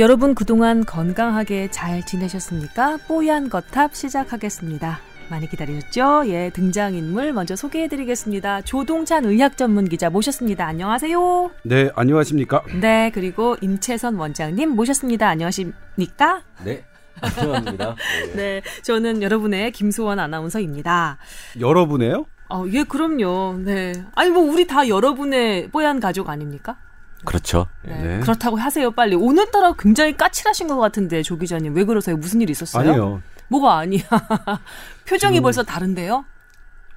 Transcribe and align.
여러분 0.00 0.34
그동안 0.34 0.82
건강하게 0.86 1.70
잘 1.70 2.06
지내셨습니까? 2.06 2.96
뽀얀 3.06 3.50
거탑 3.50 3.94
시작하겠습니다. 3.94 4.98
많이 5.28 5.46
기다리셨죠? 5.46 6.22
예, 6.28 6.50
등장인물 6.54 7.34
먼저 7.34 7.54
소개해드리겠습니다. 7.54 8.62
조동찬 8.62 9.26
의학 9.26 9.58
전문 9.58 9.90
기자 9.90 10.08
모셨습니다. 10.08 10.66
안녕하세요. 10.66 11.50
네, 11.64 11.90
안녕하십니까? 11.94 12.62
네, 12.80 13.10
그리고 13.12 13.58
임채선 13.60 14.14
원장님 14.14 14.70
모셨습니다. 14.70 15.28
안녕하십니까? 15.28 16.44
네. 16.64 16.82
안녕하십니다. 17.20 17.94
네, 18.36 18.62
저는 18.82 19.20
여러분의 19.20 19.70
김소원 19.72 20.18
아나운서입니다. 20.18 21.18
여러분의요? 21.60 22.24
어, 22.48 22.64
예, 22.72 22.84
그럼요. 22.84 23.58
네. 23.66 23.92
아니, 24.14 24.30
뭐, 24.30 24.42
우리 24.50 24.66
다 24.66 24.88
여러분의 24.88 25.68
뽀얀 25.68 26.00
가족 26.00 26.30
아닙니까? 26.30 26.78
그렇죠. 27.24 27.66
네. 27.84 28.02
네. 28.02 28.20
그렇다고 28.20 28.56
하세요, 28.56 28.90
빨리. 28.90 29.14
오늘따라 29.14 29.74
굉장히 29.78 30.16
까칠하신 30.16 30.68
것 30.68 30.76
같은데, 30.78 31.22
조 31.22 31.36
기자님. 31.38 31.74
왜 31.74 31.84
그러세요? 31.84 32.16
무슨 32.16 32.40
일 32.40 32.50
있었어요? 32.50 32.90
아니요. 32.90 33.22
뭐가 33.48 33.78
아니야. 33.78 34.02
표정이 35.06 35.40
벌써 35.40 35.62
다른데요? 35.62 36.24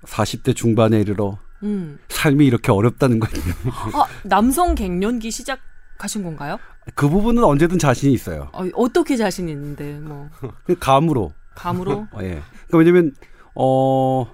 40대 0.06 0.56
중반에 0.56 1.00
이르러 1.00 1.38
음. 1.64 1.98
삶이 2.10 2.46
이렇게 2.46 2.72
어렵다는 2.72 3.20
거예요. 3.20 3.46
아, 3.94 4.06
남성 4.24 4.76
갱년기 4.76 5.32
시작하신 5.32 6.24
건가요? 6.24 6.60
그 6.96 7.08
부분은 7.10 7.44
언제든 7.44 7.80
자신이 7.80 8.14
있어요. 8.14 8.50
어, 8.54 8.68
어떻게 8.76 9.16
자신 9.16 9.50
있는데, 9.50 10.00
뭐, 10.00 10.30
그 10.66 10.78
감으로. 10.78 11.34
감으로? 11.56 12.08
어, 12.12 12.20
예. 12.22 12.42
그러니까 12.68 12.78
왜냐면 12.78 13.12
어 13.56 14.28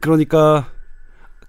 그러니까 0.00 0.70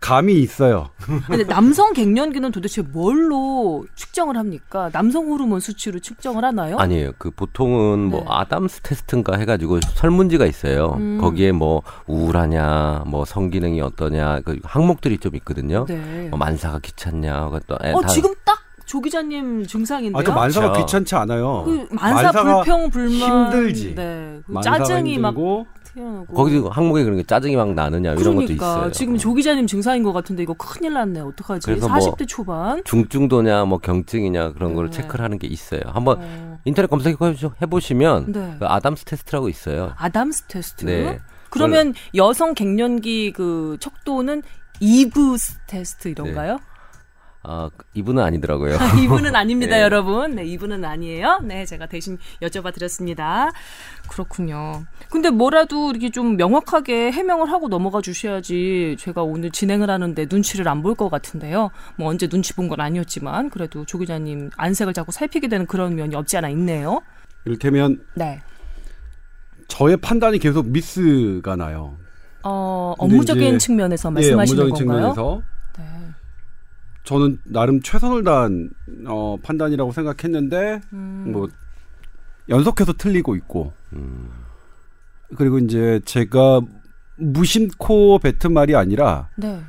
감이 0.03 0.33
있어요. 0.33 0.89
근데 1.27 1.45
남성 1.45 1.93
갱년기는 1.93 2.51
도대체 2.51 2.81
뭘로 2.81 3.85
측정을 3.95 4.35
합니까? 4.35 4.89
남성 4.91 5.27
호르몬 5.27 5.61
수치로 5.61 5.99
측정을 5.99 6.43
하나요? 6.43 6.77
아니에요. 6.77 7.13
그 7.17 7.31
보통은 7.31 7.99
뭐 8.09 8.19
네. 8.19 8.25
아담스 8.27 8.81
테스트인가 8.81 9.37
해가지고 9.37 9.79
설문지가 9.95 10.45
있어요. 10.45 10.97
음. 10.99 11.19
거기에 11.21 11.53
뭐 11.53 11.83
우울하냐, 12.07 13.03
뭐 13.07 13.23
성기능이 13.23 13.79
어떠냐, 13.79 14.41
그 14.41 14.59
항목들이 14.63 15.19
좀 15.19 15.35
있거든요. 15.37 15.85
네. 15.87 16.27
뭐 16.29 16.37
만사가 16.37 16.79
귀찮냐, 16.79 17.49
그또 17.49 17.75
어, 17.75 18.05
지금 18.07 18.33
딱 18.43 18.63
조 18.85 19.01
기자님 19.01 19.65
증상인데요? 19.65 20.19
아, 20.19 20.23
저 20.23 20.33
만사가 20.33 20.67
그렇죠. 20.67 20.85
귀찮지 20.85 21.15
않아요. 21.15 21.63
그 21.65 21.87
만사 21.89 22.23
만사가 22.23 22.43
불평 22.43 22.89
불만 22.89 23.45
힘들지. 23.53 23.95
네. 23.95 24.39
그 24.45 24.61
짜증이 24.61 25.17
막 25.17 25.29
힘들고 25.29 25.65
튀어나오고 25.93 26.33
거기도 26.33 26.69
항목에 26.69 27.03
그런 27.03 27.17
게 27.17 27.23
짜증이 27.23 27.55
막 27.55 27.73
나느냐 27.73 28.13
이런 28.13 28.35
것도 28.35 28.45
그러니까 28.45 28.53
있어요. 28.53 28.91
지금 28.91 29.17
조 29.17 29.33
기자님 29.33 29.67
증상인 29.67 30.03
것 30.03 30.13
같은데 30.13 30.43
이거 30.43 30.53
큰일 30.53 30.93
났네. 30.93 31.19
어떡하지? 31.21 31.65
그래서 31.65 31.87
뭐 31.87 31.97
40대 31.97 32.27
초반. 32.27 32.83
중증도냐, 32.83 33.65
뭐 33.65 33.77
경증이냐 33.77 34.53
그런 34.53 34.73
걸 34.73 34.89
네. 34.89 34.91
체크를 34.97 35.23
하는 35.23 35.37
게 35.37 35.47
있어요. 35.47 35.81
한번 35.85 36.17
어, 36.21 36.59
인터넷 36.65 36.87
검색해 36.87 37.15
보시면 37.69 38.31
네. 38.31 38.55
그 38.59 38.65
아담스 38.65 39.05
테스트라고 39.05 39.49
있어요. 39.49 39.93
아담스 39.97 40.43
테스트. 40.47 40.85
네. 40.85 41.19
그러면 41.49 41.93
여성 42.15 42.55
갱년기 42.55 43.33
그 43.33 43.77
척도는 43.79 44.41
이브스 44.79 45.59
테스트 45.67 46.07
이런가요? 46.07 46.57
아, 47.45 47.69
이브는 47.93 48.23
아니더라고요. 48.23 48.77
이브는 49.03 49.35
아닙니다, 49.35 49.75
네. 49.75 49.81
여러분. 49.81 50.35
네, 50.35 50.45
이브는 50.45 50.85
아니에요. 50.85 51.39
네, 51.43 51.65
제가 51.65 51.87
대신 51.87 52.17
여쭤봐 52.41 52.73
드렸습니다. 52.73 53.51
그렇군요. 54.07 54.85
근데 55.09 55.29
뭐라도 55.29 55.89
이렇게 55.91 56.09
좀 56.09 56.37
명확하게 56.37 57.11
해명을 57.11 57.51
하고 57.51 57.67
넘어가 57.67 57.99
주셔야지 58.01 58.95
제가 58.97 59.23
오늘 59.23 59.51
진행을 59.51 59.89
하는데 59.89 60.25
눈치를 60.29 60.67
안 60.69 60.81
볼 60.81 60.95
것 60.95 61.09
같은데요. 61.09 61.69
뭐 61.97 62.09
언제 62.09 62.27
눈치 62.27 62.53
본 62.53 62.69
건 62.69 62.79
아니었지만 62.79 63.49
그래도 63.49 63.83
조 63.85 63.97
기자님 63.97 64.49
안색을 64.55 64.93
자꾸 64.93 65.11
살피게 65.11 65.47
되는 65.49 65.65
그런 65.65 65.95
면이 65.95 66.15
없지 66.15 66.37
않아 66.37 66.47
있네요. 66.49 67.01
이를테면 67.45 68.01
네. 68.15 68.39
저의 69.67 69.97
판단이 69.97 70.39
계속 70.39 70.67
미스가 70.67 71.55
나요. 71.57 71.97
어, 72.43 72.93
업무적인 72.97 73.47
이제- 73.49 73.57
측면에서 73.57 74.09
예, 74.09 74.13
말씀하시는 74.13 74.61
업무적인 74.63 74.87
건가요? 74.87 75.13
측면에서 75.13 75.41
네. 75.77 75.83
저는 77.03 77.39
나름 77.43 77.81
최선을 77.81 78.23
다한 78.23 78.69
어, 79.07 79.37
판단이라고 79.43 79.91
생각했는데 79.91 80.81
음. 80.93 81.31
뭐 81.33 81.49
연속해서 82.49 82.93
틀리고 82.93 83.35
있고 83.35 83.73
음. 83.93 84.29
그리고 85.35 85.59
이제 85.59 85.99
제가 86.05 86.61
무심코 87.17 88.19
뱉은 88.19 88.53
말이 88.53 88.75
아니라 88.75 89.29
네. 89.35 89.61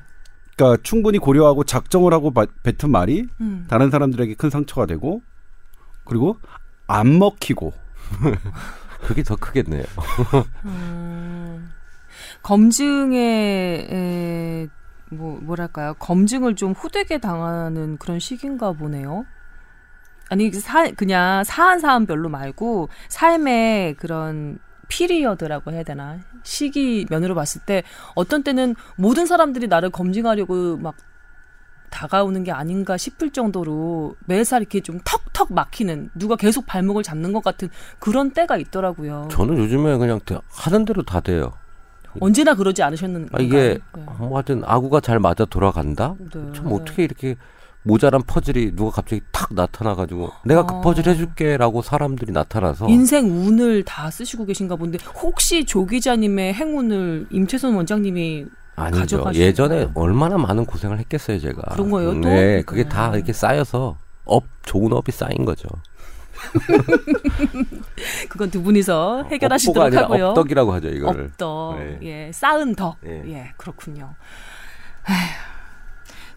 그러니까 0.56 0.80
충분히 0.82 1.18
고려하고 1.18 1.64
작정을 1.64 2.12
하고 2.12 2.30
바- 2.32 2.46
뱉은 2.62 2.90
말이 2.90 3.26
음. 3.40 3.64
다른 3.68 3.90
사람들에게 3.90 4.34
큰 4.34 4.50
상처가 4.50 4.86
되고 4.86 5.20
그리고 6.04 6.38
안 6.86 7.18
먹히고 7.18 7.72
그게 9.02 9.22
더 9.22 9.36
크겠네요. 9.36 9.82
음, 10.64 11.70
검증에 12.42 13.86
에, 13.90 14.68
뭐 15.10 15.38
뭐랄까요 15.40 15.94
검증을 15.98 16.56
좀 16.56 16.72
호되게 16.72 17.18
당하는 17.18 17.96
그런 17.98 18.18
시기인가 18.18 18.72
보네요. 18.72 19.24
아니 20.30 20.50
사 20.52 20.90
그냥 20.92 21.44
사안 21.44 21.78
사안별로 21.80 22.28
말고 22.30 22.88
삶의 23.08 23.94
그런 23.96 24.58
피리어드라고 24.88 25.72
해야 25.72 25.82
되나 25.82 26.18
시기 26.42 27.06
면으로 27.10 27.34
봤을 27.34 27.60
때 27.64 27.82
어떤 28.14 28.42
때는 28.42 28.74
모든 28.96 29.26
사람들이 29.26 29.66
나를 29.68 29.90
검증하려고 29.90 30.76
막 30.78 30.94
다가오는 31.90 32.42
게 32.42 32.50
아닌가 32.50 32.96
싶을 32.96 33.30
정도로 33.30 34.16
매살 34.26 34.62
이렇게 34.62 34.80
좀 34.80 34.98
턱턱 35.04 35.52
막히는 35.52 36.10
누가 36.14 36.34
계속 36.36 36.66
발목을 36.66 37.02
잡는 37.02 37.32
것 37.32 37.44
같은 37.44 37.68
그런 38.00 38.32
때가 38.32 38.56
있더라고요. 38.56 39.28
저는 39.30 39.56
요즘에 39.58 39.96
그냥 39.98 40.18
대- 40.26 40.38
하는 40.50 40.84
대로 40.84 41.02
다 41.02 41.20
돼요. 41.20 41.52
언제나 42.20 42.54
그러지 42.54 42.82
않으셨는가요? 42.82 43.30
아, 43.32 43.42
이게 43.42 43.80
네. 43.94 44.02
뭐 44.18 44.36
하여튼 44.36 44.62
아구가 44.64 45.00
잘 45.00 45.18
맞아 45.18 45.44
돌아간다? 45.44 46.14
네. 46.18 46.40
참 46.54 46.72
어떻게 46.72 47.04
이렇게 47.04 47.36
모자란 47.82 48.22
퍼즐이 48.22 48.74
누가 48.76 48.90
갑자기 48.90 49.20
탁 49.30 49.52
나타나가지고 49.52 50.30
내가 50.44 50.64
그 50.64 50.74
어. 50.76 50.80
퍼즐 50.80 51.06
해줄게라고 51.06 51.82
사람들이 51.82 52.32
나타나서 52.32 52.88
인생 52.88 53.26
운을 53.26 53.82
다 53.84 54.10
쓰시고 54.10 54.46
계신가 54.46 54.76
본데 54.76 54.98
혹시 55.22 55.64
조 55.66 55.84
기자님의 55.84 56.54
행운을 56.54 57.26
임채선 57.30 57.74
원장님이 57.74 58.46
아니죠. 58.76 59.00
가져가시는 59.00 59.46
예전에 59.46 59.74
거예요? 59.76 59.90
얼마나 59.94 60.36
많은 60.38 60.64
고생을 60.64 60.98
했겠어요, 60.98 61.38
제가. 61.38 61.74
그런 61.74 61.90
거예요, 61.90 62.14
또? 62.14 62.20
네, 62.28 62.62
그게 62.62 62.84
다 62.88 63.10
네. 63.10 63.18
이렇게 63.18 63.32
쌓여서 63.32 63.96
업 64.24 64.44
좋은 64.64 64.92
업이 64.92 65.12
쌓인 65.12 65.44
거죠. 65.44 65.68
그건 68.28 68.50
두 68.50 68.62
분이서 68.62 69.10
업보가 69.18 69.28
해결하시도록 69.30 69.82
아니라 69.84 70.02
하고요. 70.02 70.26
업덕이라고 70.28 70.72
하죠, 70.74 70.88
이거를. 70.88 71.24
업덕. 71.26 71.76
네. 71.78 71.98
예, 72.02 72.32
쌓은 72.32 72.74
덕. 72.74 72.96
예. 73.06 73.22
예, 73.26 73.52
그렇군요. 73.56 74.14
에휴, 75.08 75.16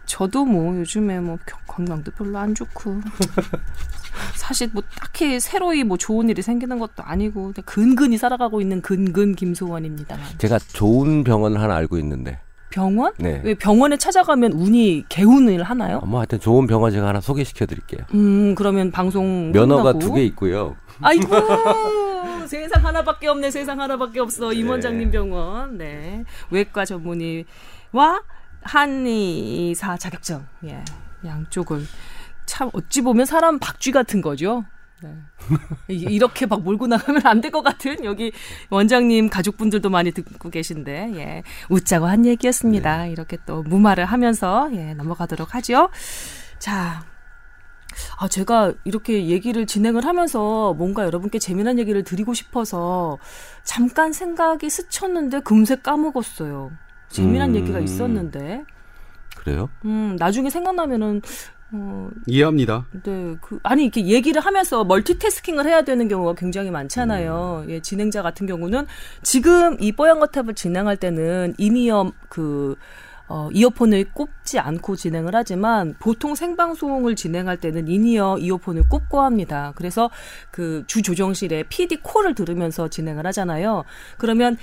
저도 0.05 0.45
뭐 0.45 0.75
요즘에 0.77 1.19
뭐 1.19 1.37
겨- 1.45 1.57
건강도 1.67 2.11
별로 2.11 2.37
안 2.37 2.53
좋고 2.55 3.01
사실 4.35 4.69
뭐 4.73 4.81
딱히 4.99 5.39
새로이 5.39 5.83
뭐 5.83 5.97
좋은 5.97 6.29
일이 6.29 6.41
생기는 6.41 6.79
것도 6.79 7.03
아니고 7.03 7.53
근근히 7.65 8.17
살아가고 8.17 8.61
있는 8.61 8.81
근근 8.81 9.35
김소원입니다. 9.35 10.17
제가 10.37 10.59
좋은 10.59 11.23
병원을 11.23 11.61
하나 11.61 11.75
알고 11.75 11.97
있는데. 11.99 12.39
병원? 12.69 13.13
네. 13.17 13.41
왜 13.43 13.53
병원에 13.53 13.97
찾아가면 13.97 14.51
운이 14.53 15.05
개운을 15.09 15.63
하나요? 15.63 15.99
뭐 16.01 16.19
하여튼 16.19 16.39
좋은 16.39 16.67
병원 16.67 16.91
제가 16.91 17.07
하나 17.07 17.21
소개시켜 17.21 17.65
드릴게요. 17.65 18.05
음, 18.13 18.55
그러면 18.55 18.91
방송 18.91 19.51
면허가. 19.51 19.93
두 19.93 20.13
개 20.13 20.23
있고요. 20.25 20.75
아이고 21.01 21.27
세상 22.47 22.85
하나밖에 22.85 23.27
없네 23.27 23.51
세상 23.51 23.79
하나밖에 23.79 24.19
없어 24.19 24.51
임 24.53 24.65
네. 24.65 24.71
원장님 24.71 25.11
병원 25.11 25.77
네 25.77 26.23
외과 26.49 26.85
전문의와 26.85 28.21
한의사 28.61 29.97
자격증 29.97 30.45
예 30.65 30.83
양쪽을 31.25 31.83
참 32.45 32.69
어찌 32.73 33.01
보면 33.01 33.25
사람 33.25 33.59
박쥐 33.59 33.91
같은 33.91 34.21
거죠. 34.21 34.63
네. 35.03 35.13
이- 35.89 36.07
이렇게 36.09 36.45
막 36.47 36.61
몰고 36.63 36.87
나가면 36.87 37.21
안 37.25 37.41
될 37.41 37.51
것 37.51 37.61
같은 37.61 38.03
여기 38.03 38.31
원장님 38.69 39.29
가족분들도 39.29 39.89
많이 39.89 40.11
듣고 40.11 40.49
계신데 40.49 41.11
예 41.15 41.43
웃자고 41.69 42.07
한 42.07 42.25
얘기였습니다. 42.25 43.05
이렇게 43.07 43.37
또 43.45 43.61
무마를 43.63 44.05
하면서 44.05 44.69
예 44.73 44.93
넘어가도록 44.95 45.53
하죠. 45.55 45.89
자 46.59 47.05
아, 48.19 48.27
제가 48.27 48.73
이렇게 48.83 49.27
얘기를 49.27 49.65
진행을 49.65 50.05
하면서 50.05 50.73
뭔가 50.73 51.03
여러분께 51.05 51.39
재미난 51.39 51.79
얘기를 51.79 52.03
드리고 52.03 52.33
싶어서 52.33 53.17
잠깐 53.63 54.13
생각이 54.13 54.69
스쳤는데 54.69 55.39
금세 55.41 55.77
까먹었어요. 55.77 56.71
재미난 57.09 57.51
음. 57.51 57.55
얘기가 57.55 57.79
있었는데, 57.79 58.65
그래요? 59.37 59.69
음, 59.85 60.15
나중에 60.19 60.49
생각나면은, 60.49 61.21
어, 61.71 62.09
이해합니다. 62.27 62.85
네, 63.03 63.35
그, 63.41 63.59
아니, 63.63 63.83
이렇게 63.83 64.05
얘기를 64.05 64.41
하면서 64.41 64.85
멀티태스킹을 64.85 65.65
해야 65.65 65.81
되는 65.81 66.07
경우가 66.07 66.35
굉장히 66.35 66.71
많잖아요. 66.71 67.65
예, 67.67 67.81
진행자 67.81 68.21
같은 68.21 68.47
경우는 68.47 68.85
지금 69.21 69.75
이 69.81 69.91
뽀얀 69.91 70.19
거탑을 70.19 70.53
진행할 70.55 70.95
때는 70.95 71.55
in-ear 71.57 72.13
그, 72.29 72.77
어, 73.27 73.49
이어폰을 73.51 74.05
꼽지 74.13 74.57
않고 74.59 74.95
진행을 74.95 75.35
하지만 75.35 75.93
보통 75.99 76.35
생방송을 76.35 77.17
진행할 77.17 77.57
때는 77.57 77.89
in-ear 77.89 78.37
이어폰을 78.39 78.83
꼽고 78.87 79.19
합니다. 79.19 79.73
그래서 79.75 80.09
그 80.51 80.85
주 80.87 81.01
조정실에 81.01 81.63
PD 81.63 81.97
콜을 81.97 82.33
들으면서 82.35 82.87
진행을 82.87 83.27
하잖아요. 83.27 83.83
그러면 84.17 84.55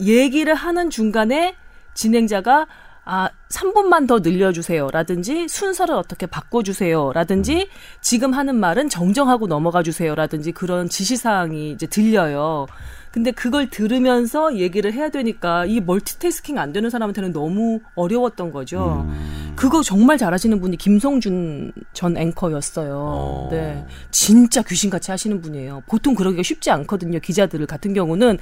얘기를 0.00 0.54
하는 0.54 0.90
중간에 0.90 1.56
진행자가 1.94 2.66
아, 3.04 3.28
3분만 3.48 4.06
더 4.06 4.20
늘려주세요. 4.20 4.88
라든지, 4.92 5.48
순서를 5.48 5.94
어떻게 5.94 6.26
바꿔주세요. 6.26 7.12
라든지, 7.12 7.68
지금 8.00 8.32
하는 8.32 8.54
말은 8.56 8.88
정정하고 8.88 9.48
넘어가 9.48 9.82
주세요. 9.82 10.14
라든지, 10.14 10.52
그런 10.52 10.88
지시사항이 10.88 11.72
이제 11.72 11.86
들려요. 11.86 12.66
근데 13.10 13.30
그걸 13.32 13.68
들으면서 13.68 14.56
얘기를 14.56 14.92
해야 14.92 15.08
되니까, 15.08 15.66
이 15.66 15.80
멀티태스킹 15.80 16.58
안 16.58 16.72
되는 16.72 16.90
사람한테는 16.90 17.32
너무 17.32 17.80
어려웠던 17.96 18.52
거죠. 18.52 19.04
음. 19.08 19.52
그거 19.56 19.82
정말 19.82 20.16
잘하시는 20.16 20.60
분이 20.60 20.76
김성준 20.76 21.72
전 21.92 22.16
앵커였어요. 22.16 22.96
어. 22.96 23.48
네. 23.50 23.84
진짜 24.12 24.62
귀신같이 24.62 25.10
하시는 25.10 25.42
분이에요. 25.42 25.82
보통 25.86 26.14
그러기가 26.14 26.42
쉽지 26.42 26.70
않거든요. 26.70 27.18
기자들 27.18 27.66
같은 27.66 27.92
경우는 27.92 28.38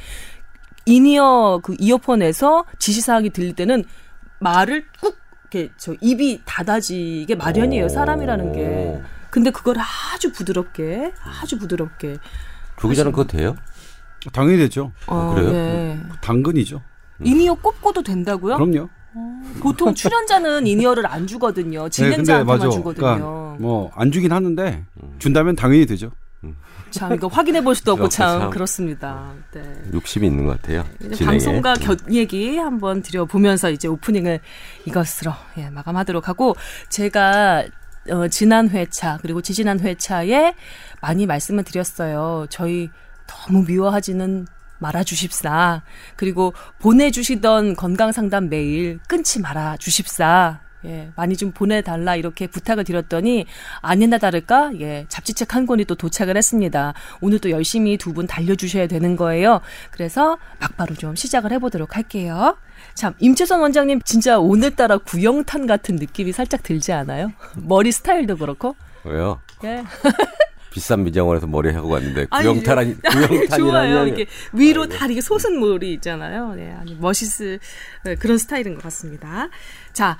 in-ear 0.86 1.60
그 1.62 1.74
이어폰에서 1.78 2.64
지시사항이 2.78 3.30
들릴 3.30 3.54
때는 3.54 3.84
말을 4.40 4.84
꾹 5.00 5.16
이렇게 5.52 5.72
저 5.76 5.94
입이 6.00 6.42
닫아지게 6.44 7.34
마련이에요. 7.34 7.88
사람이라는 7.88 8.52
게. 8.52 9.02
근데 9.30 9.50
그걸 9.50 9.76
아주 9.78 10.32
부드럽게 10.32 11.12
아주 11.24 11.58
부드럽게 11.58 12.16
조 12.80 12.88
기자는 12.88 13.12
그거 13.12 13.24
돼요? 13.24 13.56
당연히 14.32 14.58
되죠. 14.58 14.92
어, 15.06 15.34
그래요? 15.34 15.50
네. 15.52 16.00
당근이죠. 16.20 16.82
in-ear 17.22 17.54
꼽고도 17.54 18.02
된다고요? 18.02 18.56
그럼요. 18.56 18.88
보통 19.60 19.94
출연자는 19.94 20.66
in-ear를 20.66 21.06
안 21.06 21.26
주거든요. 21.26 21.84
네, 21.84 21.90
진행자한테만 21.90 22.70
주거든요. 22.70 23.56
뭐안 23.58 24.10
주긴 24.12 24.32
하는데 24.32 24.84
준다면 25.18 25.56
당연히 25.56 25.84
되죠. 25.86 26.12
참 26.90 27.14
이거 27.14 27.28
확인해 27.28 27.62
볼 27.62 27.74
수도 27.74 27.92
없고 27.92 28.08
참 28.08 28.40
참. 28.40 28.50
그렇습니다. 28.50 29.32
네. 29.52 29.62
욕심이 29.92 30.26
있는 30.26 30.46
것 30.46 30.60
같아요. 30.60 30.84
진행에. 31.00 31.24
방송과 31.24 31.74
곁 31.74 31.98
얘기 32.10 32.56
한번 32.58 33.02
드려보면서 33.02 33.70
이제 33.70 33.88
오프닝을 33.88 34.40
이것으로 34.84 35.32
예, 35.58 35.70
마감하도록 35.70 36.28
하고 36.28 36.56
제가 36.88 37.64
어, 38.10 38.28
지난 38.28 38.68
회차 38.70 39.18
그리고 39.22 39.42
지지난 39.42 39.78
회차에 39.80 40.54
많이 41.00 41.26
말씀을 41.26 41.64
드렸어요. 41.64 42.46
저희 42.48 42.90
너무 43.26 43.64
미워하지는 43.66 44.46
말아 44.78 45.04
주십사. 45.04 45.82
그리고 46.16 46.54
보내주시던 46.78 47.76
건강 47.76 48.12
상담 48.12 48.48
메일 48.48 48.98
끊지 49.06 49.40
말아 49.40 49.76
주십사. 49.76 50.60
예, 50.84 51.10
많이 51.16 51.36
좀 51.36 51.52
보내달라 51.52 52.16
이렇게 52.16 52.46
부탁을 52.46 52.84
드렸더니 52.84 53.46
아니나 53.82 54.18
다를까 54.18 54.72
예 54.80 55.04
잡지책 55.08 55.54
한 55.54 55.66
권이 55.66 55.84
또 55.84 55.94
도착을 55.94 56.36
했습니다. 56.36 56.94
오늘 57.20 57.38
또 57.38 57.50
열심히 57.50 57.96
두 57.96 58.10
분 58.10 58.26
달려주셔야 58.26 58.86
되는 58.88 59.14
거예요. 59.16 59.60
그래서 59.92 60.36
막바로 60.60 60.94
좀 60.96 61.14
시작을 61.14 61.52
해보도록 61.52 61.96
할게요. 61.96 62.56
참 62.94 63.14
임채선 63.18 63.60
원장님 63.60 64.00
진짜 64.04 64.38
오늘따라 64.38 64.98
구영탄 64.98 65.66
같은 65.66 65.96
느낌이 65.96 66.32
살짝 66.32 66.62
들지 66.62 66.92
않아요? 66.92 67.32
머리 67.56 67.92
스타일도 67.92 68.36
그렇고 68.36 68.74
왜요? 69.04 69.40
예. 69.64 69.84
비싼 70.72 71.02
미장원에서 71.02 71.48
머리 71.48 71.72
하고 71.72 71.88
왔는데 71.88 72.26
아니, 72.30 72.46
구형탄 72.46 73.00
좋아요. 73.02 73.26
구형탄이라면 73.26 74.06
이렇게 74.06 74.26
위로 74.52 74.86
다 74.88 75.06
이렇게 75.06 75.20
솟은 75.20 75.58
머리 75.58 75.92
있잖아요. 75.94 76.54
네, 76.54 76.72
아니 76.72 76.94
멋있을 76.94 77.58
네, 78.04 78.14
그런 78.14 78.38
스타일인 78.38 78.74
것 78.74 78.82
같습니다. 78.84 79.48
자, 79.92 80.18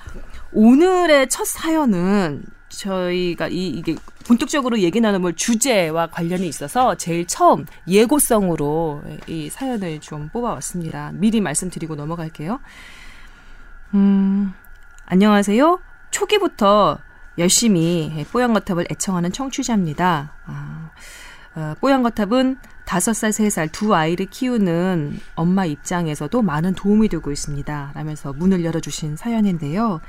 오늘의 0.51 1.29
첫 1.29 1.45
사연은 1.45 2.43
저희가 2.69 3.47
이 3.47 3.67
이게 3.67 3.95
본격적으로 4.25 4.79
얘기 4.79 5.01
나눌 5.01 5.33
주제와 5.33 6.07
관련이 6.07 6.47
있어서 6.47 6.95
제일 6.95 7.27
처음 7.27 7.65
예고성으로 7.87 9.03
이 9.27 9.49
사연을 9.49 9.99
좀 9.99 10.29
뽑아왔습니다. 10.29 11.11
미리 11.13 11.41
말씀드리고 11.41 11.95
넘어갈게요. 11.95 12.59
음, 13.93 14.53
안녕하세요. 15.05 15.79
초기부터 16.11 16.99
열심히 17.37 18.25
뽀얀거탑을 18.31 18.87
애청하는 18.91 19.31
청취자입니다. 19.31 20.33
아, 20.45 20.91
어, 21.55 21.75
뽀얀거탑은 21.81 22.57
다섯 22.91 23.13
살, 23.13 23.31
세 23.31 23.47
살 23.49 23.69
두 23.69 23.95
아이를 23.95 24.25
키우는 24.25 25.17
엄마 25.35 25.65
입장에서도 25.65 26.41
많은 26.41 26.73
도움이 26.73 27.07
되고 27.07 27.31
있습니다. 27.31 27.91
라면서 27.95 28.33
문을 28.33 28.65
열어주신 28.65 29.15
사연인데요. 29.15 30.01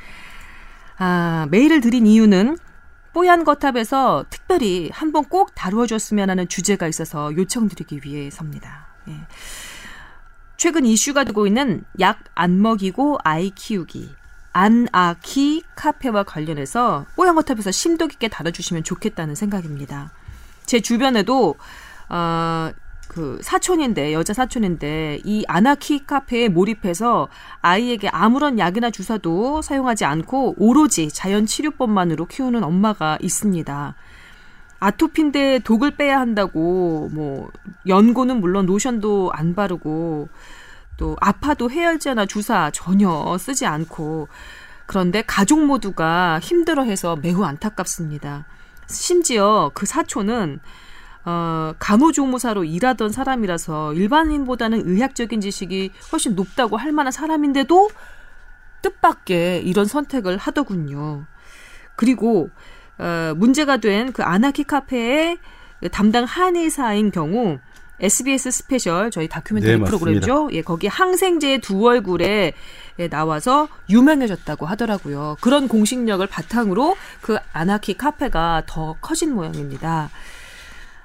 아, 0.99 1.46
메일을 1.52 1.81
드린 1.81 2.08
이유는 2.08 2.58
뽀얀 3.12 3.44
거탑에서 3.44 4.25
특별히 4.31 4.90
한번 4.93 5.23
꼭 5.26 5.55
다루어줬으면 5.55 6.29
하는 6.29 6.49
주제가 6.49 6.88
있어서 6.88 7.32
요청드리기 7.37 8.00
위해서입니다. 8.02 8.88
예. 9.11 9.14
최근 10.56 10.84
이슈가 10.84 11.23
되고 11.23 11.46
있는 11.46 11.84
약 12.00 12.19
안 12.34 12.61
먹이고 12.61 13.19
아이 13.23 13.50
키우기. 13.50 14.12
안아키 14.55 15.62
카페와 15.76 16.25
관련해서 16.25 17.06
뽀얀거탑에서 17.14 17.70
심도 17.70 18.08
깊게 18.08 18.26
다뤄주시면 18.26 18.82
좋겠다는 18.82 19.37
생각입니다. 19.37 20.11
제 20.67 20.81
주변에도 20.81 21.56
어, 22.12 22.70
그 23.08 23.38
사촌인데 23.42 24.12
여자 24.12 24.32
사촌인데 24.32 25.20
이 25.24 25.44
아나키 25.48 26.06
카페에 26.06 26.48
몰입해서 26.48 27.28
아이에게 27.60 28.08
아무런 28.08 28.58
약이나 28.58 28.90
주사도 28.90 29.60
사용하지 29.62 30.04
않고 30.04 30.54
오로지 30.58 31.08
자연 31.08 31.46
치료법만으로 31.46 32.26
키우는 32.26 32.62
엄마가 32.64 33.18
있습니다. 33.20 33.94
아토피인데 34.80 35.60
독을 35.60 35.92
빼야 35.92 36.20
한다고 36.20 37.08
뭐 37.12 37.50
연고는 37.86 38.40
물론 38.40 38.66
로션도 38.66 39.30
안 39.32 39.54
바르고 39.54 40.28
또 40.96 41.16
아파도 41.20 41.70
해열제나 41.70 42.26
주사 42.26 42.70
전혀 42.72 43.36
쓰지 43.38 43.64
않고 43.66 44.28
그런데 44.86 45.22
가족 45.22 45.64
모두가 45.64 46.40
힘들어해서 46.40 47.16
매우 47.16 47.44
안타깝습니다. 47.44 48.44
심지어 48.86 49.70
그 49.74 49.86
사촌은 49.86 50.60
어, 51.24 51.74
간호조무사로 51.79 52.64
일하던 52.64 53.12
사람이라서 53.12 53.94
일반인보다는 53.94 54.88
의학적인 54.88 55.41
지식이 55.41 55.91
훨씬 56.12 56.34
높다고 56.34 56.76
할 56.76 56.93
만한 56.93 57.12
사람인데도 57.12 57.91
뜻밖의 58.82 59.67
이런 59.67 59.86
선택을 59.86 60.36
하더군요. 60.36 61.26
그리고 61.96 62.50
어, 62.98 63.34
문제가 63.36 63.76
된 63.79 64.12
그 64.12 64.22
안아키 64.22 64.64
카페의 64.64 65.38
담당 65.91 66.24
한의사인 66.24 67.10
경우 67.10 67.58
SBS 68.00 68.50
스페셜 68.50 69.10
저희 69.12 69.29
다큐멘터리 69.29 69.79
네. 69.79 69.84
프로그램이죠. 69.84 70.48
예, 70.52 70.62
거기 70.62 70.88
항생제의 70.88 71.60
두 71.60 71.86
얼굴에 71.86 72.52
예, 72.98 73.08
나와서 73.08 73.69
유명해졌다고 73.88 74.67
하더라고요. 74.67 75.36
그런 75.41 75.69
공신력을 75.69 76.26
바탕으로 76.26 76.96
그 77.20 77.38
안아키 77.52 77.96
카페가 77.96 78.64
더 78.67 78.96
커진 79.00 79.34
모양입니다. 79.34 80.10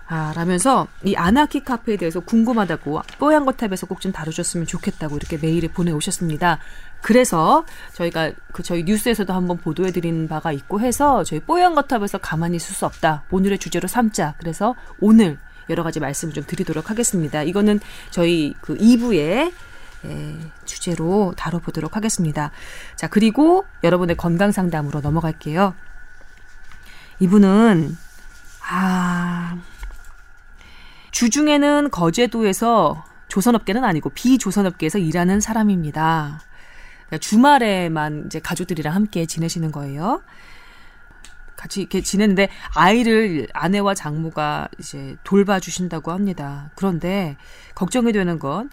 아, 0.10 0.32
라면서 0.36 0.88
이 1.04 1.16
안아키 1.16 1.64
카페에 1.64 1.98
대해서 1.98 2.22
궁금하다고 2.22 3.02
뽀얀 3.20 3.46
거탑에서 3.46 3.88
꼭 3.88 4.00
좀 4.00 4.12
다뤄줬으면 4.12 4.68
좋겠다고 4.68 5.18
이렇게 5.18 5.38
메일을 5.38 5.70
보내오셨습니다. 5.70 6.60
그래서 7.02 7.66
저희가 7.94 8.32
그 8.54 8.62
저희 8.64 8.84
뉴스에서도 8.84 9.34
한번 9.34 9.58
보도해 9.58 9.92
드린 9.92 10.28
바가 10.28 10.52
있고 10.52 10.80
해서 10.80 11.24
저희 11.24 11.40
뽀얀 11.40 11.74
거탑에서 11.76 12.20
가만히 12.20 12.58
있을 12.58 12.76
수 12.76 12.86
없다. 12.86 13.24
오늘의 13.32 13.58
주제로 13.58 13.88
삼자. 13.88 14.36
그래서 14.38 14.76
오늘 15.00 15.40
여러 15.70 15.84
가지 15.84 16.00
말씀을 16.00 16.34
좀 16.34 16.44
드리도록 16.46 16.90
하겠습니다. 16.92 17.44
이거는 17.44 17.80
저희 18.12 18.54
그 18.62 18.78
2부에 18.78 19.52
예, 20.06 20.38
주제로 20.64 21.34
다뤄보도록 21.36 21.96
하겠습니다. 21.96 22.52
자, 22.96 23.08
그리고 23.08 23.66
여러분의 23.84 24.16
건강 24.16 24.52
상담으로 24.52 25.02
넘어갈게요. 25.02 25.74
이분은, 27.20 27.98
아, 28.70 29.58
주중에는 31.12 31.90
거제도에서 31.92 33.04
조선업계는 33.28 33.84
아니고 33.84 34.10
비조선업계에서 34.12 35.00
일하는 35.00 35.40
사람입니다. 35.40 36.42
그러니까 37.08 37.18
주말에만 37.20 38.24
이제 38.28 38.40
가족들이랑 38.40 38.94
함께 38.94 39.26
지내시는 39.26 39.72
거예요. 39.72 40.22
같이 41.56 41.82
이렇게 41.82 42.02
지냈는데 42.02 42.50
아이를 42.76 43.48
아내와 43.54 43.96
장모가 43.96 44.70
이제 44.78 45.18
돌봐주신다고 45.24 46.12
합니다. 46.12 46.70
그런데 46.76 47.36
걱정이 47.76 48.12
되는 48.14 48.40
건 48.40 48.70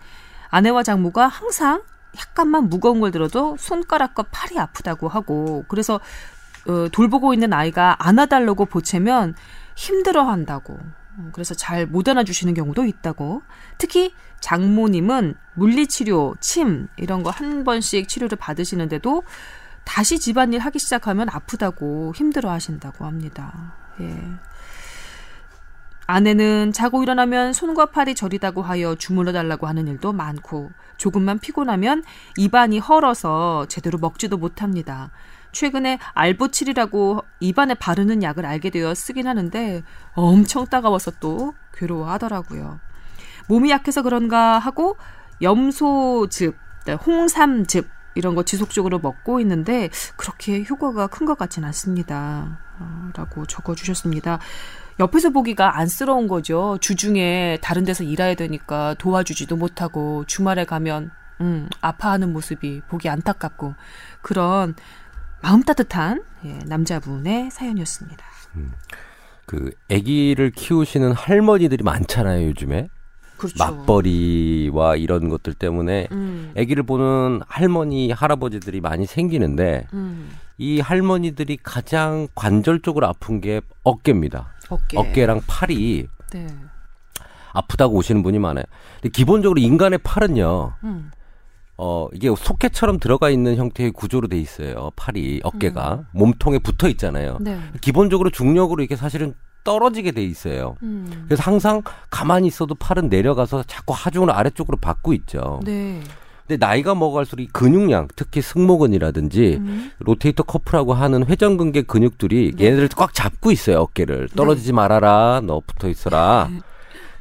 아내와 0.51 0.83
장모가 0.83 1.27
항상 1.27 1.83
약간만 2.17 2.69
무거운 2.69 3.01
걸 3.01 3.11
들어도 3.11 3.57
손가락과 3.59 4.25
팔이 4.31 4.59
아프다고 4.59 5.09
하고 5.09 5.65
그래서 5.67 5.99
어, 6.69 6.89
돌보고 6.93 7.35
있는 7.35 7.53
아이가 7.53 7.97
안아달라고 7.99 8.67
보채면 8.67 9.35
힘들어한다고 9.75 10.75
음, 10.75 10.95
그래서 11.33 11.55
잘 11.55 11.87
못 11.87 12.09
안아주시는 12.09 12.55
경우도 12.55 12.85
있다고. 12.85 13.43
특히 13.79 14.15
장모님은 14.41 15.35
물리치료, 15.55 16.37
침 16.41 16.89
이런 16.97 17.23
거 17.23 17.31
한 17.31 17.65
번씩 17.65 18.09
치료를 18.09 18.37
받으시는데도 18.39 19.23
다시 19.85 20.19
집안일 20.19 20.61
하기 20.61 20.79
시작하면 20.79 21.29
아프다고 21.31 22.13
힘들어 22.15 22.51
하신다고 22.51 23.05
합니다. 23.05 23.75
예. 24.01 24.17
아내는 26.07 26.73
자고 26.73 27.03
일어나면 27.03 27.53
손과 27.55 27.87
팔이 27.87 28.15
저리다고 28.15 28.63
하여 28.63 28.95
주물러 28.95 29.33
달라고 29.33 29.67
하는 29.67 29.89
일도 29.89 30.13
많고 30.13 30.71
조금만 30.99 31.39
피곤하면 31.39 32.05
입안이 32.37 32.79
헐어서 32.79 33.67
제대로 33.69 33.99
먹지도 33.99 34.37
못합니다. 34.37 35.11
최근에 35.55 35.99
알보칠이라고 36.13 37.23
입안에 37.41 37.75
바르는 37.75 38.23
약을 38.23 38.45
알게 38.45 38.69
되어 38.71 38.95
쓰긴 38.95 39.27
하는데 39.27 39.83
엄청 40.13 40.67
따가워서 40.67 41.13
또 41.21 41.55
괴로워하더라고요. 41.73 42.81
몸이 43.49 43.71
약해서 43.71 44.03
그런가 44.03 44.59
하고 44.59 44.97
염소즙, 45.41 46.57
홍삼즙 47.07 47.89
이런 48.15 48.35
거 48.35 48.43
지속적으로 48.45 48.99
먹고 49.01 49.41
있는데 49.41 49.91
그렇게 50.17 50.65
효과가 50.65 51.07
큰 51.09 51.25
것 51.27 51.39
같진 51.39 51.65
않습니다. 51.65 52.59
어, 52.79 53.11
라고 53.17 53.47
적어주셨습니다. 53.47 54.39
옆에서 55.01 55.31
보기가 55.31 55.79
안쓰러운 55.79 56.29
거죠. 56.29 56.79
주중에 56.81 57.59
다른 57.63 57.85
데서 57.85 58.05
일해야 58.05 58.35
되니까 58.35 58.95
도와주지도 58.99 59.57
못하고 59.57 60.25
주말에 60.27 60.65
가면 60.65 61.11
음, 61.41 61.69
아파하는 61.81 62.33
모습이 62.33 62.83
보기 62.89 63.09
안타깝고 63.09 63.75
그런 64.23 64.77
마음 65.45 65.63
따뜻한 65.63 66.25
예, 66.47 66.59
남자분의 66.65 67.51
사연이었습니다. 67.51 68.25
그 69.45 69.71
아기를 69.93 70.53
키우시는 70.53 71.13
할머니들이 71.13 71.85
많잖아요 71.85 72.47
요즘에 72.49 72.89
그렇죠. 73.37 73.57
맞벌이와 73.59 74.97
이런 74.97 75.29
것들 75.29 75.53
때문에 75.53 76.09
음, 76.13 76.55
아기를 76.57 76.85
보는 76.85 77.43
할머니 77.47 78.11
할아버지들이 78.11 78.81
많이 78.81 79.05
생기는데 79.05 79.87
음, 79.93 80.31
이 80.57 80.81
할머니들이 80.81 81.59
가장 81.63 82.27
관절적으로 82.35 83.07
아픈 83.07 83.43
게 83.43 83.61
어깨입니다. 83.83 84.55
어깨. 84.71 84.99
어깨랑 84.99 85.43
팔이 85.47 86.07
네. 86.33 86.47
아프다고 87.53 87.97
오시는 87.97 88.23
분이 88.23 88.39
많아요. 88.39 88.65
근데 88.95 89.11
기본적으로 89.11 89.61
인간의 89.61 89.99
팔은요. 89.99 90.73
음, 90.85 91.11
어, 91.77 92.09
이게 92.13 92.29
소켓처럼 92.37 92.99
들어가 93.01 93.31
있는 93.31 93.57
형태의 93.57 93.91
구조로 93.91 94.29
돼 94.29 94.39
있어요. 94.39 94.91
팔이, 94.97 95.41
어깨가. 95.43 96.05
몸통에 96.13 96.59
붙어 96.59 96.89
있잖아요. 96.89 97.39
네. 97.41 97.59
기본적으로 97.81 98.31
중력으로 98.31 98.83
이게 98.83 98.97
사실은 98.97 99.35
떨어지게 99.65 100.13
돼 100.13 100.23
있어요. 100.23 100.77
음, 100.83 101.25
그래서 101.27 101.43
항상 101.43 101.83
가만히 102.11 102.47
있어도 102.47 102.75
팔은 102.75 103.09
내려가서 103.09 103.65
자꾸 103.67 103.95
하중을 103.97 104.31
아래쪽으로 104.31 104.77
받고 104.79 105.15
있죠. 105.15 105.61
네. 105.65 106.01
근데 106.47 106.65
나이가 106.65 106.95
먹어갈수록 106.95 107.43
이 107.43 107.49
근육량, 107.49 108.09
특히 108.15 108.43
승모근이라든지 108.43 109.57
음, 109.61 109.91
로테이터 110.01 110.43
커프라고 110.43 110.93
하는 110.93 111.25
회전근개 111.27 111.83
근육들이 111.83 112.53
네. 112.57 112.67
얘네들을 112.67 112.91
꽉 112.97 113.15
잡고 113.15 113.51
있어요, 113.51 113.79
어깨를. 113.81 114.29
떨어지지 114.37 114.75
말아라, 114.75 115.41
너 115.43 115.63
붙어 115.67 115.89
있어라. 115.89 116.49
네. 116.53 116.61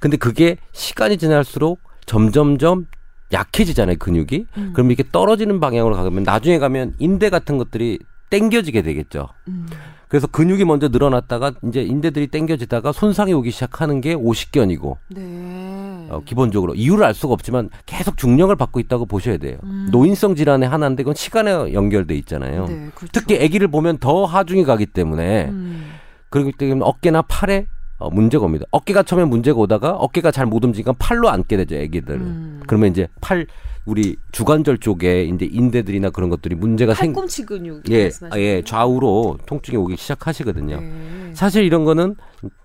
근데 0.01 0.17
그게 0.17 0.57
시간이 0.73 1.17
지날수록 1.17 1.79
점점점 2.05 2.87
약해지잖아요, 3.33 3.97
근육이. 3.97 4.45
음. 4.57 4.71
그럼 4.73 4.91
이렇게 4.91 5.03
떨어지는 5.11 5.59
방향으로 5.59 5.95
가면 5.95 6.23
나중에 6.23 6.59
가면 6.59 6.93
인대 6.99 7.29
같은 7.29 7.57
것들이 7.57 7.99
땡겨지게 8.29 8.81
되겠죠. 8.81 9.29
음, 9.47 9.67
그래서 10.07 10.25
근육이 10.27 10.65
먼저 10.65 10.87
늘어났다가 10.87 11.53
이제 11.67 11.83
인대들이 11.83 12.27
땡겨지다가 12.27 12.91
손상이 12.91 13.33
오기 13.33 13.51
시작하는 13.51 14.01
게 14.01 14.13
오십견이고 14.13 14.97
네. 15.09 16.07
어, 16.09 16.21
기본적으로 16.25 16.73
이유를 16.73 17.03
알 17.03 17.13
수가 17.13 17.33
없지만 17.33 17.69
계속 17.85 18.17
중력을 18.17 18.55
받고 18.55 18.79
있다고 18.79 19.05
보셔야 19.05 19.37
돼요. 19.37 19.57
음. 19.63 19.89
노인성 19.91 20.35
질환의 20.35 20.67
하나인데 20.67 21.03
그건 21.03 21.15
시간에 21.15 21.73
연결돼 21.73 22.15
있잖아요. 22.15 22.65
네, 22.67 22.89
그렇죠. 22.95 23.11
특히 23.11 23.43
아기를 23.43 23.67
보면 23.67 23.99
더 23.99 24.25
하중이 24.25 24.63
가기 24.65 24.87
때문에 24.87 25.49
음, 25.49 25.91
그렇기 26.29 26.53
때문에 26.53 26.81
어깨나 26.83 27.23
팔에 27.23 27.67
어, 28.03 28.09
문제가 28.09 28.45
옵니다. 28.45 28.65
어깨가 28.71 29.03
처음에 29.03 29.23
문제가 29.25 29.59
오다가 29.59 29.91
어깨가 29.93 30.31
잘 30.31 30.43
못 30.45 30.63
움직이니까 30.65 30.93
팔로 30.99 31.29
앉게 31.29 31.55
되죠, 31.55 31.75
아기들은. 31.77 32.21
음. 32.21 32.61
그러면 32.67 32.91
이제 32.91 33.07
팔 33.21 33.47
우리 33.85 34.17
주관절 34.33 34.77
쪽에 34.79 35.23
이제 35.23 35.47
인대들이나 35.49 36.09
그런 36.09 36.29
것들이 36.29 36.55
문제가 36.55 36.93
생 36.93 37.13
팔꿈치 37.13 37.45
근육 37.45 37.89
예, 37.89 38.09
예? 38.35 38.61
좌우로 38.63 39.39
통증이 39.45 39.77
오기 39.77 39.95
시작하시거든요. 39.95 40.79
네. 40.79 41.31
사실 41.33 41.63
이런 41.63 41.85
거는 41.85 42.15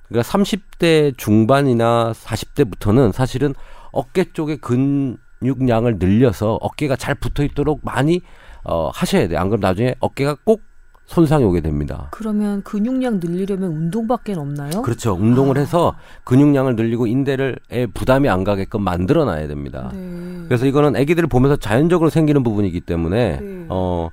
그러니까 0.08 0.28
30대 0.28 1.16
중반이나 1.16 2.12
40대부터는 2.14 3.12
사실은 3.12 3.54
어깨 3.92 4.24
쪽의 4.32 4.58
근육량을 4.58 5.98
늘려서 5.98 6.58
어깨가 6.60 6.96
잘 6.96 7.14
붙어 7.14 7.44
있도록 7.44 7.80
많이 7.84 8.20
어 8.64 8.90
하셔야 8.92 9.28
돼요. 9.28 9.38
안 9.38 9.48
그러면 9.48 9.60
나중에 9.60 9.94
어깨가 10.00 10.36
꼭 10.44 10.62
손상이 11.08 11.42
오게 11.42 11.62
됩니다. 11.62 12.08
그러면 12.10 12.62
근육량 12.62 13.18
늘리려면 13.18 13.70
운동밖에 13.70 14.34
없나요? 14.34 14.82
그렇죠. 14.82 15.14
운동을 15.14 15.56
아. 15.56 15.60
해서 15.60 15.96
근육량을 16.24 16.76
늘리고 16.76 17.06
인대를 17.06 17.58
에 17.70 17.86
부담이 17.86 18.28
안 18.28 18.44
가게끔 18.44 18.82
만들어 18.82 19.24
놔야 19.24 19.48
됩니다. 19.48 19.90
네. 19.94 20.44
그래서 20.48 20.66
이거는 20.66 20.96
아기들을 20.96 21.26
보면서 21.28 21.56
자연적으로 21.56 22.10
생기는 22.10 22.42
부분이기 22.42 22.82
때문에 22.82 23.40
네. 23.40 23.66
어 23.70 24.10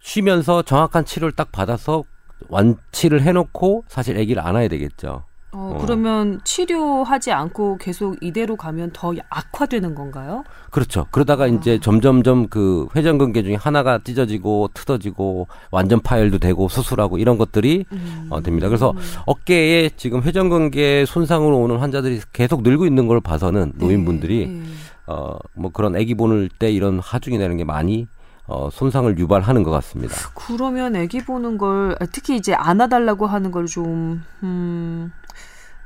쉬면서 0.00 0.62
정확한 0.62 1.04
치료를 1.04 1.32
딱 1.32 1.52
받아서 1.52 2.02
완치를 2.48 3.22
해놓고 3.22 3.84
사실 3.86 4.18
아기를 4.18 4.44
안아야 4.44 4.66
되겠죠. 4.66 5.22
어, 5.54 5.76
어. 5.76 5.78
그러면 5.80 6.40
치료하지 6.44 7.30
않고 7.32 7.78
계속 7.78 8.16
이대로 8.20 8.56
가면 8.56 8.90
더 8.92 9.14
악화되는 9.30 9.94
건가요? 9.94 10.42
그렇죠. 10.70 11.06
그러다가 11.10 11.46
이제 11.46 11.78
점점점 11.78 12.48
그 12.48 12.88
회전근개 12.96 13.42
중에 13.44 13.54
하나가 13.54 14.00
찢어지고 14.02 14.70
틀어지고 14.74 15.46
완전 15.70 16.00
파열도 16.00 16.38
되고 16.38 16.68
수술하고 16.68 17.18
이런 17.18 17.38
것들이 17.38 17.84
음. 17.92 18.26
어, 18.30 18.42
됩니다. 18.42 18.68
그래서 18.68 18.92
어깨에 19.26 19.90
지금 19.96 20.22
회전근개 20.22 21.04
손상으로 21.06 21.58
오는 21.60 21.78
환자들이 21.78 22.20
계속 22.32 22.62
늘고 22.62 22.86
있는 22.86 23.06
걸 23.06 23.20
봐서는 23.20 23.74
노인분들이 23.76 24.46
네. 24.48 24.62
어 25.06 25.36
뭐 25.54 25.70
그런 25.70 25.94
아기 25.94 26.14
보는 26.14 26.48
때 26.58 26.72
이런 26.72 26.98
하중이 26.98 27.38
되는 27.38 27.56
게 27.56 27.62
많이 27.64 28.08
어 28.46 28.68
손상을 28.72 29.16
유발하는 29.18 29.62
것 29.62 29.70
같습니다. 29.70 30.14
그러면 30.34 30.96
아기 30.96 31.22
보는 31.24 31.58
걸 31.58 31.94
아, 32.00 32.06
특히 32.06 32.36
이제 32.36 32.54
안아달라고 32.54 33.26
하는 33.26 33.50
걸 33.50 33.66
좀 33.66 34.22
음, 34.42 35.12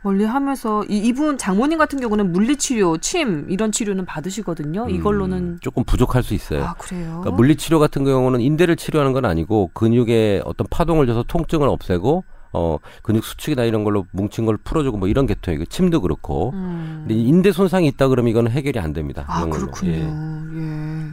멀리 0.02 0.24
하면서 0.24 0.84
이, 0.84 0.98
이분 0.98 1.38
장모님 1.38 1.78
같은 1.78 2.00
경우는 2.00 2.32
물리치료, 2.32 2.98
침 2.98 3.46
이런 3.48 3.72
치료는 3.72 4.04
받으시거든요. 4.06 4.88
이걸로는 4.88 5.38
음, 5.38 5.58
조금 5.60 5.84
부족할 5.84 6.22
수 6.22 6.34
있어요. 6.34 6.64
아 6.64 6.74
그래요. 6.74 7.18
그러니까 7.20 7.30
물리치료 7.32 7.78
같은 7.78 8.04
경우는 8.04 8.40
인대를 8.40 8.76
치료하는 8.76 9.12
건 9.12 9.24
아니고 9.24 9.70
근육에 9.74 10.42
어떤 10.44 10.66
파동을 10.70 11.06
줘서 11.06 11.24
통증을 11.26 11.68
없애고 11.68 12.24
어 12.52 12.78
근육 13.02 13.24
수축이나 13.24 13.64
이런 13.64 13.84
걸로 13.84 14.06
뭉친 14.12 14.46
걸 14.46 14.56
풀어주고 14.56 14.98
뭐 14.98 15.08
이런 15.08 15.26
계통이고 15.26 15.66
침도 15.66 16.00
그렇고 16.00 16.52
음. 16.54 17.04
근데 17.06 17.14
인대 17.20 17.52
손상이 17.52 17.86
있다 17.88 18.08
그러면 18.08 18.30
이거는 18.30 18.50
해결이 18.50 18.78
안 18.78 18.92
됩니다. 18.92 19.24
아. 19.26 19.44
그렇군요. 19.46 19.92
예. 19.92 19.98
예. 20.02 21.10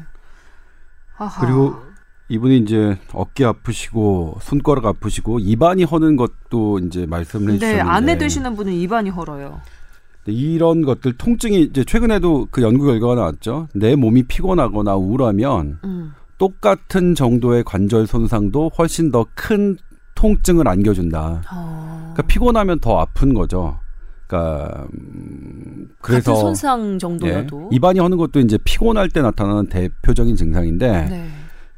아하. 1.17 1.41
그리고 1.45 1.75
이분이 2.27 2.57
이제 2.59 2.97
어깨 3.13 3.45
아프시고 3.45 4.37
손가락 4.41 4.85
아프시고 4.85 5.39
입안이 5.39 5.83
허는 5.83 6.15
것도 6.15 6.79
이제 6.79 7.05
말씀을 7.05 7.47
네 7.47 7.53
해주셨는데 7.53 7.81
아내 7.81 8.17
되시는 8.17 8.55
분은 8.55 8.73
입안이 8.73 9.09
헐어요. 9.11 9.61
이런 10.27 10.81
것들 10.81 11.13
통증이 11.13 11.61
이제 11.61 11.83
최근에도 11.83 12.47
그 12.49 12.63
연구 12.63 12.85
결과가 12.85 13.15
나왔죠. 13.15 13.67
내 13.75 13.95
몸이 13.95 14.23
피곤하거나 14.23 14.95
우울하면 14.95 15.79
음. 15.83 16.13
똑같은 16.39 17.13
정도의 17.13 17.63
관절 17.63 18.07
손상도 18.07 18.71
훨씬 18.77 19.11
더 19.11 19.25
큰 19.35 19.77
통증을 20.15 20.67
안겨준다. 20.67 21.43
어. 21.53 21.99
그러니까 22.13 22.21
피곤하면 22.23 22.79
더 22.79 22.99
아픈 22.99 23.33
거죠. 23.33 23.77
그러니까 24.27 24.87
음, 24.93 25.89
그래서 26.01 26.31
같은 26.31 26.41
손상 26.41 26.93
예, 26.95 26.97
정도여도. 26.97 27.69
입안이 27.71 27.99
허는 27.99 28.17
것도 28.17 28.39
이제 28.39 28.57
피곤할 28.63 29.09
때 29.09 29.21
나타나는 29.21 29.67
대표적인 29.67 30.35
증상인데 30.35 31.05
네. 31.09 31.27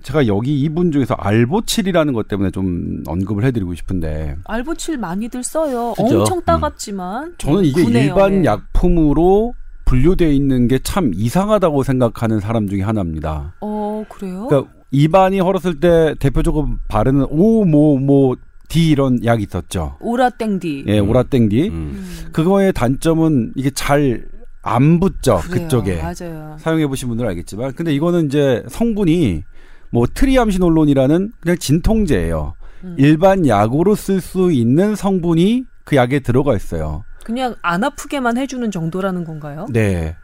제가 0.07 0.25
여기 0.27 0.57
이분 0.61 0.93
중에서 0.93 1.15
알보칠이라는 1.15 2.13
것 2.13 2.29
때문에 2.29 2.49
좀 2.51 3.03
언급을 3.07 3.43
해드리고 3.43 3.75
싶은데 3.75 4.37
알보칠 4.45 4.97
많이들 4.97 5.43
써요. 5.43 5.93
그죠? 5.97 6.19
엄청 6.21 6.41
따갑지만 6.43 7.35
저는 7.37 7.65
이게 7.65 7.83
분해요. 7.83 8.03
일반 8.05 8.41
네. 8.41 8.45
약품으로 8.45 9.53
분류되어 9.83 10.29
있는 10.29 10.69
게 10.69 10.79
참 10.81 11.11
이상하다고 11.13 11.83
생각하는 11.83 12.39
사람 12.39 12.69
중에 12.69 12.83
하나입니다. 12.83 13.55
어 13.59 14.05
그래요? 14.07 14.47
그러니까 14.47 14.71
입안이 14.91 15.41
헐었을 15.41 15.81
때 15.81 16.15
대표적으로 16.19 16.69
바르는 16.87 17.25
오뭐뭐 17.29 18.37
D 18.69 18.91
이런 18.91 19.21
약이 19.25 19.43
있었죠. 19.43 19.97
오라땡디. 19.99 20.85
예, 20.87 20.99
오라땡디. 20.99 21.67
음. 21.67 21.73
음. 21.73 22.29
그거의 22.31 22.71
단점은 22.71 23.51
이게 23.57 23.69
잘 23.71 24.25
안 24.67 24.99
붙죠. 24.99 25.39
그래요. 25.49 25.63
그쪽에. 25.63 26.01
맞아요. 26.01 26.57
사용해 26.59 26.87
보신 26.87 27.07
분들은 27.07 27.29
알겠지만 27.29 27.71
근데 27.73 27.93
이거는 27.93 28.25
이제 28.25 28.63
성분이 28.67 29.43
뭐 29.89 30.05
트리암시놀론이라는 30.13 31.31
그냥 31.39 31.57
진통제예요. 31.57 32.55
음. 32.83 32.95
일반 32.97 33.47
약으로 33.47 33.95
쓸 33.95 34.21
수 34.21 34.51
있는 34.51 34.95
성분이 34.95 35.65
그 35.83 35.95
약에 35.95 36.19
들어가 36.19 36.55
있어요. 36.55 37.03
그냥 37.23 37.55
안 37.61 37.83
아프게만 37.83 38.37
해주는 38.37 38.69
정도라는 38.71 39.23
건가요? 39.23 39.65
네. 39.69 40.15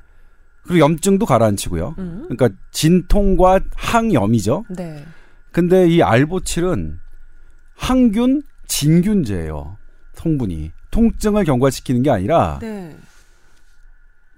그리고 0.63 0.79
염증도 0.79 1.25
가라앉히고요. 1.25 1.95
음. 1.97 2.25
그러니까 2.29 2.49
진통과 2.71 3.59
항염이죠. 3.75 4.65
네. 4.69 5.03
근데 5.51 5.87
이 5.87 6.01
알보칠은 6.01 6.99
항균, 7.75 8.43
진균제예요. 8.67 9.77
성분이 10.13 10.71
통증을 10.91 11.43
경과시키는 11.43 12.03
게 12.03 12.09
아니라 12.11 12.59
네. 12.61 12.95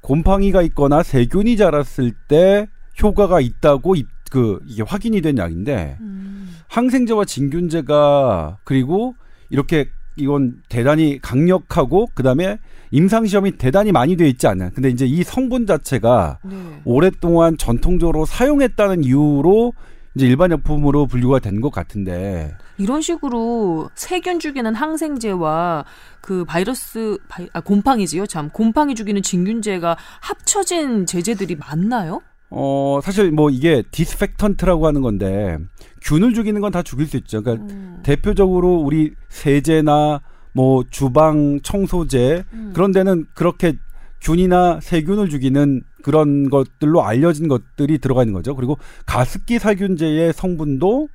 곰팡이가 0.01 0.61
있거나 0.63 1.03
세균이 1.03 1.57
자랐을 1.57 2.13
때 2.27 2.67
효과가 3.01 3.41
있다고 3.41 3.95
입- 3.95 4.07
그 4.35 4.59
이게 4.67 4.83
확인이 4.83 5.21
된 5.21 5.37
약인데 5.37 5.95
음. 6.01 6.53
항생제와 6.67 7.23
진균제가 7.23 8.57
그리고 8.65 9.15
이렇게 9.49 9.87
이건 10.17 10.57
대단히 10.67 11.19
강력하고 11.21 12.07
그다음에 12.13 12.57
임상 12.91 13.27
시험이 13.27 13.51
대단히 13.51 13.93
많이 13.93 14.17
돼 14.17 14.27
있지 14.27 14.45
않은. 14.47 14.71
근데 14.73 14.89
이제 14.89 15.05
이 15.05 15.23
성분 15.23 15.65
자체가 15.65 16.39
네. 16.43 16.81
오랫동안 16.83 17.57
전통적으로 17.57 18.25
사용했다는 18.25 19.05
이유로 19.05 19.71
이제 20.15 20.27
일반 20.27 20.51
약품으로 20.51 21.07
분류가 21.07 21.39
된 21.39 21.61
것 21.61 21.69
같은데 21.71 22.53
이런 22.77 23.01
식으로 23.01 23.89
세균 23.95 24.39
죽이는 24.41 24.75
항생제와 24.75 25.85
그 26.19 26.43
바이러스 26.43 27.17
바이, 27.29 27.47
아 27.53 27.61
곰팡이지요. 27.61 28.27
참 28.27 28.49
곰팡이 28.49 28.95
죽이는 28.95 29.21
진균제가 29.21 29.95
합쳐진 30.19 31.05
제제들이 31.05 31.55
많나요? 31.55 32.21
어 32.57 32.99
사실 33.03 33.31
뭐 33.31 33.49
이게 33.49 33.83
disinfectant라고 33.91 34.87
하는 34.87 35.01
건데 35.01 35.57
균을 36.01 36.33
죽이는 36.33 36.61
건 36.61 36.71
다 36.71 36.81
죽일 36.83 37.05
수 37.07 37.17
있죠. 37.17 37.43
그러니까 37.43 37.65
음. 37.73 37.99
대표적으로 38.03 38.75
우리 38.75 39.13
세제나 39.29 40.21
뭐 40.53 40.83
주방 40.89 41.59
청소제 41.61 42.45
음. 42.53 42.71
그런 42.73 42.91
데는 42.93 43.25
그렇게 43.33 43.73
균이나 44.21 44.79
세균을 44.81 45.29
죽이는 45.29 45.83
그런 46.01 46.49
것들로 46.49 47.03
알려진 47.03 47.47
것들이 47.49 47.97
들어가 47.97 48.23
있는 48.23 48.33
거죠. 48.33 48.55
그리고 48.55 48.77
가습기 49.05 49.59
살균제의 49.59 50.31
성분도 50.33 51.09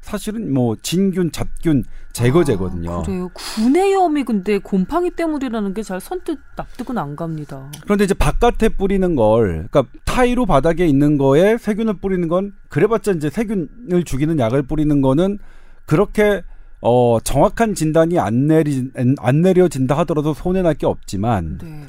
사실은 0.00 0.52
뭐 0.54 0.76
진균, 0.82 1.30
잡균 1.30 1.84
제거제거든요. 2.16 2.90
아, 2.92 3.02
그래요. 3.02 3.28
구내염이 3.34 4.24
근데 4.24 4.58
곰팡이 4.58 5.10
때문이라는 5.10 5.74
게 5.74 5.82
잘 5.82 6.00
선뜻 6.00 6.38
납득은 6.56 6.96
안 6.98 7.14
갑니다. 7.14 7.70
그런데 7.84 8.04
이제 8.04 8.14
바깥에 8.14 8.70
뿌리는 8.70 9.14
걸, 9.14 9.68
그러니까 9.70 9.84
타이로 10.04 10.46
바닥에 10.46 10.86
있는 10.86 11.18
거에 11.18 11.58
세균을 11.58 11.94
뿌리는 12.00 12.26
건 12.28 12.52
그래봤자 12.70 13.12
이제 13.12 13.28
세균을 13.30 14.04
죽이는 14.04 14.38
약을 14.38 14.62
뿌리는 14.62 15.00
거는 15.02 15.38
그렇게 15.84 16.42
어 16.80 17.18
정확한 17.22 17.74
진단이 17.74 18.18
안 18.18 18.46
내리 18.46 18.90
안 19.18 19.42
내려진다 19.42 19.96
하더라도 19.98 20.32
손해 20.34 20.62
날 20.62 20.74
게 20.74 20.86
없지만 20.86 21.58
네. 21.62 21.82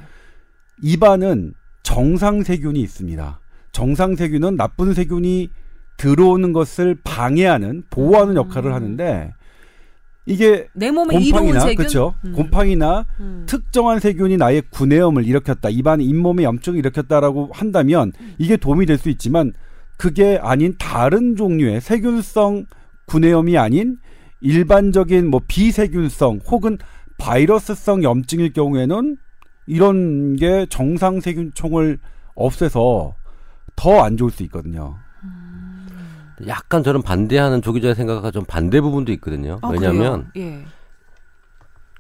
입안은 0.84 1.53
정상 1.84 2.43
세균이 2.43 2.79
있습니다. 2.81 3.39
정상 3.72 4.15
세균은 4.15 4.57
나쁜 4.57 4.93
세균이 4.93 5.50
들어오는 5.98 6.51
것을 6.53 6.98
방해하는 7.03 7.84
보호하는 7.89 8.36
역할을 8.36 8.72
음. 8.72 8.75
하는데 8.75 9.34
이게 10.27 10.67
내 10.74 10.91
몸에 10.91 11.15
곰팡이나. 11.15 11.65
그렇죠. 11.75 12.13
음. 12.25 12.34
곰팡이나 12.34 13.05
음. 13.22 13.46
특정한 13.48 14.00
세균이 14.00 14.36
나의 14.38 14.62
구내염을 14.69 15.25
일으켰다. 15.25 15.69
입안 15.69 16.01
잇몸에 16.01 16.43
염증을 16.43 16.77
일으켰다라고 16.79 17.50
한다면 17.53 18.12
이게 18.38 18.57
도움이 18.57 18.86
될 18.86 18.98
수 18.98 19.10
있지만 19.10 19.53
그게 19.98 20.38
아닌 20.41 20.75
다른 20.77 21.36
종류의 21.38 21.79
세균성 21.81 22.65
구내염이 23.05 23.57
아닌 23.57 23.98
일반적인 24.41 25.29
뭐 25.29 25.41
비세균성 25.48 26.41
혹은 26.48 26.77
바이러스성 27.17 28.03
염증일 28.03 28.53
경우에는 28.53 29.17
이런 29.65 30.35
게 30.35 30.66
정상 30.70 31.20
세균총을 31.22 32.00
없애서 32.35 33.16
더 33.75 34.01
안 34.03 34.18
좋을 34.18 34.29
수 34.31 34.44
있거든요. 34.44 34.98
약간 36.46 36.84
저는 36.84 37.02
반대하는 37.02 37.62
조 37.62 37.74
기자의 37.74 37.96
생각과 37.96 38.30
좀 38.32 38.46
반대 38.46 38.80
부분도 38.82 39.12
있거든요. 39.14 39.58
아, 39.62 39.70
왜냐하면? 39.70 40.30
예. 40.38 40.66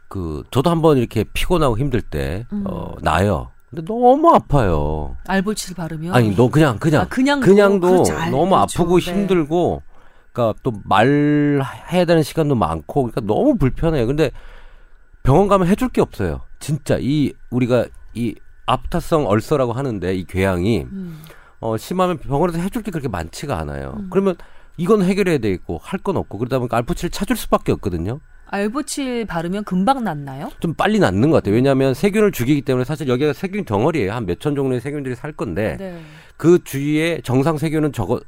그 0.09 0.43
저도 0.51 0.69
한번 0.69 0.97
이렇게 0.97 1.23
피곤하고 1.33 1.77
힘들 1.77 2.01
때 2.01 2.45
음. 2.53 2.63
어, 2.67 2.93
나요. 3.01 3.51
근데 3.69 3.83
너무 3.83 4.33
아파요. 4.33 5.17
알보칠 5.27 5.75
바르면 5.75 6.13
아니 6.13 6.33
너 6.35 6.49
그냥 6.49 6.77
그냥 6.79 7.01
아, 7.01 7.07
그냥도 7.07 7.45
그냥도 7.45 7.87
그렇죠. 7.89 8.13
알- 8.17 8.31
너무. 8.31 8.55
아프고 8.55 8.99
네. 8.99 9.11
힘들고 9.11 9.81
그러니까 10.31 10.57
또 10.63 10.71
말해야 10.85 12.05
되는 12.05 12.23
시간도 12.23 12.55
많고 12.55 13.03
그러니까 13.03 13.21
너무 13.21 13.57
불편해요. 13.57 14.07
근데 14.07 14.31
병원 15.23 15.47
가면 15.49 15.67
해줄 15.67 15.89
게 15.89 15.99
없어요. 15.99 16.41
진짜 16.59 16.97
이 17.01 17.33
우리가 17.49 17.87
이 18.13 18.35
아프타성 18.65 19.27
얼서라고 19.27 19.73
하는데 19.73 20.15
이 20.15 20.23
궤양이 20.25 20.83
음. 20.83 21.21
어 21.59 21.77
심하면 21.77 22.17
병원에서 22.19 22.59
해줄 22.59 22.83
게 22.83 22.91
그렇게 22.91 23.07
많지가 23.07 23.57
않아요. 23.59 23.95
음. 23.99 24.07
그러면 24.09 24.35
이건 24.77 25.01
해결해야 25.01 25.39
되겠고 25.39 25.79
할 25.81 25.99
건 26.03 26.17
없고 26.17 26.37
그러다 26.37 26.59
보니까 26.59 26.77
알프치를 26.77 27.09
찾을 27.09 27.35
수밖에 27.35 27.71
없거든요. 27.73 28.19
알보칠 28.49 29.25
바르면 29.25 29.63
금방 29.65 30.03
낫나요? 30.03 30.49
좀 30.61 30.73
빨리 30.73 30.99
낫는 30.99 31.31
것 31.31 31.37
같아요. 31.37 31.55
왜냐하면 31.55 31.93
세균을 31.93 32.31
죽이기 32.31 32.61
때문에 32.61 32.85
사실 32.85 33.07
여기가 33.07 33.33
세균 33.33 33.65
덩어리예요. 33.65 34.13
한 34.13 34.25
몇 34.25 34.39
천 34.39 34.55
종류의 34.55 34.79
세균들이 34.81 35.15
살 35.15 35.33
건데 35.33 35.75
네. 35.79 35.99
그 36.37 36.63
주위에 36.63 37.21
정상 37.23 37.57
세균은 37.57 37.91
적어 37.91 38.19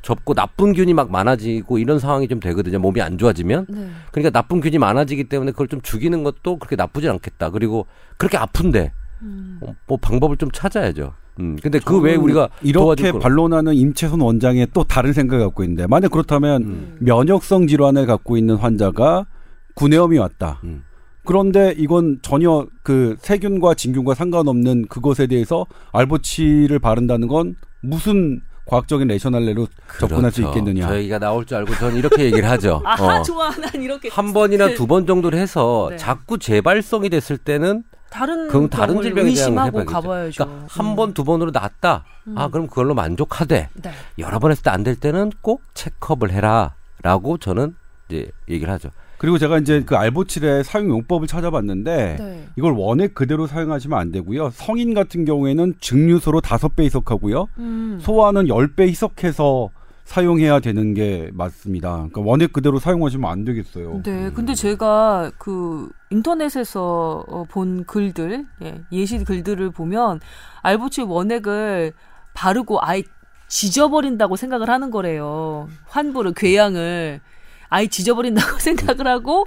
접고 0.00 0.32
나쁜 0.32 0.72
균이 0.72 0.94
막 0.94 1.10
많아지고 1.10 1.78
이런 1.78 1.98
상황이 1.98 2.28
좀 2.28 2.38
되거든요. 2.40 2.78
몸이 2.78 3.02
안 3.02 3.18
좋아지면. 3.18 3.66
네. 3.68 3.90
그러니까 4.12 4.30
나쁜 4.30 4.60
균이 4.60 4.78
많아지기 4.78 5.24
때문에 5.24 5.50
그걸 5.50 5.66
좀 5.68 5.80
죽이는 5.82 6.22
것도 6.22 6.58
그렇게 6.58 6.76
나쁘지 6.76 7.08
않겠다. 7.08 7.50
그리고 7.50 7.86
그렇게 8.16 8.38
아픈데 8.38 8.92
음. 9.22 9.58
어, 9.60 9.74
뭐 9.86 9.98
방법을 10.00 10.36
좀 10.36 10.50
찾아야죠. 10.52 11.12
음. 11.38 11.56
근데 11.62 11.78
그 11.78 12.00
외에 12.00 12.16
우리가 12.16 12.48
이렇게 12.62 13.12
반론하는 13.12 13.74
임채선 13.74 14.20
원장의 14.20 14.68
또 14.72 14.84
다른 14.84 15.12
생각을 15.12 15.44
갖고 15.46 15.62
있는데 15.64 15.86
만약 15.86 16.10
그렇다면 16.10 16.62
음. 16.62 16.96
면역성 17.00 17.66
질환을 17.66 18.06
갖고 18.06 18.36
있는 18.36 18.56
환자가 18.56 19.26
구내염이 19.74 20.18
왔다. 20.18 20.60
음. 20.64 20.82
그런데 21.24 21.74
이건 21.76 22.18
전혀 22.22 22.66
그 22.82 23.16
세균과 23.20 23.74
진균과 23.74 24.14
상관없는 24.14 24.86
그것에 24.88 25.26
대해서 25.26 25.66
알보치를 25.92 26.78
바른다는 26.78 27.28
건 27.28 27.54
무슨 27.82 28.40
과학적인 28.64 29.08
레셔널레로 29.08 29.66
접근할 30.00 30.30
수 30.30 30.42
그렇죠. 30.42 30.58
있겠느냐. 30.58 30.88
저 30.88 30.98
얘기가 30.98 31.18
나올 31.18 31.44
줄 31.46 31.56
알고 31.58 31.74
저는 31.74 31.96
이렇게 31.96 32.24
얘기를 32.24 32.48
하죠. 32.50 32.82
아하 32.84 33.20
어. 33.20 33.22
좋아 33.22 33.50
난 33.50 33.82
이렇게 33.82 34.08
한 34.10 34.32
번이나 34.32 34.68
두 34.74 34.86
번 34.86 35.06
정도를 35.06 35.38
해서 35.38 35.88
네. 35.90 35.96
자꾸 35.96 36.38
재발성이 36.38 37.08
됐을 37.10 37.38
때는 37.38 37.82
다른 38.10 38.48
그건 38.48 38.68
다른 38.70 39.00
질병에 39.02 39.32
대한 39.34 39.52
해봐야겠죠. 39.52 39.84
가봐야죠. 39.92 40.44
그러니까 40.44 40.66
한번 40.68 41.14
두 41.14 41.24
번으로 41.24 41.50
낫다. 41.50 42.04
아 42.34 42.46
음. 42.46 42.50
그럼 42.50 42.66
그걸로 42.66 42.94
만족하되 42.94 43.68
네. 43.74 43.90
여러 44.18 44.38
번 44.38 44.50
했을 44.50 44.62
때 44.62 44.70
안 44.70 44.82
될 44.84 44.96
때는 44.96 45.30
꼭 45.40 45.62
체크업을 45.74 46.30
해라라고 46.32 47.38
저는 47.38 47.74
이제 48.08 48.30
얘기를 48.48 48.72
하죠. 48.74 48.90
그리고 49.18 49.36
제가 49.36 49.58
이제 49.58 49.82
그 49.84 49.96
알보칠의 49.96 50.62
사용 50.62 50.90
용법을 50.90 51.26
찾아봤는데 51.26 52.16
네. 52.20 52.48
이걸 52.56 52.72
원액 52.72 53.14
그대로 53.14 53.46
사용하시면 53.48 53.98
안 53.98 54.12
되고요. 54.12 54.50
성인 54.50 54.94
같은 54.94 55.24
경우에는 55.24 55.74
증류소로 55.80 56.40
다섯 56.40 56.76
배 56.76 56.84
희석하고요. 56.84 57.48
음. 57.58 57.98
소화는 58.00 58.46
열 58.48 58.68
배 58.76 58.84
희석해서 58.86 59.70
사용해야 60.08 60.60
되는 60.60 60.94
게 60.94 61.28
맞습니다. 61.34 61.90
그러니까 61.90 62.22
원액 62.22 62.54
그대로 62.54 62.78
사용하시면 62.78 63.30
안 63.30 63.44
되겠어요. 63.44 64.00
네, 64.04 64.30
근데 64.32 64.54
제가 64.54 65.30
그 65.36 65.90
인터넷에서 66.08 67.26
어, 67.28 67.44
본 67.44 67.84
글들, 67.84 68.46
예, 68.62 68.80
예시 68.90 69.22
글들을 69.22 69.70
보면 69.70 70.20
알보칠 70.62 71.04
원액을 71.04 71.92
바르고 72.32 72.78
아예 72.80 73.02
지져버린다고 73.48 74.36
생각을 74.36 74.70
하는 74.70 74.90
거래요. 74.90 75.68
환부를 75.84 76.32
궤양을 76.32 77.20
아예 77.68 77.86
지져버린다고 77.86 78.60
생각을 78.60 79.06
하고 79.06 79.46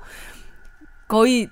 거의 1.07 1.49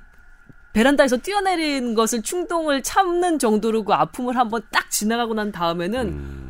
베란다에서 0.74 1.18
뛰어내린 1.18 1.96
것을 1.96 2.22
충동을 2.22 2.84
참는 2.84 3.40
정도로 3.40 3.86
그 3.86 3.94
아픔을 3.94 4.38
한번 4.38 4.62
딱 4.70 4.92
지나가고 4.92 5.34
난 5.34 5.52
다음에는 5.52 6.08
음, 6.08 6.49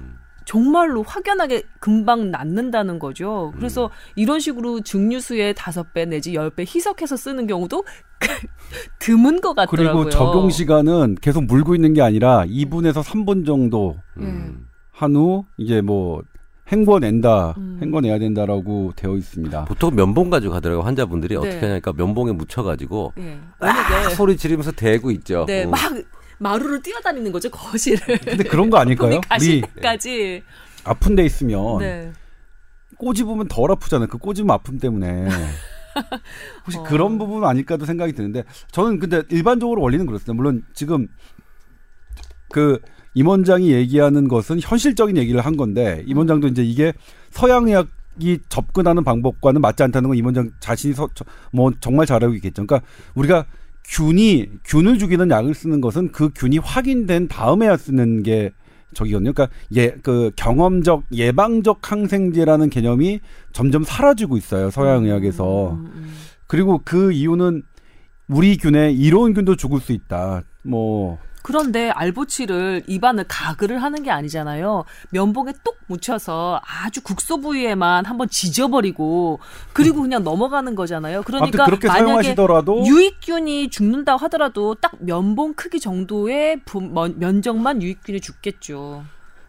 정말로 0.49 1.03
확연하게 1.03 1.61
금방 1.79 2.31
낫는다는 2.31 2.97
거죠. 2.97 3.53
그래서 3.57 3.85
음. 3.85 3.89
이런 4.15 4.39
식으로 4.39 4.81
증류수의 4.81 5.53
다섯 5.53 5.93
배 5.93 6.05
내지 6.05 6.33
열 6.33 6.49
배 6.49 6.63
희석해서 6.63 7.17
쓰는 7.17 7.45
경우도 7.45 7.83
드문 8.97 9.41
것 9.41 9.53
같더라고요. 9.53 10.05
그리고 10.05 10.09
적용 10.09 10.49
시간은 10.49 11.17
계속 11.21 11.43
물고 11.45 11.75
있는 11.75 11.93
게 11.93 12.01
아니라 12.01 12.45
2분에서 12.47 13.03
3분 13.03 13.45
정도 13.45 13.97
음. 14.17 14.65
한후 14.91 15.45
이제 15.57 15.81
뭐 15.81 16.23
헹궈낸다, 16.71 17.53
음. 17.57 17.79
헹궈내야 17.83 18.17
된다라고 18.17 18.93
되어 18.95 19.17
있습니다. 19.17 19.65
보통 19.65 19.93
면봉 19.95 20.31
가지고 20.31 20.55
하더라고요 20.55 20.83
환자분들이 20.83 21.35
네. 21.35 21.39
어떻게 21.39 21.59
하냐니까 21.59 21.93
면봉에 21.93 22.31
묻혀가지고 22.31 23.13
예. 23.19 23.39
아, 23.59 24.09
소리 24.09 24.35
지르면서 24.35 24.71
대고 24.71 25.11
있죠. 25.11 25.45
네, 25.47 25.65
어. 25.65 25.69
막 25.69 25.79
마루를 26.39 26.81
뛰어다니는 26.81 27.31
거죠 27.31 27.49
거실을. 27.49 28.17
근데 28.19 28.43
그런 28.43 28.69
거 28.69 28.77
아닐까요? 28.77 29.21
때까지. 29.21 30.43
아픈 30.83 31.15
데 31.15 31.23
있으면 31.25 31.79
네. 31.79 32.11
꼬집으면 32.97 33.47
덜 33.47 33.71
아프잖아요. 33.71 34.07
그 34.07 34.17
꼬집음 34.17 34.49
아픔 34.51 34.77
때문에 34.79 35.27
혹시 36.65 36.77
어. 36.77 36.83
그런 36.83 37.17
부분 37.17 37.43
아닐까도 37.45 37.85
생각이 37.85 38.13
드는데 38.13 38.43
저는 38.71 38.99
근데 38.99 39.21
일반적으로 39.29 39.81
원리는 39.81 40.05
그렇습니다. 40.05 40.33
물론 40.33 40.63
지금 40.73 41.07
그 42.51 42.79
임원장이 43.13 43.71
얘기하는 43.71 44.27
것은 44.27 44.59
현실적인 44.61 45.17
얘기를 45.17 45.41
한 45.41 45.57
건데 45.57 46.03
임원장도 46.07 46.47
이제 46.47 46.63
이게 46.63 46.93
서양 47.31 47.67
의학 47.67 47.87
이 48.21 48.37
접근하는 48.49 49.03
방법과는 49.03 49.61
맞지 49.61 49.83
않다는 49.83 50.09
건 50.09 50.17
임원장 50.17 50.51
자신이 50.59 50.93
서, 50.93 51.07
저- 51.13 51.23
뭐 51.53 51.71
정말 51.79 52.05
잘 52.05 52.21
알고 52.23 52.35
있겠죠. 52.35 52.65
그러니까 52.65 52.85
우리가 53.15 53.45
균이 53.89 54.49
균을 54.65 54.97
죽이는 54.99 55.29
약을 55.29 55.53
쓰는 55.53 55.81
것은 55.81 56.11
그 56.11 56.29
균이 56.35 56.59
확인된 56.59 57.27
다음에야 57.27 57.77
쓰는 57.77 58.23
게 58.23 58.51
저기거든요. 58.93 59.33
그러니까 59.33 59.55
예 59.75 59.91
그 60.01 60.31
경험적 60.35 61.03
예방적 61.11 61.91
항생제라는 61.91 62.69
개념이 62.69 63.19
점점 63.53 63.83
사라지고 63.83 64.37
있어요. 64.37 64.71
서양 64.71 65.05
의학에서. 65.05 65.71
음, 65.73 65.91
음. 65.93 66.13
그리고 66.47 66.81
그 66.83 67.11
이유는 67.11 67.63
우리 68.27 68.57
균에 68.57 68.91
이로운 68.91 69.33
균도 69.33 69.55
죽을 69.55 69.79
수 69.79 69.91
있다. 69.91 70.43
뭐 70.63 71.17
그런데 71.41 71.89
알보치를 71.89 72.83
입안을 72.87 73.25
가글을 73.27 73.81
하는 73.81 74.03
게 74.03 74.11
아니잖아요. 74.11 74.85
면봉에 75.11 75.53
뚝 75.63 75.77
묻혀서 75.87 76.61
아주 76.63 77.01
국소 77.01 77.41
부위에만 77.41 78.05
한번 78.05 78.29
지져버리고 78.29 79.39
그리고 79.73 80.01
그냥 80.01 80.23
넘어가는 80.23 80.75
거잖아요. 80.75 81.23
그러니까 81.23 81.65
그렇게 81.65 81.87
만약에 81.87 82.05
사용하시더라도 82.05 82.85
유익균이 82.85 83.69
죽는다고 83.69 84.19
하더라도 84.25 84.75
딱 84.75 84.93
면봉 84.99 85.53
크기 85.55 85.79
정도의 85.79 86.61
면적만 87.15 87.81
유익균이 87.81 88.21
죽겠죠. 88.21 89.03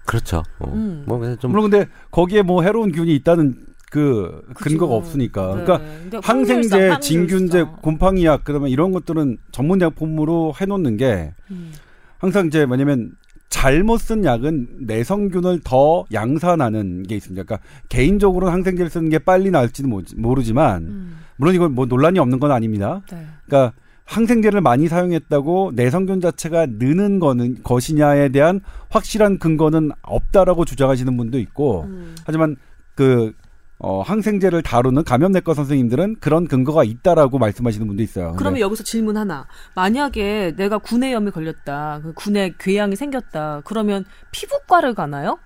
그렇죠. 0.06 0.42
어. 0.58 0.72
음. 0.72 1.04
뭐 1.06 1.18
그래서 1.18 1.36
좀 1.36 1.50
물론 1.52 1.70
근데 1.70 1.88
거기에 2.10 2.42
뭐 2.42 2.62
해로운 2.62 2.90
균이 2.92 3.14
있다는 3.16 3.69
그 3.90 4.42
근거가. 4.54 4.94
없으니까. 4.94 5.56
네. 5.56 5.64
그러니까 5.64 6.20
항생제, 6.22 6.68
확률상, 6.76 7.00
진균제, 7.00 7.58
확률상. 7.58 7.82
곰팡이약 7.82 8.44
그러면 8.44 8.70
이런 8.70 8.92
것들은 8.92 9.38
전문 9.52 9.80
약품으로 9.80 10.54
해놓는 10.58 10.96
게 10.96 11.34
음. 11.50 11.72
항상 12.18 12.46
이제 12.46 12.64
뭐냐면 12.66 13.12
잘못 13.48 13.98
쓴 14.00 14.24
약은 14.24 14.68
내성균을 14.82 15.60
더 15.64 16.04
양산하는 16.12 17.02
게 17.02 17.16
있습니다. 17.16 17.42
그러니까 17.42 17.66
개인적으로는 17.88 18.52
항생제를 18.54 18.88
쓰는 18.90 19.10
게 19.10 19.18
빨리 19.18 19.50
나을지는 19.50 19.90
모르- 19.90 20.04
모르지만 20.16 20.82
음. 20.82 21.16
물론 21.36 21.54
이건 21.56 21.74
뭐 21.74 21.86
논란이 21.86 22.20
없는 22.20 22.38
건 22.38 22.52
아닙니다. 22.52 23.02
네. 23.10 23.26
그러니까 23.46 23.72
항생제를 24.04 24.60
많이 24.60 24.86
사용했다고 24.88 25.72
내성균 25.74 26.20
자체가 26.20 26.66
느는 26.78 27.18
거는 27.18 27.62
것이냐에 27.64 28.28
대한 28.28 28.60
확실한 28.88 29.38
근거는 29.38 29.90
없다라고 30.02 30.64
주장하시는 30.64 31.16
분도 31.16 31.38
있고 31.40 31.82
음. 31.88 32.14
하지만 32.24 32.54
그 32.94 33.32
어, 33.82 34.02
항생제를 34.02 34.62
다루는 34.62 35.04
감염내과 35.04 35.54
선생님들은 35.54 36.16
그런 36.20 36.46
근거가 36.46 36.84
있다라고 36.84 37.38
말씀하시는 37.38 37.86
분도 37.86 38.02
있어요. 38.02 38.34
그러면 38.36 38.54
근데 38.54 38.60
여기서 38.60 38.84
질문 38.84 39.16
하나. 39.16 39.46
만약에 39.74 40.54
내가 40.56 40.78
구내염이 40.78 41.30
걸렸다. 41.30 42.00
그 42.02 42.12
구내 42.12 42.52
궤양이 42.58 42.94
생겼다. 42.94 43.62
그러면 43.64 44.04
피부과를 44.32 44.94
가나요? 44.94 45.38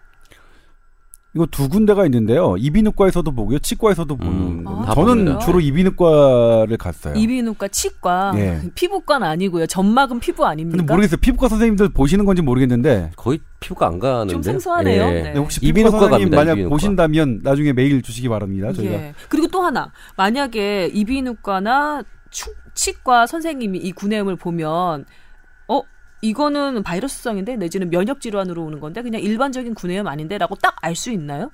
이거 1.35 1.47
두 1.51 1.69
군데가 1.69 2.05
있는데요. 2.05 2.55
이비인후과에서도 2.59 3.29
보고요, 3.33 3.59
치과에서도 3.59 4.17
보는. 4.17 4.33
음, 4.33 4.65
저는 4.95 5.25
보네요. 5.25 5.39
주로 5.41 5.59
이비인후과를 5.61 6.77
갔어요. 6.77 7.15
이비인후과, 7.17 7.69
치과, 7.69 8.33
예. 8.37 8.61
피부과는 8.77 9.27
아니고요. 9.27 9.67
점막은 9.67 10.21
피부 10.21 10.47
아닙니까? 10.47 10.77
근데 10.79 10.93
모르겠어요. 10.93 11.17
피부과 11.21 11.49
선생님들 11.49 11.89
보시는 11.89 12.25
건지 12.25 12.41
모르겠는데 12.41 13.11
거의 13.17 13.41
피부가 13.59 13.89
안 13.89 13.99
가는데. 13.99 14.33
좀 14.33 14.43
생소하네요. 14.43 15.03
예. 15.03 15.11
네. 15.11 15.33
네, 15.33 15.39
혹시 15.39 15.59
피부과 15.59 15.71
이비인후과 15.71 15.99
선생님 15.99 16.21
갑니다, 16.27 16.37
만약 16.37 16.53
이비인후과. 16.53 16.73
보신다면 16.75 17.41
나중에 17.43 17.73
메일 17.73 18.01
주시기 18.01 18.29
바랍니다. 18.29 18.73
저희가 18.73 18.95
예. 18.95 19.15
그리고 19.29 19.49
또 19.49 19.63
하나. 19.63 19.91
만약에 20.17 20.91
이비인후과나 20.95 22.05
추- 22.31 22.55
치과 22.75 23.27
선생님이 23.27 23.79
이 23.79 23.91
구내염을 23.93 24.37
보면 24.37 24.69
어 24.71 25.05
이거는 26.29 26.83
바이러스성인데 26.83 27.57
내지는 27.57 27.91
면역 27.91 28.21
질환으로 28.21 28.65
오는 28.65 28.81
건데 28.81 29.03
그냥 29.03 29.21
일반적인 29.21 29.75
구내염 29.75 30.07
아닌데라고 30.07 30.55
딱 30.57 30.75
알 30.83 30.97
수 30.97 31.11
있나요? 31.11 31.51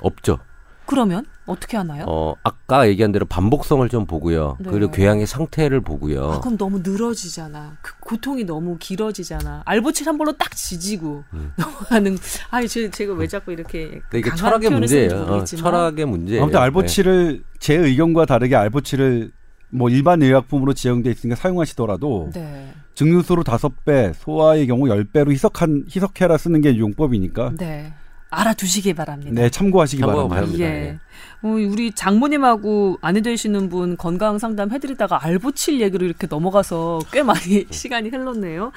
없죠. 0.00 0.38
그러면 0.84 1.24
어떻게 1.46 1.76
하나요? 1.76 2.04
어, 2.08 2.34
아까 2.42 2.88
얘기한 2.88 3.12
대로 3.12 3.24
반복성을 3.26 3.88
좀 3.88 4.04
보고요. 4.04 4.56
네. 4.58 4.70
그리고 4.70 4.90
궤양의 4.90 5.26
상태를 5.26 5.80
보고요. 5.80 6.32
아, 6.32 6.40
그럼 6.40 6.56
너무 6.58 6.80
늘어지잖아. 6.82 7.76
그 7.82 7.92
고통이 8.00 8.44
너무 8.44 8.76
길어지잖아. 8.78 9.62
알보칠 9.64 10.08
한 10.08 10.18
볼로 10.18 10.32
딱 10.32 10.54
지지고 10.56 11.22
넘어가는. 11.56 12.18
아니, 12.50 12.66
제, 12.68 12.90
제가 12.90 13.14
왜 13.14 13.28
자꾸 13.28 13.52
이렇게 13.52 13.88
근데 13.88 14.00
음. 14.14 14.18
이게 14.18 14.30
강한 14.30 14.36
철학의 14.36 14.70
문제예요. 14.70 15.10
어. 15.28 15.44
철학의 15.44 16.04
문제예요. 16.06 16.42
아무튼 16.42 16.58
네. 16.58 16.62
알보치를 16.64 17.44
제 17.60 17.74
의견과 17.76 18.26
다르게 18.26 18.56
알보치를 18.56 19.30
뭐 19.70 19.88
일반 19.88 20.20
의약품으로 20.22 20.74
지정돼 20.74 21.10
있으니까 21.12 21.36
사용하시더라도 21.36 22.30
네, 22.34 22.74
증류수로 22.94 23.42
다섯 23.42 23.84
배, 23.84 24.12
소화의 24.14 24.66
경우 24.66 24.88
열 24.88 25.04
배로 25.04 25.32
희석한 25.32 25.86
희석해라 25.94 26.36
쓰는 26.36 26.60
게 26.60 26.78
용법이니까 26.78 27.52
네. 27.58 27.92
알아두시기 28.30 28.94
바랍니다. 28.94 29.32
네 29.34 29.50
참고하시기 29.50 30.00
바랍니다. 30.00 30.34
바랍니다. 30.34 30.64
예. 30.64 30.64
예. 30.64 30.98
어, 31.42 31.48
우리 31.48 31.92
장모님하고 31.92 32.98
아내 33.02 33.20
되시는 33.20 33.68
분 33.68 33.96
건강 33.96 34.38
상담 34.38 34.70
해드리다가 34.70 35.22
알보칠 35.22 35.80
얘기로 35.82 36.06
이렇게 36.06 36.26
넘어가서 36.26 37.00
꽤 37.12 37.22
많이 37.22 37.66
시간이 37.70 38.08
흘렀네요. 38.08 38.72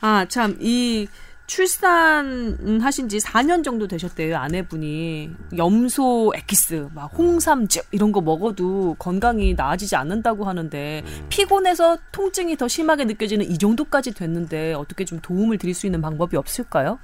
아, 0.00 0.26
참, 0.28 0.56
이 0.60 1.06
출산 1.46 2.80
하신 2.80 3.08
지 3.08 3.18
4년 3.18 3.62
정도 3.62 3.86
되셨대요, 3.86 4.36
아내분이. 4.36 5.30
염소 5.56 6.32
에키스, 6.34 6.88
막 6.94 7.06
홍삼즙 7.16 7.86
이런 7.92 8.12
거 8.12 8.20
먹어도 8.20 8.96
건강이 8.98 9.54
나아지지 9.54 9.94
않는다고 9.96 10.44
하는데 10.44 11.04
피곤해서 11.28 11.98
통증이 12.12 12.56
더 12.56 12.66
심하게 12.66 13.04
느껴지는 13.04 13.44
이 13.50 13.58
정도까지 13.58 14.12
됐는데 14.12 14.74
어떻게 14.74 15.04
좀 15.04 15.20
도움을 15.20 15.58
드릴 15.58 15.74
수 15.74 15.86
있는 15.86 16.00
방법이 16.00 16.36
없을까요? 16.36 16.98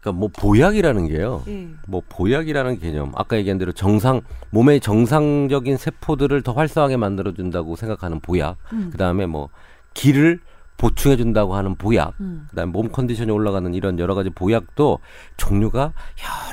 그러니까 0.00 0.20
뭐 0.20 0.28
보약이라는 0.32 1.08
게요. 1.08 1.42
예. 1.48 1.68
뭐 1.88 2.02
보약이라는 2.08 2.78
개념 2.78 3.12
아까 3.16 3.36
얘기한 3.36 3.58
대로 3.58 3.72
정상 3.72 4.20
몸의 4.50 4.80
정상적인 4.80 5.76
세포들을 5.76 6.42
더 6.42 6.52
활성하게 6.52 6.96
만들어 6.96 7.34
준다고 7.34 7.74
생각하는 7.74 8.20
보약 8.20 8.56
음. 8.72 8.90
그다음에 8.92 9.26
뭐 9.26 9.48
기를 9.94 10.40
보충해 10.78 11.16
준다고 11.16 11.54
하는 11.54 11.74
보약 11.74 12.14
음. 12.20 12.46
그다음에 12.50 12.70
몸 12.72 12.88
컨디션이 12.88 13.30
올라가는 13.30 13.72
이런 13.74 13.98
여러 13.98 14.14
가지 14.14 14.30
보약도 14.30 15.00
종류가 15.36 15.92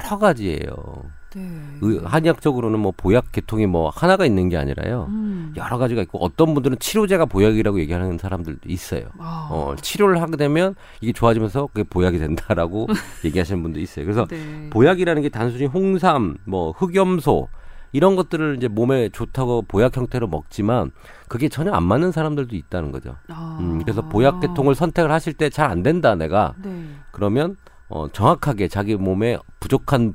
여러 0.04 0.18
가지예요 0.20 0.68
네. 1.36 1.42
의- 1.82 2.00
한의학적으로는 2.06 2.80
뭐 2.80 2.94
보약 2.96 3.32
계통이 3.34 3.68
뭐 3.68 3.90
하나가 3.94 4.26
있는 4.26 4.48
게 4.50 4.58
아니라요 4.58 5.08
음. 5.10 5.54
여러 5.58 5.78
가지가 5.78 6.02
있고 6.04 6.24
어떤 6.24 6.54
분들은 6.54 6.80
치료제가 6.80 7.26
보약이라고 7.26 7.80
얘기하는 7.82 8.18
사람들도 8.18 8.62
있어요 8.68 9.04
아. 9.20 9.48
어, 9.52 9.76
치료를 9.82 10.22
하게 10.22 10.38
되면 10.38 10.76
이게 11.02 11.12
좋아지면서 11.14 11.68
그게 11.68 11.84
보약이 11.84 12.18
된다라고 12.20 12.88
얘기하시는 13.26 13.62
분도 13.62 13.80
있어요 13.80 14.06
그래서 14.06 14.26
네. 14.28 14.70
보약이라는 14.72 15.22
게 15.22 15.30
단순히 15.30 15.66
홍삼, 15.66 16.38
뭐 16.46 16.72
흑염소 16.72 17.48
이런 17.96 18.16
것들을 18.18 18.58
이제 18.58 18.68
몸에 18.68 19.08
좋다고 19.10 19.62
보약 19.70 19.96
형태로 19.96 20.28
먹지만 20.28 20.92
그게 21.30 21.48
전혀 21.48 21.72
안 21.72 21.84
맞는 21.84 22.12
사람들도 22.12 22.54
있다는 22.56 22.92
거죠. 22.92 23.16
아. 23.30 23.58
음, 23.62 23.80
그래서 23.84 24.02
보약 24.10 24.42
계통을 24.42 24.76
선택을 24.76 25.12
하실 25.12 25.32
때 25.34 25.50
잘 25.50 25.72
안 25.72 25.82
된다 25.82 26.14
내가 26.16 26.54
네. 26.62 26.86
그러면 27.12 27.56
어, 27.88 28.08
정확하게 28.12 28.68
자기 28.68 28.96
몸에 28.96 29.38
부족한 29.62 30.14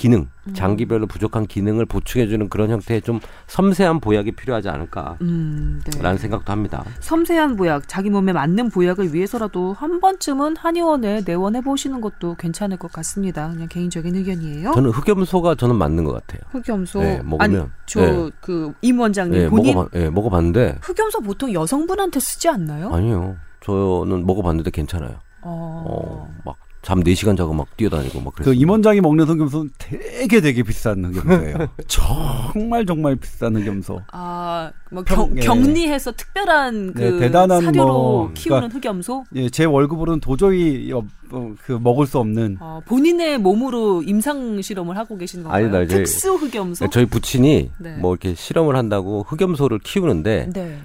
기능, 0.00 0.28
음. 0.46 0.54
장기별로 0.54 1.06
부족한 1.06 1.46
기능을 1.46 1.84
보충해주는 1.84 2.48
그런 2.48 2.70
형태의 2.70 3.02
좀 3.02 3.20
섬세한 3.48 4.00
보약이 4.00 4.32
필요하지 4.32 4.70
않을까라는 4.70 5.16
음, 5.20 5.82
네. 5.84 6.16
생각도 6.16 6.50
합니다. 6.50 6.82
섬세한 7.00 7.56
보약, 7.56 7.86
자기 7.86 8.08
몸에 8.08 8.32
맞는 8.32 8.70
보약을 8.70 9.12
위해서라도 9.12 9.74
한 9.74 10.00
번쯤은 10.00 10.56
한의원에 10.56 11.20
내원해 11.26 11.60
보시는 11.60 12.00
것도 12.00 12.36
괜찮을 12.36 12.78
것 12.78 12.90
같습니다. 12.92 13.50
그냥 13.50 13.68
개인적인 13.68 14.14
의견이에요. 14.14 14.72
저는 14.72 14.88
흑염소가 14.88 15.56
저는 15.56 15.76
맞는 15.76 16.04
것 16.04 16.12
같아요. 16.14 16.40
흑염소. 16.50 17.00
네, 17.00 17.20
먹으면. 17.22 17.40
아니, 17.40 17.54
네. 17.56 17.66
저그임 17.84 19.00
원장님 19.00 19.38
예, 19.38 19.48
본인 19.50 19.74
먹어봐, 19.74 19.98
예, 20.00 20.08
먹어봤는데 20.08 20.78
흑염소 20.80 21.20
보통 21.20 21.52
여성분한테 21.52 22.20
쓰지 22.20 22.48
않나요? 22.48 22.90
아니요. 22.94 23.36
저는 23.62 24.24
먹어봤는데 24.24 24.70
괜찮아요. 24.70 25.16
어. 25.42 25.84
어, 25.86 26.34
막 26.46 26.56
잠 26.82 27.00
4시간 27.04 27.36
자고 27.36 27.52
막 27.52 27.76
뛰어다니고 27.76 28.20
막그 28.20 28.36
그랬어요. 28.42 28.54
임원장이 28.54 29.02
먹는 29.02 29.26
흑염소는 29.26 29.70
되게 29.78 30.40
되게 30.40 30.62
비싼 30.62 31.04
흑염소예요. 31.04 31.68
정말 31.86 32.86
정말 32.86 33.16
비싼 33.16 33.54
흑염소. 33.54 34.00
아, 34.12 34.70
뭐 34.90 35.02
평- 35.04 35.28
경, 35.28 35.36
예. 35.36 35.40
격리해서 35.40 36.12
특별한 36.12 36.94
그 36.94 37.00
네, 37.02 37.18
대단한 37.18 37.60
사료로 37.62 37.86
뭐, 37.92 38.30
키우는 38.32 38.70
흑염소? 38.72 39.24
예, 39.34 39.50
제 39.50 39.66
월급으로는 39.66 40.20
도저히 40.20 40.90
어, 40.92 41.02
어, 41.32 41.52
그 41.62 41.72
먹을 41.72 42.06
수 42.06 42.18
없는 42.18 42.56
어, 42.60 42.80
본인의 42.86 43.36
몸으로 43.38 44.02
임상 44.02 44.62
실험을 44.62 44.96
하고 44.96 45.18
계신 45.18 45.42
건가요? 45.42 45.62
아니다, 45.66 45.82
이제- 45.82 45.96
특수 45.96 46.32
흑염소? 46.34 46.88
저희 46.88 47.04
부친이 47.04 47.70
네. 47.78 47.96
뭐 47.98 48.14
이렇게 48.14 48.34
실험을 48.34 48.74
한다고 48.76 49.22
흑염소를 49.28 49.80
키우는데 49.80 50.48
네. 50.54 50.78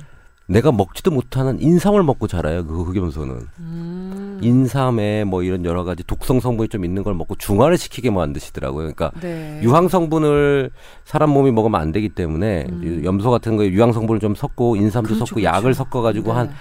내가 0.48 0.72
먹지도 0.72 1.10
못하는 1.10 1.60
인삼을 1.60 2.04
먹고 2.04 2.28
자라요. 2.28 2.66
그 2.68 2.84
흑염소는. 2.84 3.48
음. 3.60 4.25
음. 4.36 4.44
인삼에 4.44 5.24
뭐 5.24 5.44
이런 5.44 5.66
여러 5.66 5.84
가지 5.84 6.04
독성 6.04 6.40
성분이 6.40 6.70
좀 6.70 6.86
있는 6.86 7.04
걸 7.04 7.14
먹고 7.14 7.36
중화를 7.36 7.78
시키게 7.78 8.12
만드시더라고요. 8.12 8.94
그러니까 8.94 9.12
네. 9.22 9.60
유황 9.64 9.88
성분을 9.88 10.72
사람 11.04 11.30
몸이 11.32 11.52
먹으면 11.52 11.80
안 11.80 11.92
되기 11.92 12.10
때문에 12.10 12.66
음. 12.70 13.02
염소 13.04 13.32
같은 13.32 13.58
거에 13.58 13.70
유황 13.70 13.94
성분을 13.94 14.20
좀 14.20 14.36
섞고 14.36 14.76
인삼도 14.76 15.08
그렇죠, 15.08 15.26
섞고 15.26 15.36
그렇죠. 15.42 15.56
약을 15.58 15.74
섞어 15.74 16.02
가지고 16.02 16.32
네. 16.34 16.38
한 16.40 16.54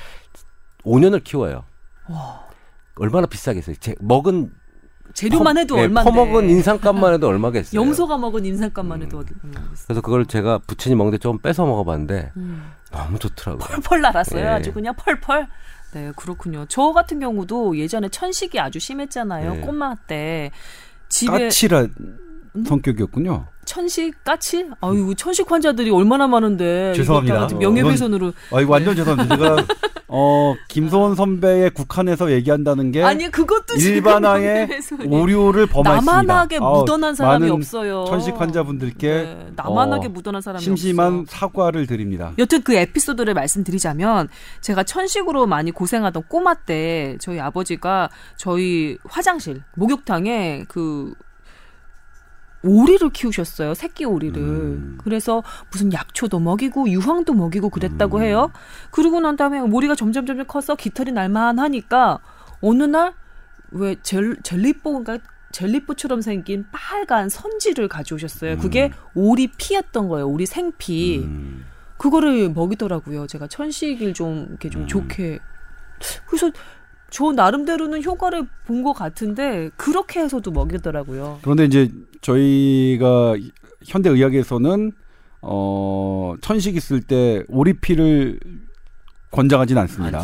5년을 0.85 1.25
키워요. 1.25 1.65
와, 2.09 2.41
얼마나 2.97 3.27
비싸겠어요. 3.27 3.77
제 3.81 3.95
먹은 4.01 4.51
재료만 5.15 5.57
해도 5.57 5.77
네, 5.77 5.83
얼마인데. 5.83 6.11
퍼먹은 6.11 6.51
인삼값만 6.51 7.15
해도 7.15 7.29
얼마겠어요. 7.29 7.81
염소가 7.81 8.19
먹은 8.19 8.45
인삼값만 8.45 9.03
해도 9.03 9.19
음. 9.19 9.25
얼마겠어. 9.45 9.85
그래서 9.87 10.01
그걸 10.01 10.27
제가 10.27 10.59
부친이 10.67 10.95
먹는데 10.97 11.19
좀 11.19 11.39
뺏어 11.39 11.65
먹어봤는데 11.65 12.33
음. 12.37 12.65
너무 12.91 13.19
좋더라고요. 13.19 13.67
펄펄 13.67 14.01
날았어요. 14.01 14.41
예. 14.45 14.49
아주 14.49 14.73
그냥 14.73 14.95
펄펄. 14.97 15.47
네, 15.95 16.13
그렇군요. 16.17 16.67
저 16.69 16.93
같은 16.93 17.21
경우도 17.21 17.79
예전에 17.79 18.09
천식이 18.09 18.59
아주 18.59 18.81
심했잖아요. 18.81 19.55
네. 19.55 19.61
꼬마 19.61 19.95
때. 19.95 20.51
집에 21.09 21.45
까칠한 21.45 21.95
성격이었군요. 22.67 23.47
천식 23.65 24.23
까치? 24.25 24.67
아유, 24.81 25.15
천식 25.17 25.51
환자들이 25.51 25.91
얼마나 25.91 26.27
많은데. 26.27 26.93
죄송합니다. 26.95 27.49
명예훼손으로. 27.59 28.33
아 28.53 28.61
이거 28.61 28.73
완전 28.73 28.95
죄송합니다. 28.97 29.37
제가 29.37 29.67
어 30.07 30.55
김소원 30.69 31.15
선배의 31.17 31.71
국한에서 31.71 32.31
얘기한다는 32.31 32.93
게 32.93 33.03
아니, 33.03 33.29
그것도 33.31 33.75
일반화의. 33.75 34.69
오류를 35.09 35.67
범했습니다. 35.67 36.13
나만하게 36.13 36.61
묻어난 36.61 37.15
사람이 37.15 37.51
없어요. 37.51 38.05
천식 38.07 38.41
환자분들께 38.41 39.09
네, 39.09 39.47
나만하게 39.57 40.07
어, 40.07 40.11
묻어난 40.11 40.41
사람이 40.41 40.63
심심한 40.63 41.21
없어. 41.21 41.37
사과를 41.37 41.87
드립니다. 41.87 42.33
여튼 42.39 42.63
그 42.63 42.75
에피소드를 42.75 43.35
말씀드리자면 43.35 44.29
제가 44.61 44.85
천식으로 44.85 45.47
많이 45.47 45.73
고생하던 45.73 46.25
꼬마 46.29 46.55
때 46.55 47.17
저희 47.19 47.41
아버지가 47.41 48.09
저희 48.37 48.99
화장실 49.05 49.63
목욕탕에 49.75 50.65
그 50.69 51.15
오리를 52.65 53.11
키우셨어요. 53.11 53.75
새끼 53.75 54.05
오리를. 54.05 54.41
음. 54.41 54.99
그래서 55.03 55.43
무슨 55.71 55.93
약초도 55.93 56.41
먹이고 56.41 56.89
유황도 56.89 57.35
먹이고 57.35 57.69
그랬다고 57.69 58.19
음. 58.19 58.23
해요. 58.23 58.51
그러고 58.91 59.21
난 59.21 59.37
다음에 59.37 59.61
오리가 59.61 59.95
점점 59.95 60.27
점점 60.27 60.47
커서 60.47 60.75
깃털이 60.75 61.13
날만 61.13 61.59
하니까 61.59 62.19
어느 62.61 62.83
날 62.83 63.15
왜 63.75 63.97
젤리뽀인가 64.03 65.19
젤리뽀처럼 65.53 66.21
생긴 66.21 66.65
빨간 66.73 67.29
선지를 67.29 67.89
가져오셨어요. 67.89 68.59
그게 68.59 68.93
오리 69.15 69.49
피였던 69.49 70.09
거예요. 70.09 70.27
오리 70.29 70.47
생피. 70.47 71.19
음. 71.25 71.65
그거를 71.97 72.51
먹이더라고요. 72.51 73.27
제가 73.27 73.47
천식일 73.47 74.15
좀 74.15 74.47
이렇게 74.49 74.69
좀 74.71 74.83
음. 74.83 74.87
좋게. 74.87 75.39
그래서 76.27 76.51
저 77.15 77.31
나름대로는 77.31 78.03
효과를 78.03 78.45
본 78.67 78.83
것 78.83 78.93
같은데 78.93 79.71
그렇게 79.77 80.19
해서도 80.21 80.51
먹이더라고요. 80.51 81.39
그런데 81.43 81.65
이제 81.65 81.89
저희가 82.21 83.37
현대 83.85 84.11
의학에서는 84.11 84.91
어 85.41 86.35
천식 86.41 86.75
있을 86.75 87.01
때 87.03 87.45
오리피를 87.49 88.41
권장하진 89.31 89.79
않습니다. 89.79 90.19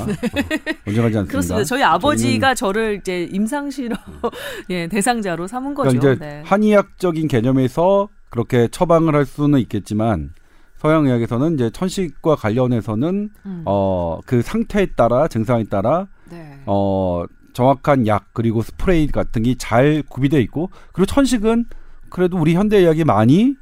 권장하지 0.85 1.18
않습니다. 1.18 1.24
그렇습니다. 1.31 1.64
저희 1.64 1.83
아버지가 1.85 2.55
저를 2.57 2.98
이제 3.00 3.22
임상실험 3.31 3.96
예, 4.70 4.88
대상자로 4.88 5.46
삼은 5.46 5.74
거죠. 5.74 5.96
그러니까 5.96 6.26
이제 6.26 6.35
네. 6.37 6.42
한의학적인 6.44 7.29
개념에서 7.29 8.09
그렇게 8.31 8.66
처방을 8.68 9.14
할 9.14 9.24
수는 9.26 9.61
있겠지만 9.61 10.31
서양 10.76 11.07
의학에서는 11.07 11.55
이제 11.55 11.70
천식과 11.70 12.35
관련해서는 12.37 13.31
음. 13.46 13.62
어그 13.64 14.42
상태에 14.42 14.87
따라 14.96 15.29
증상에 15.29 15.64
따라 15.64 16.00
네. 16.00 16.19
어 16.72 17.24
정확한 17.52 18.06
약 18.06 18.26
그리고 18.33 18.62
스프레이 18.62 19.09
같은 19.09 19.42
게 19.42 19.56
잘 19.59 20.04
구비되어 20.09 20.38
있고 20.40 20.70
그리고 20.92 21.06
천식은 21.06 21.64
그래도 22.11 22.38
우리 22.38 22.54
현대 22.54 22.78
의학이 22.78 23.02
많이 23.04 23.56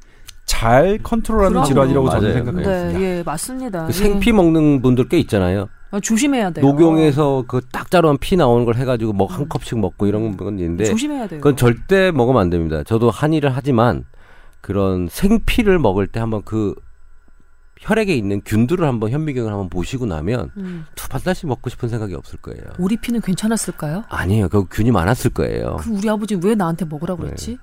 잘 0.45 0.99
컨트롤하는 1.01 1.49
그럼요. 1.51 1.65
질환이라고 1.67 2.09
저는. 2.11 2.33
생각합니다. 2.33 2.87
네, 2.89 3.01
예, 3.01 3.23
맞습니다. 3.23 3.83
그 3.85 3.89
예. 3.89 3.93
생피 3.93 4.31
먹는 4.31 4.81
분들 4.83 5.07
꽤 5.09 5.17
있잖아요. 5.19 5.69
아, 5.91 5.99
조심해야 5.99 6.51
돼요. 6.51 6.63
녹용에서 6.65 7.45
그 7.47 7.61
딱 7.71 7.89
자르면 7.89 8.17
피 8.19 8.35
나오는 8.35 8.63
걸 8.65 8.75
해가지고 8.75 9.13
뭐 9.13 9.27
한 9.27 9.49
컵씩 9.49 9.79
먹고 9.79 10.05
이런 10.05 10.37
건 10.37 10.59
있는데 10.59 10.85
조심해야 10.85 11.27
돼요. 11.27 11.39
그건 11.41 11.55
절대 11.55 12.11
먹으면 12.11 12.41
안 12.41 12.49
됩니다. 12.51 12.83
저도 12.83 13.09
한의를 13.09 13.49
하지만 13.55 14.05
그런 14.61 15.07
생피를 15.09 15.79
먹을 15.79 16.05
때 16.05 16.19
한번 16.19 16.43
그 16.45 16.75
혈액에 17.79 18.13
있는 18.15 18.41
균들을 18.45 18.85
한번 18.85 19.09
현미경을 19.09 19.51
한번 19.51 19.69
보시고 19.69 20.05
나면 20.05 20.51
음. 20.57 20.85
두 20.95 21.07
반다시 21.07 21.45
먹고 21.45 21.69
싶은 21.69 21.87
생각이 21.89 22.13
없을 22.13 22.37
거예요. 22.39 22.61
오리피는 22.77 23.21
괜찮았을까요? 23.21 24.03
아니에요. 24.09 24.49
그 24.49 24.65
균이 24.69 24.91
많았을 24.91 25.31
거예요. 25.31 25.77
그 25.79 25.89
우리 25.91 26.09
아버지 26.09 26.35
왜 26.43 26.55
나한테 26.55 26.85
먹으라고 26.85 27.23
네. 27.23 27.29
그랬지? 27.29 27.57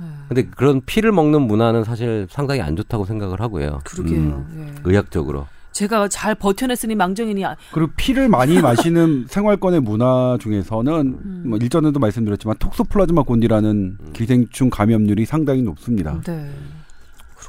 예. 0.00 0.04
근데 0.28 0.42
그런 0.44 0.82
피를 0.84 1.12
먹는 1.12 1.42
문화는 1.42 1.84
사실 1.84 2.26
상당히 2.30 2.60
안 2.60 2.76
좋다고 2.76 3.06
생각을 3.06 3.40
하고요. 3.40 3.80
그러게요. 3.84 4.18
음, 4.18 4.74
예. 4.76 4.80
의학적으로. 4.84 5.46
제가 5.72 6.08
잘 6.08 6.34
버텨냈으니 6.34 6.94
망정이니 6.94 7.44
아, 7.44 7.54
그리고 7.70 7.92
피를 7.96 8.28
많이 8.28 8.58
마시는 8.62 9.26
생활권의 9.28 9.80
문화 9.80 10.36
중에서는 10.40 10.92
음. 11.24 11.42
뭐 11.46 11.58
일전에도 11.58 12.00
말씀드렸지만 12.00 12.56
톡소플라즈마 12.58 13.22
곤디라는 13.22 13.98
기생충 14.12 14.70
감염률이 14.70 15.24
상당히 15.26 15.62
높습니다. 15.62 16.20
네. 16.26 16.50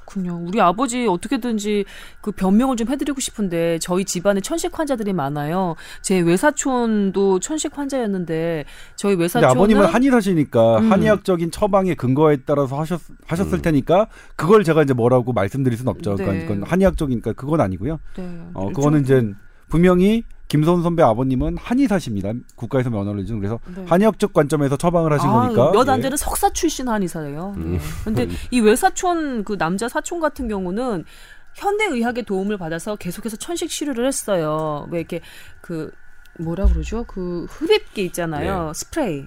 그렇군요. 0.07 0.41
우리 0.47 0.61
아버지 0.61 1.05
어떻게든지 1.05 1.85
그 2.21 2.31
변명을 2.31 2.77
좀 2.77 2.87
해드리고 2.87 3.19
싶은데 3.19 3.77
저희 3.79 4.05
집안에 4.05 4.39
천식 4.39 4.77
환자들이 4.77 5.13
많아요. 5.13 5.75
제 6.01 6.19
외사촌도 6.19 7.39
천식 7.39 7.77
환자였는데 7.77 8.65
저희 8.95 9.15
외사촌은 9.15 9.49
아버님은 9.49 9.85
한의사시니까 9.85 10.79
음. 10.79 10.91
한의학적인 10.91 11.51
처방의 11.51 11.95
근거에 11.95 12.37
따라서 12.45 12.79
하셨, 12.79 13.01
하셨을 13.25 13.59
음. 13.59 13.61
테니까 13.61 14.07
그걸 14.35 14.63
제가 14.63 14.83
이제 14.83 14.93
뭐라고 14.93 15.33
말씀드릴 15.33 15.77
수는 15.77 15.91
없죠. 15.91 16.15
네. 16.15 16.23
그러니까 16.23 16.47
그건 16.47 16.63
한의학적이니까 16.63 17.33
그건 17.33 17.61
아니고요. 17.61 17.99
네. 18.15 18.41
어, 18.53 18.71
그거는 18.71 19.01
이제 19.01 19.33
분명히 19.67 20.23
김선 20.47 20.81
선배 20.81 21.03
아버님은 21.03 21.57
한의사십니다. 21.57 22.31
국가에서 22.55 22.89
면허를 22.89 23.25
준 23.25 23.39
그래서 23.39 23.59
네. 23.75 23.83
한의학적 23.85 24.33
관점에서 24.33 24.77
처방을 24.77 25.11
하신 25.13 25.29
거니까. 25.29 25.71
몇안 25.71 25.99
예. 25.99 26.03
되는 26.03 26.17
석사 26.17 26.49
출신 26.51 26.87
한의사예요. 26.87 27.53
음. 27.57 27.75
예. 27.75 27.79
근데 28.03 28.27
이 28.51 28.59
외사촌 28.59 29.43
그 29.43 29.57
남자 29.57 29.89
사촌 29.89 30.19
같은 30.19 30.47
경우는 30.47 31.03
현대 31.53 31.85
의학의 31.85 32.23
도움을 32.23 32.57
받아서 32.57 32.95
계속해서 32.95 33.37
천식 33.37 33.69
치료를 33.69 34.05
했어요. 34.07 34.87
왜 34.91 34.99
이렇게 34.99 35.21
그 35.61 35.91
뭐라 36.39 36.65
그러죠? 36.65 37.03
그 37.07 37.45
흡입기 37.49 38.05
있잖아요. 38.05 38.71
스프레이. 38.73 39.25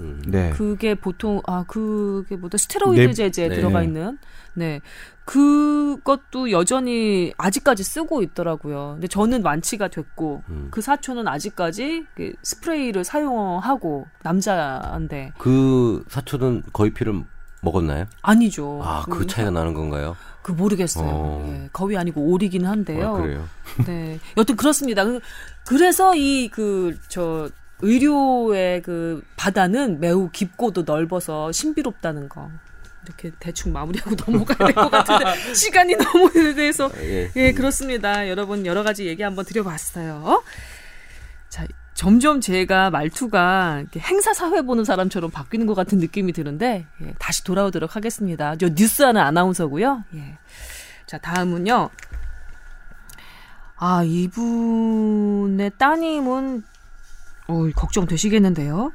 음. 0.00 0.22
네. 0.26 0.50
그게 0.50 0.94
보통 0.94 1.42
아 1.46 1.64
그게 1.66 2.36
뭐다 2.36 2.56
스테로이드 2.56 3.08
네. 3.08 3.12
제제 3.12 3.48
네. 3.48 3.56
들어가 3.56 3.82
있는 3.82 4.18
네 4.54 4.80
그것도 5.24 6.50
여전히 6.50 7.32
아직까지 7.36 7.82
쓰고 7.84 8.22
있더라고요. 8.22 8.92
근데 8.94 9.08
저는 9.08 9.44
완치가 9.44 9.88
됐고 9.88 10.42
음. 10.48 10.68
그 10.70 10.80
사촌은 10.80 11.28
아직까지 11.28 12.06
그 12.14 12.32
스프레이를 12.42 13.04
사용하고 13.04 14.06
남자인데 14.22 15.32
그 15.38 16.04
사촌은 16.08 16.64
거의 16.72 16.92
피를 16.92 17.22
먹었나요? 17.62 18.06
아니죠. 18.22 18.80
아, 18.82 19.04
그 19.08 19.26
차이가 19.26 19.50
나는 19.50 19.72
건가요? 19.74 20.16
그 20.42 20.50
모르겠어요. 20.50 21.06
어. 21.08 21.44
예, 21.48 21.68
거위 21.72 21.96
아니고 21.96 22.20
오리긴 22.20 22.66
한데요. 22.66 23.14
아, 23.16 23.20
그래요. 23.20 23.44
네. 23.86 24.18
여튼 24.36 24.56
그렇습니다. 24.56 25.04
그- 25.04 25.20
그래서 25.68 26.14
이 26.16 26.48
그 26.48 26.96
저 27.08 27.48
의료의 27.84 28.82
그 28.82 29.22
바다는 29.36 29.98
매우 30.00 30.28
깊고도 30.30 30.82
넓어서 30.82 31.50
신비롭다는 31.52 32.28
거. 32.28 32.48
이렇게 33.04 33.32
대충 33.40 33.72
마무리하고 33.72 34.14
넘어가야 34.26 34.58
될 34.68 34.74
것 34.74 34.90
같은데 34.90 35.24
시간이 35.54 35.96
너무 35.96 36.30
돼서 36.54 36.90
예. 37.02 37.30
예 37.36 37.52
그렇습니다. 37.52 38.28
여러분 38.28 38.64
여러 38.66 38.82
가지 38.82 39.06
얘기 39.06 39.22
한번 39.22 39.44
드려봤어요. 39.44 40.42
자 41.48 41.66
점점 41.94 42.40
제가 42.40 42.90
말투가 42.90 43.84
행사 43.98 44.32
사회 44.32 44.62
보는 44.62 44.84
사람처럼 44.84 45.30
바뀌는 45.30 45.66
것 45.66 45.74
같은 45.74 45.98
느낌이 45.98 46.32
드는데 46.32 46.86
예, 47.02 47.14
다시 47.18 47.44
돌아오도록 47.44 47.96
하겠습니다. 47.96 48.56
저 48.56 48.68
뉴스하는 48.68 49.20
아나운서고요. 49.20 50.04
예. 50.14 50.38
자 51.06 51.18
다음은요. 51.18 51.90
아 53.76 54.02
이분의 54.04 55.72
따님은 55.76 56.62
어, 57.48 57.68
걱정되시겠는데요. 57.74 58.92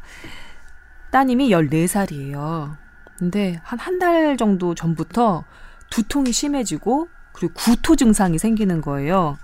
따님이 1.11 1.49
14살이에요. 1.49 2.77
근데 3.17 3.59
한 3.63 3.79
한 3.79 3.99
달 3.99 4.37
정도 4.37 4.75
전부터 4.75 5.43
두통이 5.89 6.31
심해지고 6.31 7.09
그리고 7.33 7.53
구토 7.55 7.95
증상이 7.95 8.37
생기는 8.37 8.81
거예요. 8.81 9.37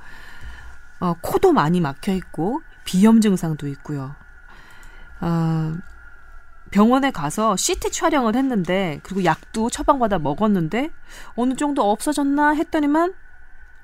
어, 1.00 1.16
코도 1.22 1.52
많이 1.54 1.82
막혀 1.82 2.14
있고 2.14 2.62
비염 2.86 3.22
증상도 3.22 3.68
있고요. 3.68 4.16
어, 5.22 5.74
병원에 6.72 7.12
가서 7.12 7.56
CT 7.56 7.92
촬영을 7.92 8.36
했는데 8.36 9.00
그리고 9.04 9.24
약도 9.26 9.70
처방받아 9.70 10.20
먹었는데 10.20 10.92
어느 11.36 11.54
정도 11.56 11.90
없어졌나 11.92 12.52
했더니만 12.56 13.14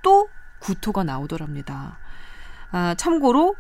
또 0.01 0.29
구토가 0.59 1.03
나오더랍니다. 1.03 1.97
아, 2.71 2.95
참고로 2.95 3.55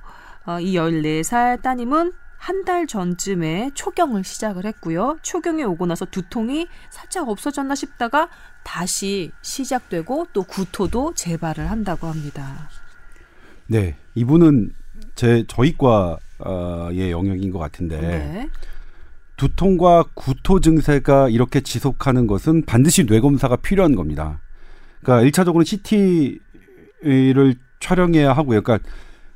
어, 0.45 0.59
이 0.59 0.73
14살 0.75 1.61
따님은 1.61 2.13
한 2.39 2.63
달 2.65 2.87
전쯤에 2.87 3.71
초경을 3.73 4.23
시작을 4.23 4.65
했고요. 4.65 5.17
초경이 5.21 5.63
오고 5.63 5.85
나서 5.85 6.05
두통이 6.05 6.67
살짝 6.89 7.29
없어졌나 7.29 7.75
싶다가 7.75 8.29
다시 8.63 9.31
시작되고 9.41 10.27
또 10.33 10.43
구토도 10.43 11.13
재발을 11.15 11.69
한다고 11.69 12.07
합니다. 12.07 12.69
네, 13.67 13.97
이분은 14.15 14.73
제 15.15 15.43
저희과의 15.47 17.11
영역인 17.11 17.51
것 17.51 17.59
같은데 17.59 17.99
네. 17.99 18.49
두통과 19.35 20.05
구토 20.13 20.59
증세가 20.59 21.29
이렇게 21.29 21.61
지속하는 21.61 22.25
것은 22.27 22.65
반드시 22.65 23.05
뇌 23.05 23.19
검사가 23.19 23.57
필요한 23.57 23.95
겁니다. 23.95 24.39
그러니까 25.01 25.25
일차적으로 25.25 25.63
CT를 25.63 26.39
촬영해야 27.79 28.33
하고요. 28.33 28.61
그러니까 28.61 28.89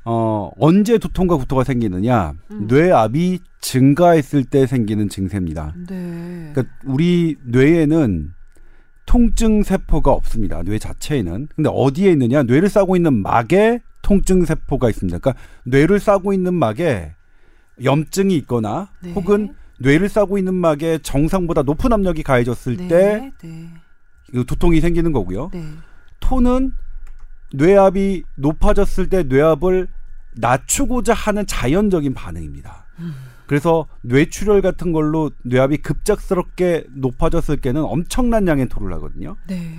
어, 0.04 0.50
언제 0.58 0.98
두통과 0.98 1.36
구토가 1.36 1.64
생기느냐? 1.64 2.34
음. 2.50 2.66
뇌압이 2.68 3.40
증가했을 3.60 4.44
때 4.44 4.66
생기는 4.66 5.08
증세입니다. 5.08 5.74
네. 5.88 6.50
그러니까 6.52 6.74
우리 6.84 7.36
뇌에는 7.44 8.32
통증 9.06 9.62
세포가 9.62 10.12
없습니다. 10.12 10.62
뇌 10.62 10.78
자체에는. 10.78 11.48
근데 11.54 11.70
어디에 11.72 12.12
있느냐? 12.12 12.42
뇌를 12.42 12.68
싸고 12.68 12.96
있는 12.96 13.14
막에 13.14 13.80
통증 14.02 14.44
세포가 14.44 14.90
있습니다. 14.90 15.18
그러니까 15.18 15.42
뇌를 15.64 15.98
싸고 15.98 16.32
있는 16.32 16.54
막에 16.54 17.14
염증이 17.82 18.36
있거나 18.38 18.90
네. 19.02 19.12
혹은 19.12 19.54
뇌를 19.80 20.08
싸고 20.08 20.38
있는 20.38 20.54
막에 20.54 20.98
정상보다 20.98 21.62
높은 21.62 21.92
압력이 21.92 22.22
가해졌을 22.22 22.76
네. 22.76 22.88
때 22.88 23.32
네. 23.42 23.68
이 24.34 24.44
두통이 24.44 24.80
생기는 24.80 25.12
거고요. 25.12 25.50
네. 25.52 25.64
토는 26.20 26.72
뇌압이 27.54 28.24
높아졌을 28.34 29.08
때 29.08 29.22
뇌압을 29.22 29.88
낮추고자 30.36 31.14
하는 31.14 31.46
자연적인 31.46 32.14
반응입니다. 32.14 32.86
그래서 33.46 33.86
뇌출혈 34.02 34.62
같은 34.62 34.92
걸로 34.92 35.30
뇌압이 35.42 35.78
급작스럽게 35.78 36.86
높아졌을 36.94 37.58
때는 37.58 37.82
엄청난 37.82 38.48
양의 38.48 38.68
토를 38.68 38.92
하거든요. 38.94 39.36
네. 39.46 39.76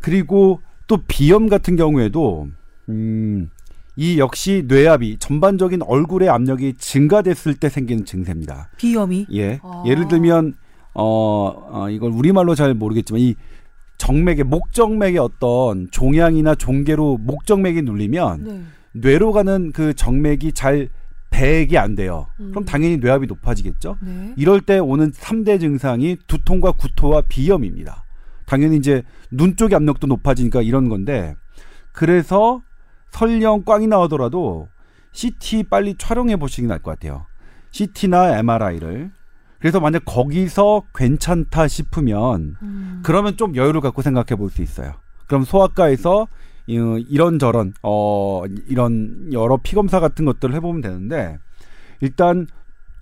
그리고 0.00 0.60
또 0.86 0.98
비염 1.06 1.48
같은 1.48 1.76
경우에도 1.76 2.48
음, 2.88 3.50
이 3.96 4.18
역시 4.18 4.64
뇌압이 4.66 5.18
전반적인 5.18 5.82
얼굴의 5.82 6.28
압력이 6.28 6.74
증가됐을 6.78 7.54
때 7.54 7.68
생기는 7.68 8.04
증세입니다. 8.04 8.70
비염이 8.76 9.26
예. 9.32 9.60
아. 9.62 9.84
예를 9.86 10.08
들면 10.08 10.54
어, 10.94 11.68
어 11.70 11.90
이걸 11.90 12.10
우리말로 12.10 12.54
잘 12.54 12.74
모르겠지만 12.74 13.20
이 13.20 13.34
정맥의 14.02 14.42
목정맥의 14.42 15.18
어떤 15.18 15.88
종양이나 15.92 16.56
종괴로 16.56 17.18
목정맥이 17.18 17.82
눌리면 17.82 18.44
네. 18.44 18.62
뇌로 18.94 19.30
가는 19.30 19.70
그 19.70 19.94
정맥이 19.94 20.54
잘 20.54 20.88
배액이 21.30 21.78
안 21.78 21.94
돼요. 21.94 22.26
그럼 22.36 22.56
음. 22.56 22.64
당연히 22.64 22.96
뇌압이 22.96 23.28
높아지겠죠. 23.28 23.98
네. 24.02 24.34
이럴 24.36 24.60
때 24.60 24.80
오는 24.80 25.12
3대 25.12 25.60
증상이 25.60 26.16
두통과 26.26 26.72
구토와 26.72 27.22
비염입니다. 27.28 28.04
당연히 28.44 28.76
이제 28.76 29.04
눈 29.30 29.54
쪽의 29.54 29.76
압력도 29.76 30.08
높아지니까 30.08 30.62
이런 30.62 30.88
건데 30.88 31.36
그래서 31.92 32.60
설령 33.12 33.62
꽝이 33.62 33.86
나오더라도 33.86 34.66
CT 35.12 35.64
빨리 35.70 35.94
촬영해 35.96 36.34
보시는 36.36 36.66
게 36.66 36.72
나을 36.72 36.82
것 36.82 36.90
같아요. 36.90 37.26
CT나 37.70 38.36
MRI를. 38.40 39.12
그래서 39.62 39.80
만약 39.80 40.02
거기서 40.04 40.82
괜찮다 40.94 41.68
싶으면 41.68 42.56
음. 42.62 43.00
그러면 43.02 43.36
좀 43.36 43.54
여유를 43.56 43.80
갖고 43.80 44.02
생각해 44.02 44.36
볼 44.36 44.50
수 44.50 44.60
있어요. 44.60 44.92
그럼 45.28 45.44
소아과에서 45.44 46.26
이- 46.66 47.06
이런저런 47.08 47.72
어 47.82 48.42
이런 48.68 49.32
여러 49.32 49.56
피검사 49.56 50.00
같은 50.00 50.24
것들을 50.24 50.54
해보면 50.56 50.80
되는데 50.82 51.38
일단 52.00 52.46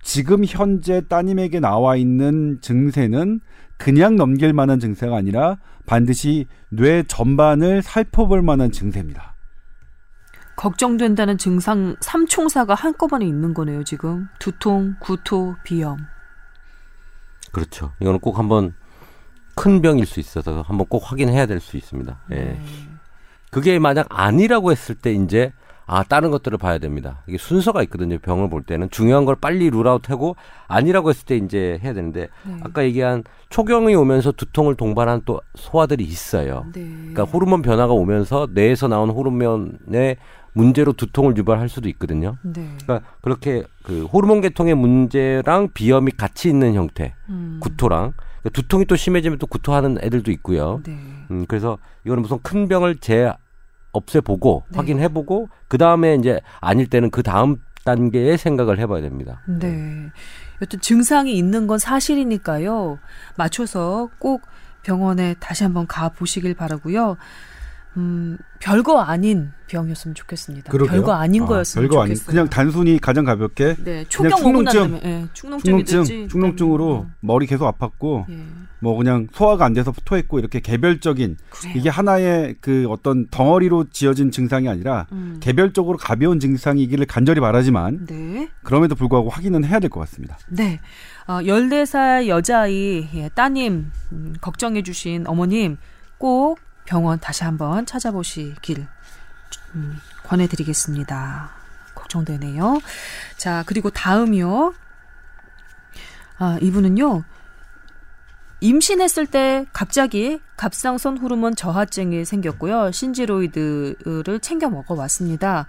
지금 0.03 0.45
현재 0.45 1.01
따님에게 1.07 1.59
나와 1.59 1.95
있는 1.95 2.59
증세는 2.61 3.41
그냥 3.77 4.15
넘길 4.15 4.53
만한 4.53 4.79
증세가 4.79 5.15
아니라 5.17 5.57
반드시 5.87 6.45
뇌 6.69 7.03
전반을 7.03 7.81
살펴볼 7.81 8.41
만한 8.43 8.71
증세입니다. 8.71 9.35
걱정된다는 10.55 11.37
증상 11.39 11.95
삼총사가 12.01 12.75
한꺼번에 12.75 13.25
있는 13.25 13.53
거네요, 13.55 13.83
지금. 13.83 14.27
두통, 14.39 14.95
구토, 14.99 15.55
비염. 15.63 15.97
그렇죠. 17.51 17.91
이거는 17.99 18.19
꼭 18.19 18.37
한번 18.39 18.73
큰 19.55 19.81
병일 19.81 20.05
수 20.05 20.19
있어서 20.19 20.61
한번 20.61 20.87
꼭 20.87 21.01
확인해야 21.05 21.45
될 21.45 21.59
수 21.59 21.77
있습니다. 21.77 22.19
예. 22.31 22.35
네. 22.35 22.61
그게 23.51 23.79
만약 23.79 24.07
아니라고 24.09 24.71
했을 24.71 24.95
때 24.95 25.11
이제 25.13 25.51
아 25.85 26.03
다른 26.03 26.31
것들을 26.31 26.57
봐야 26.57 26.77
됩니다. 26.77 27.21
이게 27.27 27.37
순서가 27.37 27.83
있거든요. 27.83 28.17
병을 28.17 28.49
볼 28.49 28.63
때는 28.63 28.89
중요한 28.91 29.25
걸 29.25 29.35
빨리 29.35 29.69
룰아웃하고 29.69 30.37
아니라고 30.69 31.09
했을 31.09 31.25
때 31.25 31.35
이제 31.35 31.77
해야 31.83 31.91
되는데 31.93 32.29
네. 32.45 32.57
아까 32.63 32.83
얘기한 32.85 33.25
초경이 33.49 33.93
오면서 33.95 34.31
두통을 34.31 34.75
동반한 34.75 35.23
또 35.25 35.41
소화들이 35.55 36.05
있어요. 36.05 36.65
네. 36.73 36.81
그러니까 36.85 37.23
호르몬 37.23 37.61
변화가 37.61 37.91
오면서 37.91 38.47
뇌에서 38.51 38.87
나온 38.87 39.09
호르몬의 39.09 40.15
문제로 40.53 40.93
두통을 40.93 41.37
유발할 41.37 41.69
수도 41.69 41.89
있거든요. 41.89 42.37
네. 42.43 42.75
그러니까 42.83 43.09
그렇게 43.21 43.63
그 43.83 44.05
호르몬 44.05 44.41
계통의 44.41 44.75
문제랑 44.75 45.69
비염이 45.73 46.11
같이 46.11 46.49
있는 46.49 46.73
형태, 46.73 47.13
음. 47.29 47.59
구토랑 47.61 48.13
그러니까 48.41 48.49
두통이 48.53 48.85
또 48.85 48.95
심해지면 48.95 49.37
또 49.37 49.47
구토하는 49.47 49.97
애들도 50.01 50.31
있고요. 50.31 50.81
네. 50.83 50.97
음, 51.31 51.45
그래서 51.47 51.77
이거는 52.05 52.21
무슨 52.21 52.39
큰 52.41 52.67
병을 52.67 52.97
재 52.97 53.31
없애보고 53.93 54.63
네. 54.69 54.77
확인해보고 54.77 55.49
그 55.67 55.77
다음에 55.77 56.15
이제 56.15 56.39
아닐 56.59 56.87
때는 56.87 57.11
그 57.11 57.23
다음 57.23 57.57
단계의 57.85 58.37
생각을 58.37 58.79
해봐야 58.79 59.01
됩니다. 59.01 59.41
네. 59.47 60.09
여튼 60.61 60.79
증상이 60.79 61.35
있는 61.35 61.67
건 61.67 61.79
사실이니까요. 61.79 62.99
맞춰서 63.37 64.09
꼭 64.19 64.43
병원에 64.83 65.35
다시 65.39 65.63
한번 65.63 65.87
가 65.87 66.09
보시길 66.09 66.53
바라고요. 66.53 67.17
음, 67.97 68.37
별거 68.59 69.01
아닌 69.01 69.51
병이었으면 69.67 70.15
좋겠습니다. 70.15 70.71
그러게요. 70.71 70.91
별거 70.93 71.11
아닌 71.13 71.43
아, 71.43 71.45
거였으면 71.47 71.87
별거 71.89 72.03
아닌 72.03 72.15
좋겠어요. 72.15 72.31
그냥 72.31 72.49
단순히 72.49 72.99
가장 72.99 73.25
가볍게 73.25 73.75
네, 73.83 73.95
난 73.97 74.05
충농증, 74.07 75.29
충농증이 75.33 75.83
충농증, 75.85 75.99
됐지. 76.03 76.27
충농증으로 76.29 76.85
그다음에, 76.87 77.11
머리 77.19 77.47
계속 77.47 77.65
아팠고 77.77 78.29
예, 78.29 78.37
뭐 78.79 78.95
그냥 78.95 79.27
소화가 79.33 79.65
안 79.65 79.73
돼서 79.73 79.93
토했고 80.05 80.39
이렇게 80.39 80.59
개별적인 80.61 81.37
그래요. 81.49 81.73
이게 81.75 81.89
하나의 81.89 82.55
그 82.61 82.85
어떤 82.89 83.27
덩어리로 83.29 83.89
지어진 83.89 84.31
증상이 84.31 84.69
아니라 84.69 85.07
음. 85.11 85.37
개별적으로 85.41 85.97
가벼운 85.97 86.39
증상이기를 86.39 87.05
간절히 87.07 87.41
바라지만 87.41 88.05
네. 88.05 88.49
그럼에도 88.63 88.95
불구하고 88.95 89.29
확인은 89.29 89.65
해야 89.65 89.79
될 89.79 89.89
것 89.89 89.99
같습니다. 90.01 90.37
네. 90.49 90.79
어, 91.27 91.39
14살 91.41 92.27
여자아이, 92.27 93.07
예, 93.13 93.29
따님, 93.35 93.91
음, 94.13 94.33
걱정해 94.41 94.81
주신 94.81 95.25
어머님, 95.27 95.77
꼭 96.17 96.59
병원 96.85 97.19
다시 97.19 97.43
한번 97.43 97.85
찾아보시길, 97.85 98.87
음, 99.75 99.99
권해드리겠습니다. 100.23 101.51
걱정되네요. 101.95 102.81
자, 103.37 103.63
그리고 103.65 103.89
다음이요. 103.89 104.73
아, 106.37 106.57
이분은요. 106.61 107.23
임신했을 108.61 109.25
때 109.25 109.65
갑자기 109.73 110.39
갑상선 110.55 111.17
호르몬 111.17 111.55
저하증이 111.55 112.25
생겼고요. 112.25 112.91
신지로이드를 112.91 114.39
챙겨 114.41 114.69
먹어왔습니다. 114.69 115.65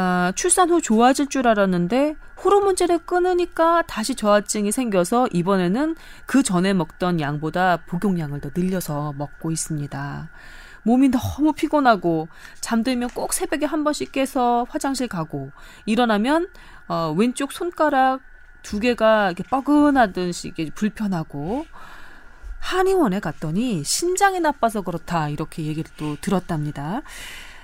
아, 0.00 0.32
출산 0.36 0.70
후 0.70 0.80
좋아질 0.80 1.26
줄 1.26 1.48
알았는데 1.48 2.14
호르몬제를 2.44 2.98
끊으니까 2.98 3.82
다시 3.82 4.14
저하증이 4.14 4.70
생겨서 4.70 5.26
이번에는 5.32 5.96
그 6.24 6.44
전에 6.44 6.72
먹던 6.72 7.18
양보다 7.18 7.78
복용량을 7.78 8.40
더 8.40 8.50
늘려서 8.54 9.14
먹고 9.18 9.50
있습니다. 9.50 10.30
몸이 10.84 11.08
너무 11.08 11.52
피곤하고 11.52 12.28
잠들면 12.60 13.08
꼭 13.08 13.32
새벽에 13.32 13.66
한 13.66 13.82
번씩 13.82 14.12
깨서 14.12 14.66
화장실 14.70 15.08
가고 15.08 15.50
일어나면 15.84 16.48
어, 16.86 17.12
왼쪽 17.18 17.50
손가락 17.50 18.20
두 18.62 18.78
개가 18.78 19.32
이렇게 19.32 19.42
뻐근하듯이 19.42 20.48
이게 20.48 20.70
불편하고 20.70 21.66
한의원에 22.60 23.18
갔더니 23.18 23.82
신장이 23.82 24.38
나빠서 24.38 24.82
그렇다 24.82 25.28
이렇게 25.28 25.64
얘기를 25.64 25.90
또 25.96 26.16
들었답니다. 26.20 27.02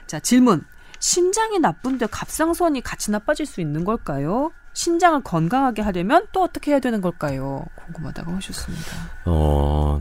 자 0.09 0.18
질문 0.18 0.64
신장이 1.05 1.59
나쁜데 1.59 2.07
갑상선이 2.07 2.80
같이 2.80 3.11
나빠질 3.11 3.44
수 3.44 3.61
있는 3.61 3.84
걸까요? 3.84 4.50
신장을 4.72 5.22
건강하게 5.22 5.82
하려면 5.82 6.26
또 6.32 6.42
어떻게 6.42 6.70
해야 6.70 6.80
되는 6.80 7.02
걸까요? 7.02 7.62
궁금하다고 7.84 8.32
하셨습니다. 8.32 8.84
어, 9.26 10.00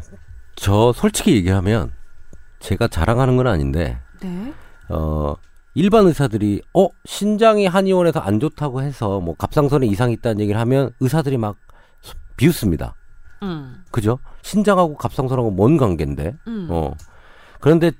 저 0.56 0.94
솔직히 0.94 1.36
얘기하면 1.36 1.92
제가 2.62 2.88
자랑하는 2.88 3.36
건 3.36 3.48
아닌데 3.48 4.00
네. 4.22 4.54
어, 4.88 5.36
일반 5.74 6.08
의사들이 6.08 6.62
어 6.74 6.88
신장이 7.04 7.68
한의원에서 7.68 8.22
안 8.22 8.40
좋다고 8.40 8.82
해서 8.82 9.20
뭐 9.20 9.36
갑상선에 9.36 9.86
이상이 9.88 10.14
있다는 10.14 10.40
얘기를 10.40 10.58
하면 10.62 10.92
의사들이 11.02 11.36
막 11.36 11.58
비웃습니다. 12.38 12.96
음. 13.42 13.84
그죠? 13.92 14.20
신장하고 14.42 14.96
갑상선하고 14.96 15.52
뭔 15.52 15.76
관계인데? 15.76 16.38
음. 16.48 16.68
어. 16.72 16.94
그런데 17.60 17.92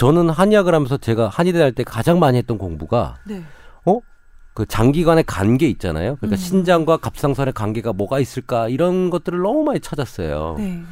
저는 0.00 0.30
한의학을 0.30 0.74
하면서 0.74 0.96
제가 0.96 1.28
한의대 1.28 1.60
할때 1.60 1.84
가장 1.84 2.18
많이 2.18 2.38
했던 2.38 2.56
공부가 2.56 3.16
네. 3.26 3.44
그 4.54 4.66
장기간의 4.66 5.24
관계 5.24 5.68
있잖아요. 5.68 6.16
그러니까 6.16 6.34
음. 6.34 6.36
신장과 6.36 6.96
갑상선의 6.96 7.52
관계가 7.52 7.92
뭐가 7.92 8.18
있을까 8.18 8.68
이런 8.68 9.08
것들을 9.10 9.38
너무 9.40 9.62
많이 9.62 9.78
찾았어요. 9.78 10.56
네. 10.58 10.82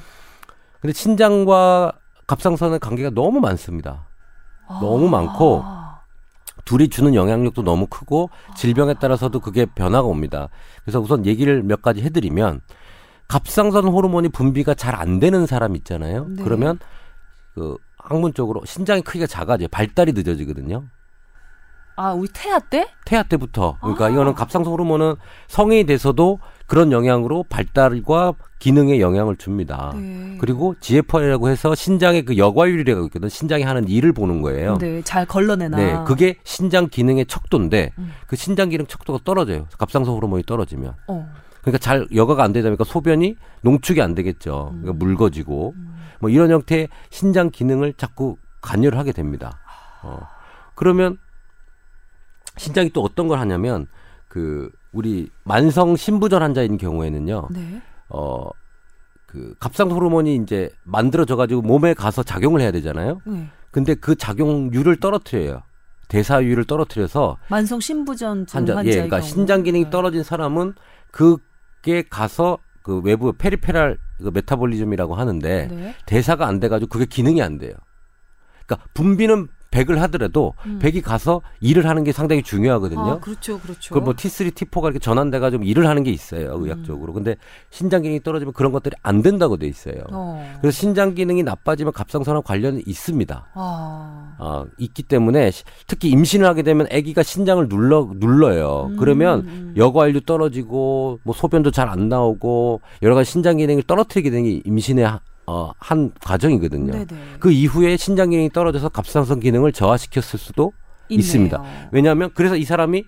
근데 0.80 0.92
신장과 0.92 1.92
갑상선의 2.26 2.78
관계가 2.78 3.10
너무 3.10 3.40
많습니다. 3.40 4.06
너무 4.80 5.08
많고 5.08 5.62
아. 5.64 6.00
둘이 6.64 6.88
주는 6.88 7.14
영향력도 7.14 7.62
너무 7.62 7.86
크고 7.86 8.30
질병에 8.56 8.94
따라서도 8.94 9.40
그게 9.40 9.64
변화가 9.66 10.06
옵니다. 10.06 10.50
그래서 10.84 11.00
우선 11.00 11.26
얘기를 11.26 11.62
몇 11.62 11.82
가지 11.82 12.02
해드리면 12.02 12.60
갑상선 13.26 13.88
호르몬이 13.88 14.28
분비가 14.28 14.74
잘 14.74 14.94
안 14.94 15.18
되는 15.18 15.46
사람 15.46 15.74
있잖아요. 15.76 16.26
네. 16.28 16.44
그러면 16.44 16.78
그 17.54 17.76
학문적으로 18.08 18.64
신장의 18.64 19.02
크기가 19.02 19.26
작아져요. 19.26 19.68
발달이 19.68 20.12
늦어지거든요. 20.12 20.84
아, 21.96 22.12
우리 22.12 22.28
태아 22.32 22.60
때? 22.60 22.88
태아 23.04 23.24
때부터. 23.24 23.76
그러니까 23.80 24.06
아. 24.06 24.08
이거는 24.08 24.34
갑상선 24.34 24.72
호르몬은 24.72 25.16
성인이 25.48 25.84
돼서도 25.84 26.38
그런 26.66 26.92
영향으로 26.92 27.44
발달과 27.48 28.34
기능에 28.60 29.00
영향을 29.00 29.36
줍니다. 29.36 29.92
네. 29.96 30.36
그리고 30.40 30.74
GFR이라고 30.80 31.48
해서 31.48 31.74
신장의 31.74 32.24
그 32.24 32.36
여과율이라고 32.36 33.06
있거든. 33.06 33.28
신장이 33.28 33.64
하는 33.64 33.88
일을 33.88 34.12
보는 34.12 34.42
거예요. 34.42 34.78
네, 34.78 35.02
잘 35.02 35.26
걸러내나. 35.26 35.76
네, 35.76 35.98
그게 36.06 36.36
신장 36.44 36.88
기능의 36.88 37.26
척도인데 37.26 37.90
음. 37.98 38.12
그 38.26 38.36
신장 38.36 38.68
기능 38.68 38.86
척도가 38.86 39.20
떨어져요. 39.24 39.66
갑상선 39.78 40.14
호르몬이 40.14 40.44
떨어지면. 40.44 40.94
어. 41.08 41.28
그러니까 41.62 41.78
잘 41.78 42.06
여과가 42.14 42.44
안 42.44 42.52
되다 42.52 42.68
보니까 42.68 42.84
소변이 42.84 43.36
농축이 43.62 44.00
안 44.00 44.14
되겠죠. 44.14 44.74
그러니까 44.82 45.04
음. 45.04 45.14
묽어지고 45.16 45.74
뭐 46.20 46.30
이런 46.30 46.50
형태의 46.50 46.88
신장 47.10 47.50
기능을 47.50 47.94
자꾸 47.94 48.36
관여를 48.60 48.98
하게 48.98 49.12
됩니다. 49.12 49.58
어. 50.02 50.20
그러면 50.74 51.18
신장이 52.56 52.90
또 52.90 53.02
어떤 53.02 53.28
걸 53.28 53.38
하냐면 53.38 53.86
그 54.28 54.70
우리 54.92 55.30
만성 55.44 55.96
신부전 55.96 56.42
환자인 56.42 56.76
경우에는요. 56.76 57.48
네. 57.50 57.82
어 58.08 58.50
그 59.28 59.54
갑상선 59.60 59.94
호르몬이 59.94 60.36
이제 60.36 60.70
만들어져 60.84 61.36
가지고 61.36 61.60
몸에 61.60 61.92
가서 61.92 62.22
작용을 62.22 62.62
해야 62.62 62.72
되잖아요. 62.72 63.20
네. 63.26 63.48
근데 63.70 63.94
그 63.94 64.16
작용률을 64.16 64.96
떨어뜨려요. 65.00 65.62
대사율을 66.08 66.64
떨어뜨려서 66.64 67.36
만성 67.48 67.78
신부전 67.78 68.46
환자, 68.50 68.82
예, 68.86 68.92
그러니까. 68.92 69.20
신장 69.20 69.62
기능이 69.62 69.84
네. 69.84 69.90
떨어진 69.90 70.22
사람은 70.22 70.72
그게 71.10 72.02
가서 72.08 72.56
그 72.88 73.02
외부 73.02 73.34
peripheral 73.34 73.98
그 74.16 74.30
metabolism이라고 74.32 75.14
하는데 75.14 75.68
네. 75.70 75.94
대사가 76.06 76.46
안 76.46 76.58
돼가지고 76.58 76.88
그게 76.88 77.04
기능이 77.04 77.42
안 77.42 77.58
돼요. 77.58 77.74
그러니까 78.64 78.88
분비는 78.94 79.48
100을 79.70 79.96
하더라도 79.96 80.54
음. 80.66 80.78
100이 80.82 81.02
가서 81.02 81.42
일을 81.60 81.86
하는 81.86 82.02
게 82.04 82.12
상당히 82.12 82.42
중요하거든요. 82.42 83.00
아, 83.00 83.18
그렇죠, 83.20 83.58
그렇죠. 83.60 83.94
그뭐 83.94 84.14
T3, 84.14 84.52
T4가 84.54 84.84
이렇게 84.84 84.98
전환돼가지고 84.98 85.64
일을 85.64 85.86
하는 85.86 86.02
게 86.04 86.10
있어요, 86.10 86.54
음. 86.56 86.64
의학적으로. 86.64 87.12
근데 87.12 87.36
신장 87.70 88.02
기능이 88.02 88.22
떨어지면 88.22 88.54
그런 88.54 88.72
것들이 88.72 88.96
안 89.02 89.20
된다고 89.22 89.56
돼 89.58 89.66
있어요. 89.66 89.96
어. 90.10 90.56
그래서 90.60 90.74
신장 90.78 91.14
기능이 91.14 91.42
나빠지면 91.42 91.92
갑상선과 91.92 92.40
관련이 92.42 92.82
있습니다. 92.86 93.46
아. 93.54 94.36
어, 94.38 94.64
있기 94.78 95.02
때문에 95.02 95.50
시- 95.50 95.64
특히 95.86 96.08
임신을 96.10 96.46
하게 96.46 96.62
되면 96.62 96.86
아기가 96.90 97.22
신장을 97.22 97.68
눌러 97.68 98.08
눌러요. 98.14 98.86
음, 98.92 98.96
그러면 98.96 99.40
음. 99.40 99.74
여과율도 99.76 100.20
떨어지고 100.20 101.20
뭐 101.22 101.34
소변도 101.34 101.70
잘 101.72 101.88
안 101.88 102.08
나오고 102.10 102.80
여러 103.02 103.14
가지 103.14 103.30
신장 103.30 103.56
기능을 103.56 103.82
떨어뜨리게 103.84 104.30
되는 104.30 104.44
게 104.44 104.60
임신의 104.64 105.06
하- 105.06 105.20
어, 105.50 105.72
한 105.78 106.12
과정이거든요. 106.22 106.92
네네. 106.92 107.06
그 107.40 107.50
이후에 107.50 107.96
신장 107.96 108.28
기능이 108.28 108.50
떨어져서 108.50 108.90
갑상선 108.90 109.40
기능을 109.40 109.72
저하시켰을 109.72 110.38
수도 110.38 110.74
있네요. 111.08 111.20
있습니다. 111.20 111.64
왜냐하면 111.90 112.30
그래서 112.34 112.54
이 112.54 112.64
사람이 112.64 113.04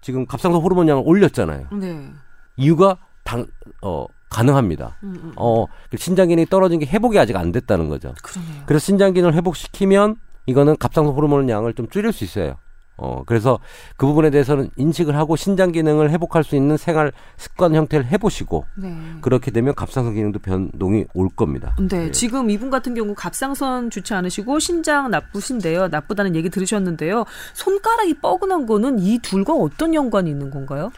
지금 0.00 0.24
갑상선 0.24 0.62
호르몬 0.62 0.88
양을 0.88 1.02
올렸잖아요. 1.04 1.66
네. 1.72 2.08
이유가 2.56 2.98
당, 3.24 3.46
어, 3.82 4.06
가능합니다. 4.30 4.96
음, 5.02 5.20
음. 5.24 5.32
어, 5.34 5.66
그 5.90 5.96
신장 5.96 6.28
기능이 6.28 6.46
떨어진 6.46 6.78
게 6.78 6.86
회복이 6.86 7.18
아직 7.18 7.36
안 7.36 7.50
됐다는 7.50 7.88
거죠. 7.88 8.14
그러네요. 8.22 8.62
그래서 8.66 8.84
신장 8.84 9.12
기능을 9.12 9.34
회복시키면 9.34 10.14
이거는 10.46 10.76
갑상선 10.78 11.12
호르몬 11.12 11.48
양을 11.48 11.74
좀 11.74 11.88
줄일 11.88 12.12
수 12.12 12.22
있어요. 12.22 12.58
어, 12.96 13.22
그래서 13.26 13.58
그 13.96 14.06
부분에 14.06 14.30
대해서는 14.30 14.70
인식을 14.76 15.16
하고 15.16 15.36
신장 15.36 15.72
기능을 15.72 16.10
회복할 16.10 16.44
수 16.44 16.56
있는 16.56 16.76
생활 16.76 17.12
습관 17.36 17.74
형태를 17.74 18.06
해보시고 18.06 18.64
네. 18.76 18.96
그렇게 19.20 19.50
되면 19.50 19.74
갑상선 19.74 20.14
기능도 20.14 20.38
변동이 20.40 21.06
올 21.14 21.28
겁니다. 21.30 21.74
네, 21.80 22.06
예. 22.06 22.10
지금 22.10 22.50
이분 22.50 22.70
같은 22.70 22.94
경우 22.94 23.14
갑상선 23.14 23.90
좋지 23.90 24.14
않으시고 24.14 24.58
신장 24.58 25.10
나쁘신데요. 25.10 25.88
나쁘다는 25.88 26.36
얘기 26.36 26.50
들으셨는데요. 26.50 27.24
손가락이 27.54 28.14
뻐근한 28.20 28.66
거는 28.66 28.98
이 28.98 29.18
둘과 29.18 29.54
어떤 29.54 29.94
연관이 29.94 30.30
있는 30.30 30.50
건가요? 30.50 30.92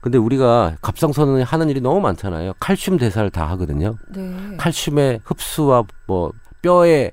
근데 0.00 0.18
우리가 0.18 0.76
갑상선은 0.82 1.42
하는 1.42 1.68
일이 1.68 1.80
너무 1.80 2.00
많잖아요. 2.00 2.52
칼슘 2.60 2.96
대사를 2.96 3.28
다 3.30 3.48
하거든요. 3.50 3.96
네. 4.08 4.56
칼슘의 4.56 5.20
흡수와 5.24 5.84
뭐 6.06 6.32
뼈의 6.62 7.12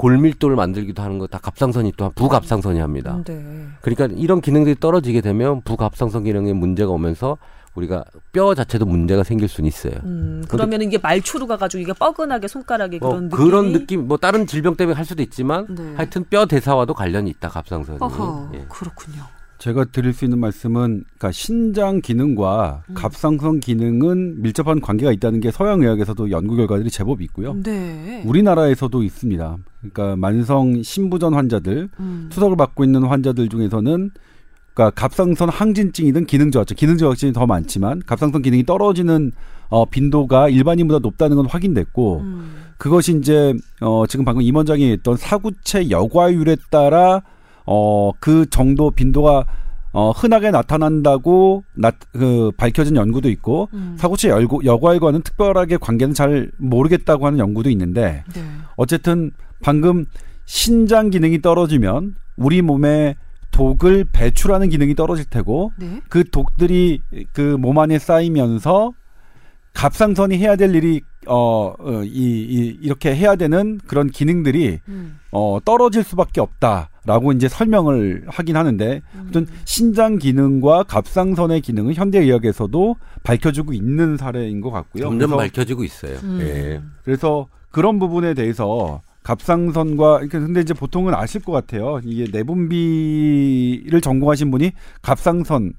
골밀도를 0.00 0.56
만들기도 0.56 1.02
하는 1.02 1.18
거 1.18 1.26
다 1.26 1.38
갑상선이 1.38 1.92
또한 1.96 2.12
부갑상선이 2.14 2.80
합니다. 2.80 3.22
네. 3.24 3.66
그러니까 3.82 4.08
이런 4.16 4.40
기능들이 4.40 4.80
떨어지게 4.80 5.20
되면 5.20 5.60
부갑상선 5.62 6.24
기능에 6.24 6.54
문제가 6.54 6.90
오면서 6.90 7.36
우리가 7.74 8.04
뼈 8.32 8.54
자체도 8.54 8.86
문제가 8.86 9.22
생길 9.22 9.46
수는 9.46 9.68
있어요. 9.68 9.92
음, 10.04 10.42
그러면 10.48 10.82
이게 10.82 10.98
말초로 10.98 11.46
가가지고 11.46 11.82
이게 11.82 11.92
뻐근하게 11.92 12.48
손가락에 12.48 12.98
뭐 12.98 13.10
그런 13.10 13.28
그런, 13.28 13.64
느낌이 13.66 13.78
느낌, 13.78 14.08
뭐 14.08 14.16
다른 14.16 14.46
질병 14.46 14.74
때문에 14.74 14.96
할 14.96 15.04
수도 15.04 15.22
있지만 15.22 15.66
네. 15.68 15.94
하여튼 15.96 16.24
뼈 16.28 16.46
대사와도 16.46 16.94
관련이 16.94 17.30
있다 17.30 17.48
갑상선이. 17.48 17.98
어허, 18.00 18.50
예. 18.54 18.66
그렇군요. 18.68 19.22
제가 19.58 19.84
드릴 19.84 20.14
수 20.14 20.24
있는 20.24 20.40
말씀은 20.40 21.04
그러니까 21.04 21.30
신장 21.30 22.00
기능과 22.00 22.82
음. 22.88 22.94
갑상선 22.94 23.60
기능은 23.60 24.40
밀접한 24.42 24.80
관계가 24.80 25.12
있다는 25.12 25.40
게 25.40 25.50
서양 25.52 25.82
의학에서도 25.82 26.30
연구 26.30 26.56
결과들이 26.56 26.90
제법 26.90 27.20
있고요. 27.22 27.54
네. 27.62 28.22
우리나라에서도 28.26 29.02
있습니다. 29.02 29.58
그러니까 29.80 30.16
만성 30.16 30.82
신부전 30.82 31.34
환자들, 31.34 31.88
음. 31.98 32.28
투석을 32.30 32.56
받고 32.56 32.84
있는 32.84 33.04
환자들 33.04 33.48
중에서는 33.48 34.10
그러니까 34.74 34.90
갑상선 34.94 35.48
항진증이든 35.48 36.26
기능 36.26 36.50
저하증, 36.50 36.76
기능 36.76 36.96
저하증이 36.96 37.32
더 37.32 37.46
많지만 37.46 38.02
갑상선 38.06 38.42
기능이 38.42 38.64
떨어지는 38.64 39.32
어, 39.68 39.84
빈도가 39.84 40.48
일반인보다 40.48 40.98
높다는 41.00 41.36
건 41.36 41.46
확인됐고 41.46 42.20
음. 42.20 42.56
그것이 42.76 43.16
이제 43.18 43.54
어 43.80 44.06
지금 44.06 44.24
방금 44.24 44.42
임원장이 44.42 44.90
했던 44.92 45.16
사구체 45.16 45.90
여과율에 45.90 46.56
따라 46.70 47.22
어 47.66 48.12
그 48.20 48.46
정도 48.50 48.90
빈도가 48.90 49.44
어 49.92 50.10
흔하게 50.12 50.50
나타난다고 50.52 51.64
나, 51.74 51.90
그 52.12 52.52
밝혀진 52.56 52.94
연구도 52.96 53.28
있고 53.30 53.68
음. 53.74 53.96
사구체 53.98 54.28
열고, 54.28 54.64
여과율과는 54.64 55.22
특별하게 55.22 55.78
관계는 55.78 56.14
잘 56.14 56.50
모르겠다고 56.58 57.26
하는 57.26 57.38
연구도 57.38 57.70
있는데 57.70 58.22
네. 58.34 58.42
어쨌든 58.76 59.32
방금 59.62 60.04
신장 60.44 61.10
기능이 61.10 61.42
떨어지면 61.42 62.14
우리 62.36 62.62
몸에 62.62 63.16
독을 63.50 64.04
배출하는 64.12 64.68
기능이 64.68 64.94
떨어질 64.94 65.24
테고 65.24 65.72
네. 65.76 66.00
그 66.08 66.22
독들이 66.30 67.02
그 67.32 67.56
몸 67.58 67.78
안에 67.78 67.98
쌓이면서 67.98 68.92
갑상선이 69.74 70.36
해야 70.38 70.56
될 70.56 70.74
일이 70.74 71.02
어, 71.26 71.74
어, 71.78 72.02
이, 72.02 72.08
이, 72.08 72.78
이렇게 72.80 73.14
해야 73.14 73.36
되는 73.36 73.78
그런 73.86 74.08
기능들이 74.08 74.80
음. 74.88 75.18
어, 75.30 75.58
떨어질 75.64 76.02
수밖에 76.02 76.40
없다라고 76.40 77.32
이제 77.32 77.48
설명을 77.48 78.24
하긴 78.26 78.56
하는데 78.56 79.02
어떤 79.28 79.46
신장 79.64 80.18
기능과 80.18 80.84
갑상선의 80.84 81.60
기능은 81.60 81.94
현대 81.94 82.18
의학에서도 82.18 82.96
밝혀지고 83.22 83.72
있는 83.72 84.16
사례인 84.16 84.60
것 84.60 84.70
같고요. 84.70 85.04
점점 85.04 85.18
그래서, 85.18 85.36
밝혀지고 85.36 85.84
있어요. 85.84 86.16
음. 86.22 86.38
예. 86.40 86.80
그래서 87.04 87.48
그런 87.70 87.98
부분에 87.98 88.34
대해서 88.34 89.02
갑상선과 89.22 90.26
근데 90.30 90.60
이제 90.60 90.72
보통은 90.72 91.14
아실 91.14 91.42
것 91.42 91.52
같아요. 91.52 92.00
이게 92.04 92.26
내분비를 92.32 94.00
전공하신 94.00 94.50
분이 94.50 94.72
갑상선 95.02 95.74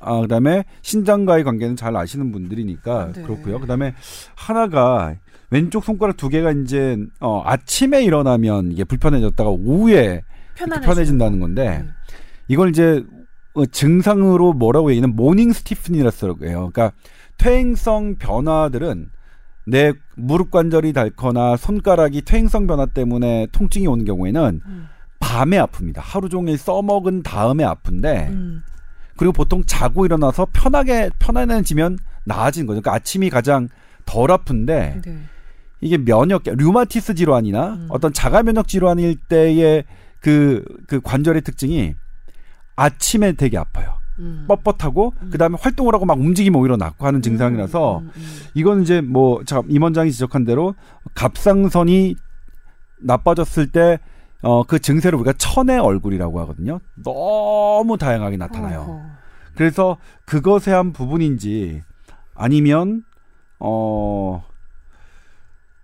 아 0.00 0.20
그다음에 0.20 0.64
신장과의 0.82 1.44
관계는 1.44 1.76
잘 1.76 1.96
아시는 1.96 2.32
분들이니까 2.32 3.12
네. 3.12 3.22
그렇고요. 3.22 3.60
그다음에 3.60 3.94
하나가 4.34 5.14
왼쪽 5.50 5.84
손가락 5.84 6.16
두 6.16 6.28
개가 6.28 6.52
이제 6.52 6.96
어 7.20 7.42
아침에 7.44 8.02
일어나면 8.02 8.72
이게 8.72 8.84
불편해졌다가 8.84 9.50
오후에 9.50 10.22
편해진다는 10.56 11.40
건데 11.40 11.82
네. 11.84 11.88
이걸 12.48 12.70
이제 12.70 13.04
어, 13.54 13.66
증상으로 13.66 14.54
뭐라고 14.54 14.90
얘기는 14.90 15.14
morning 15.14 15.52
stiffness라고 15.52 16.46
해요. 16.46 16.70
그러니까 16.72 16.92
퇴행성 17.38 18.16
변화들은 18.16 19.10
내 19.66 19.92
무릎 20.16 20.50
관절이 20.50 20.92
닳거나 20.92 21.56
손가락이 21.56 22.22
퇴행성 22.22 22.66
변화 22.66 22.86
때문에 22.86 23.46
통증이 23.52 23.86
오는 23.86 24.04
경우에는 24.04 24.60
음. 24.64 24.88
밤에 25.20 25.58
아픕니다. 25.58 25.98
하루 25.98 26.28
종일 26.28 26.58
써먹은 26.58 27.22
다음에 27.22 27.62
아픈데 27.62 28.28
음. 28.30 28.62
그리고 29.16 29.32
보통 29.32 29.62
자고 29.64 30.04
일어나서 30.04 30.46
편하게 30.52 31.10
편안해지면 31.18 31.98
나아진 32.24 32.66
거죠. 32.66 32.80
그러니까 32.80 32.94
아침이 32.94 33.30
가장 33.30 33.68
덜 34.04 34.30
아픈데 34.30 35.00
네. 35.04 35.22
이게 35.80 35.98
면역 35.98 36.42
류마티스 36.44 37.14
질환이나 37.14 37.74
음. 37.74 37.86
어떤 37.90 38.12
자가 38.12 38.42
면역 38.42 38.68
질환일 38.68 39.16
때의 39.28 39.84
그, 40.20 40.64
그 40.86 41.00
관절의 41.00 41.42
특징이 41.42 41.94
아침에 42.76 43.32
되게 43.32 43.58
아파요. 43.58 43.94
음. 44.18 44.46
뻣뻣하고 44.48 45.12
음. 45.20 45.30
그다음에 45.30 45.56
활동을 45.60 45.94
하고 45.94 46.04
막 46.04 46.18
움직이면 46.18 46.60
오히려 46.60 46.76
낫고 46.76 47.06
하는 47.06 47.22
증상이라서 47.22 47.98
음, 47.98 48.10
음, 48.14 48.22
이건 48.54 48.82
이제 48.82 49.00
뭐 49.00 49.42
자, 49.44 49.62
임원장이 49.68 50.12
지적한 50.12 50.44
대로 50.44 50.74
갑상선이 51.14 52.14
나빠졌을 53.00 53.66
때 53.68 53.98
어, 54.42 54.64
그 54.64 54.78
증세를 54.78 55.18
우리가 55.18 55.32
천의 55.38 55.78
얼굴이라고 55.78 56.40
하거든요. 56.40 56.80
너무 57.02 57.96
다양하게 57.98 58.36
음. 58.36 58.38
나타나요. 58.38 58.80
어허. 58.80 59.00
그래서 59.54 59.98
그것의 60.24 60.74
한 60.74 60.92
부분인지 60.92 61.82
아니면 62.34 63.04
어, 63.58 64.44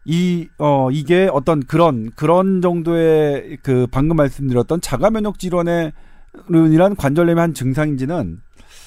이, 0.04 0.48
어, 0.59 0.90
이게 0.90 1.28
어떤 1.32 1.61
그런, 1.61 2.11
그런 2.16 2.61
정도의 2.61 3.59
그 3.62 3.86
방금 3.90 4.16
말씀드렸던 4.16 4.80
자가 4.80 5.11
면역 5.11 5.38
질환의 5.38 5.92
이란 6.72 6.96
관절염의 6.96 7.40
한 7.40 7.54
증상인지는 7.54 8.40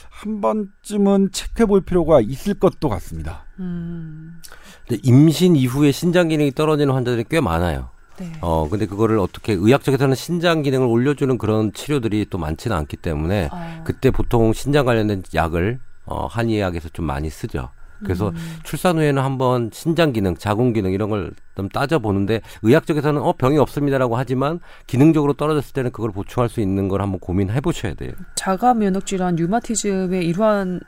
한 0.09 0.41
번쯤은 0.41 1.31
체크해 1.31 1.65
볼 1.67 1.81
필요가 1.81 2.19
있을 2.21 2.55
것도 2.55 2.89
같습니다. 2.89 3.45
음. 3.59 4.41
근데 4.87 5.01
임신 5.03 5.55
이후에 5.55 5.91
신장 5.91 6.27
기능이 6.27 6.51
떨어지는 6.51 6.93
환자들이 6.93 7.25
꽤 7.29 7.39
많아요. 7.39 7.89
네. 8.17 8.31
어, 8.41 8.67
근데 8.69 8.85
그거를 8.85 9.17
어떻게 9.19 9.53
의학적에서는 9.53 10.15
신장 10.15 10.61
기능을 10.61 10.87
올려주는 10.87 11.37
그런 11.37 11.73
치료들이 11.73 12.27
또 12.29 12.37
많지는 12.37 12.75
않기 12.77 12.97
때문에 12.97 13.49
아. 13.51 13.81
그때 13.83 14.11
보통 14.11 14.53
신장 14.53 14.85
관련된 14.85 15.23
약을 15.33 15.79
어, 16.05 16.27
한의학에서 16.27 16.89
좀 16.89 17.05
많이 17.05 17.29
쓰죠. 17.29 17.69
그래서 18.03 18.29
음. 18.29 18.35
출산 18.63 18.97
후에는 18.97 19.21
한번 19.21 19.69
신장 19.71 20.11
기능, 20.11 20.35
자궁 20.35 20.73
기능 20.73 20.91
이런 20.91 21.09
걸 21.09 21.31
좀 21.61 21.69
따져 21.69 21.99
보는데 21.99 22.41
의학적에서는 22.63 23.21
어 23.21 23.33
병이 23.33 23.57
없습니다라고 23.59 24.17
하지만 24.17 24.59
기능적으로 24.87 25.33
떨어졌을 25.33 25.73
때는 25.73 25.91
그걸 25.91 26.11
보충할 26.11 26.49
수 26.49 26.59
있는 26.59 26.87
걸 26.87 27.01
한번 27.01 27.19
고민해 27.19 27.61
보셔야 27.61 27.93
돼요. 27.93 28.11
자가 28.35 28.73
면역 28.73 29.05
질환 29.05 29.35
류마티즘의 29.35 30.25
이러한 30.25 30.81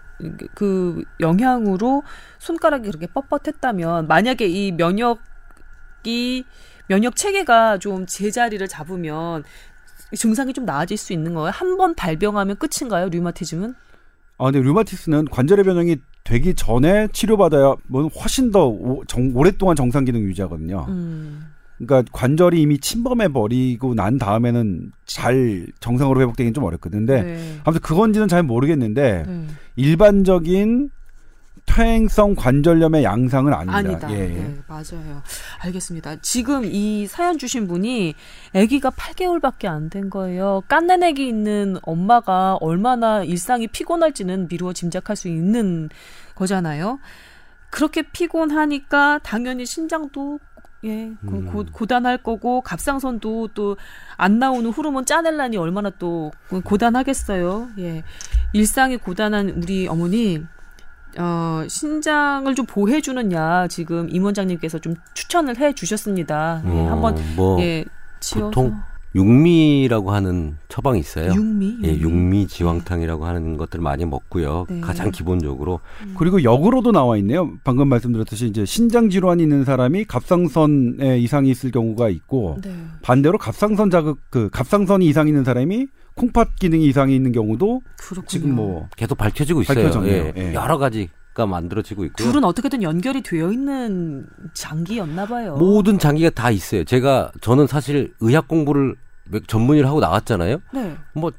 그 0.55 1.03
영향으로 1.19 2.03
손가락이 2.39 2.85
그렇게 2.87 3.07
뻣뻣했다면 3.07 4.07
만약에 4.07 4.47
이 4.47 4.71
면역이 4.71 6.45
면역 6.87 7.15
체계가 7.15 7.77
좀 7.79 8.05
제자리를 8.05 8.65
잡으면 8.67 9.43
증상이 10.15 10.53
좀 10.53 10.65
나아질 10.65 10.97
수 10.97 11.13
있는 11.13 11.33
거예요. 11.33 11.49
한 11.51 11.77
번 11.77 11.95
발병하면 11.95 12.57
끝인가요? 12.57 13.09
류마티즘은? 13.09 13.73
아, 14.37 14.45
근데 14.45 14.61
류마티스는 14.61 15.25
관절의 15.25 15.63
변형이 15.65 15.97
되기 16.23 16.53
전에 16.55 17.07
치료받아야 17.13 17.75
뭐 17.87 18.07
훨씬 18.07 18.51
더 18.51 18.67
오, 18.67 19.03
정, 19.07 19.31
오랫동안 19.35 19.75
정상 19.75 20.05
기능 20.05 20.21
유지하거든요. 20.21 20.85
음. 20.89 21.47
그러니까 21.77 22.09
관절이 22.13 22.61
이미 22.61 22.77
침범해 22.77 23.27
버리고 23.29 23.93
난 23.95 24.17
다음에는 24.17 24.91
잘 25.05 25.65
정상으로 25.79 26.21
회복되기는 26.21 26.53
좀 26.53 26.63
어렵거든요. 26.63 27.05
근데 27.05 27.23
네. 27.23 27.59
아무튼 27.63 27.81
그건지는 27.81 28.27
잘 28.27 28.43
모르겠는데 28.43 29.23
네. 29.27 29.47
일반적인 29.75 30.89
퇴행성 31.65 32.35
관절염의 32.35 33.03
양상은 33.03 33.53
아닙니다. 33.53 34.07
아니다. 34.07 34.11
예, 34.13 34.19
예. 34.19 34.27
네, 34.27 34.57
맞아요. 34.67 35.23
알겠습니다. 35.59 36.17
지금 36.21 36.65
이 36.65 37.07
사연 37.07 37.37
주신 37.37 37.67
분이 37.67 38.13
아기가 38.53 38.91
8개월밖에 38.91 39.65
안 39.65 39.89
된 39.89 40.09
거예요. 40.09 40.61
깐난 40.67 41.03
아기 41.03 41.27
있는 41.27 41.77
엄마가 41.81 42.55
얼마나 42.61 43.23
일상이 43.23 43.67
피곤할지는 43.67 44.47
미루어 44.49 44.73
짐작할 44.73 45.15
수 45.15 45.27
있는 45.27 45.89
거잖아요. 46.35 46.99
그렇게 47.71 48.03
피곤하니까 48.03 49.19
당연히 49.23 49.65
신장도 49.65 50.39
예, 50.85 51.11
고, 51.25 51.31
음. 51.37 51.45
고, 51.45 51.65
고단할 51.71 52.17
거고 52.21 52.61
갑상선도 52.61 53.49
또 53.53 53.77
안 54.17 54.37
나오는 54.37 54.69
호르몬 54.69 55.05
짜낼라니 55.05 55.57
얼마나 55.57 55.89
또 55.89 56.31
고단하겠어요. 56.63 57.69
예. 57.79 58.03
일상이 58.53 58.97
고단한 58.97 59.49
우리 59.49 59.87
어머니 59.87 60.43
어, 61.17 61.63
신장을 61.67 62.53
좀 62.55 62.65
보호해주는 62.65 63.31
약 63.31 63.67
지금 63.69 64.07
임 64.09 64.23
원장님께서 64.23 64.79
좀 64.79 64.95
추천을 65.13 65.57
해 65.57 65.73
주셨습니다. 65.73 66.61
예, 66.65 66.69
어, 66.69 66.91
한번 66.91 67.15
뭐 67.35 67.61
예, 67.61 67.85
지어서 68.19 68.45
보통 68.45 68.75
육미라고 69.15 70.11
하는 70.11 70.57
처방이 70.69 70.99
있어요. 70.99 71.33
육미, 71.33 71.77
예, 71.83 71.99
육미 71.99 72.47
지황탕이라고 72.47 73.25
하는 73.25 73.57
것들을 73.57 73.83
많이 73.83 74.05
먹고요. 74.05 74.65
네. 74.67 74.81
가장 74.81 75.11
기본적으로 75.11 75.81
그리고 76.17 76.43
역으로도 76.43 76.91
나와 76.91 77.17
있네요. 77.17 77.51
방금 77.63 77.89
말씀드렸듯이 77.89 78.47
이제 78.47 78.65
신장 78.65 79.09
질환이 79.11 79.43
있는 79.43 79.65
사람이 79.65 80.05
갑상선에 80.05 81.19
이상이 81.19 81.51
있을 81.51 81.69
경우가 81.69 82.09
있고 82.09 82.57
네. 82.63 82.73
반대로 83.03 83.37
갑상선 83.37 83.91
자극 83.91 84.19
그 84.31 84.49
갑상선이 84.51 85.05
이상 85.05 85.27
있는 85.27 85.43
사람이 85.43 85.87
콩팥 86.15 86.55
기능이 86.59 86.85
이상이 86.87 87.15
있는 87.15 87.31
경우도 87.31 87.81
그렇군요. 87.97 88.27
지금 88.27 88.55
뭐 88.55 88.87
계속 88.95 89.17
밝혀지고 89.17 89.61
있어요. 89.61 89.75
밝혀졌네요. 89.77 90.23
예, 90.25 90.33
예. 90.35 90.53
여러 90.53 90.77
가지 90.77 91.09
가 91.33 91.47
만들어지고 91.47 92.05
있고요. 92.05 92.27
둘은 92.27 92.43
어떻게든 92.43 92.83
연결이 92.83 93.23
되어 93.23 93.51
있는 93.51 94.27
장기였나 94.53 95.25
봐요. 95.25 95.55
모든 95.57 95.97
장기가 95.97 96.29
다 96.29 96.51
있어요. 96.51 96.83
제가 96.83 97.31
저는 97.41 97.65
사실 97.65 98.13
의학 98.19 98.47
공부를 98.47 98.95
전문의를 99.47 99.89
하고 99.89 99.99
나왔잖아요. 99.99 100.59
네. 100.75 100.95
뭐 101.13 101.31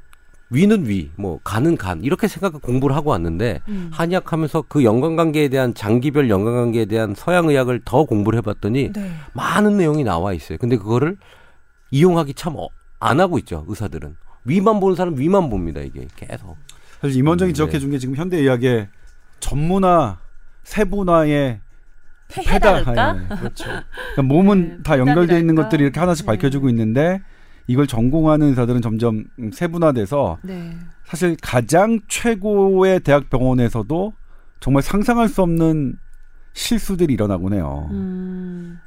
위는 0.51 0.89
위, 0.89 1.13
뭐 1.15 1.39
간은 1.45 1.77
간 1.77 2.03
이렇게 2.03 2.27
생각 2.27 2.61
공부를 2.61 2.97
하고 2.97 3.11
왔는데 3.11 3.61
음. 3.69 3.89
한의학하면서 3.93 4.65
그 4.69 4.83
연관관계에 4.83 5.49
대한 5.49 5.75
장기별 5.75 6.29
연관관계에 6.29 6.87
대한 6.87 7.15
서양 7.17 7.49
의학을 7.49 7.83
더 7.85 8.05
공부를 8.05 8.39
해봤더니 8.39 8.93
네. 8.93 9.13
많은 9.33 9.77
내용이 9.77 10.03
나와 10.03 10.33
있어요. 10.33 10.59
근데 10.59 10.77
그거를 10.77 11.17
이용하기 11.93 12.35
참 12.35 12.57
안 13.05 13.21
하고 13.21 13.39
있죠 13.39 13.65
의사들은 13.69 14.17
위만 14.45 14.81
보는 14.81 14.97
사람 14.97 15.19
위만 15.19 15.49
봅니다 15.51 15.81
이게 15.81 16.07
계속. 16.17 16.57
사실 17.01 17.19
임원장이 17.19 17.53
음, 17.53 17.55
지적해 17.55 17.73
네. 17.73 17.79
준게 17.79 17.99
지금 17.99 18.17
현대 18.17 18.39
의학의 18.39 18.89
전문화 19.41 20.19
세분화의 20.63 21.61
폐해달까? 22.29 23.17
예, 23.31 23.37
그렇죠. 23.37 23.65
그러니까 23.65 24.23
몸은 24.23 24.69
네, 24.69 24.83
다 24.83 24.99
연결되어 24.99 25.39
있는? 25.39 25.55
것들이 25.55 25.83
이렇게 25.85 26.01
하나씩 26.01 26.25
네. 26.25 26.33
밝혀지고 26.33 26.69
있는데 26.71 27.21
이걸 27.67 27.87
전공하는 27.87 28.49
의사들은 28.49 28.81
점점 28.83 29.25
음, 29.39 29.51
세분화돼서 29.53 30.39
네. 30.43 30.77
사실 31.05 31.37
가장 31.43 32.01
최고의 32.09 33.01
대학 33.01 33.29
병원에서도 33.31 34.13
정말 34.61 34.83
상상할 34.83 35.29
수 35.29 35.43
없는 35.43 35.99
실수들이 36.55 37.13
일어나곤 37.13 37.53
해요. 37.53 37.89
음. 37.91 38.81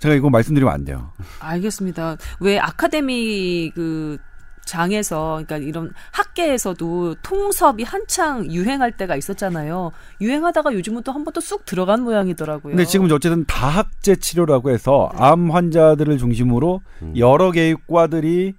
제가 0.00 0.16
이거 0.16 0.30
말씀드리면 0.30 0.74
안 0.74 0.84
돼요. 0.84 1.12
알겠습니다. 1.38 2.16
왜 2.40 2.58
아카데미 2.58 3.70
그 3.72 4.18
장에서 4.64 5.42
그러니까 5.46 5.56
이런 5.58 5.92
학계에서도 6.12 7.16
통섭이 7.22 7.82
한창 7.84 8.50
유행할 8.50 8.92
때가 8.96 9.16
있었잖아요. 9.16 9.92
유행하다가 10.20 10.72
요즘은 10.74 11.02
또 11.02 11.12
한 11.12 11.24
번 11.24 11.32
또 11.32 11.40
쑥 11.40 11.64
들어간 11.64 12.02
모양이더라고요. 12.02 12.72
근데 12.72 12.84
지금 12.84 13.06
어쨌든 13.12 13.44
다학제 13.46 14.16
치료라고 14.16 14.70
해서 14.70 15.10
네. 15.12 15.18
암 15.22 15.50
환자들을 15.50 16.18
중심으로 16.18 16.80
음. 17.02 17.12
여러 17.16 17.50
개의 17.50 17.76
과들이 17.88 18.54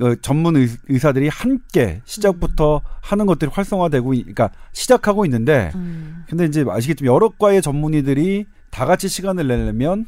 어, 0.00 0.14
전문 0.22 0.56
의, 0.56 0.68
의사들이 0.88 1.28
함께 1.28 2.00
시작부터 2.06 2.80
하는 3.02 3.26
것들이 3.26 3.50
활성화되고, 3.52 4.14
있- 4.14 4.20
그러니까 4.22 4.50
시작하고 4.72 5.26
있는데, 5.26 5.70
음. 5.74 6.24
근데 6.30 6.46
이제 6.46 6.64
아시겠지만 6.66 7.12
여러 7.12 7.28
과의 7.28 7.60
전문의들이 7.60 8.46
다 8.70 8.86
같이 8.86 9.08
시간을 9.08 9.46
내려면 9.46 10.06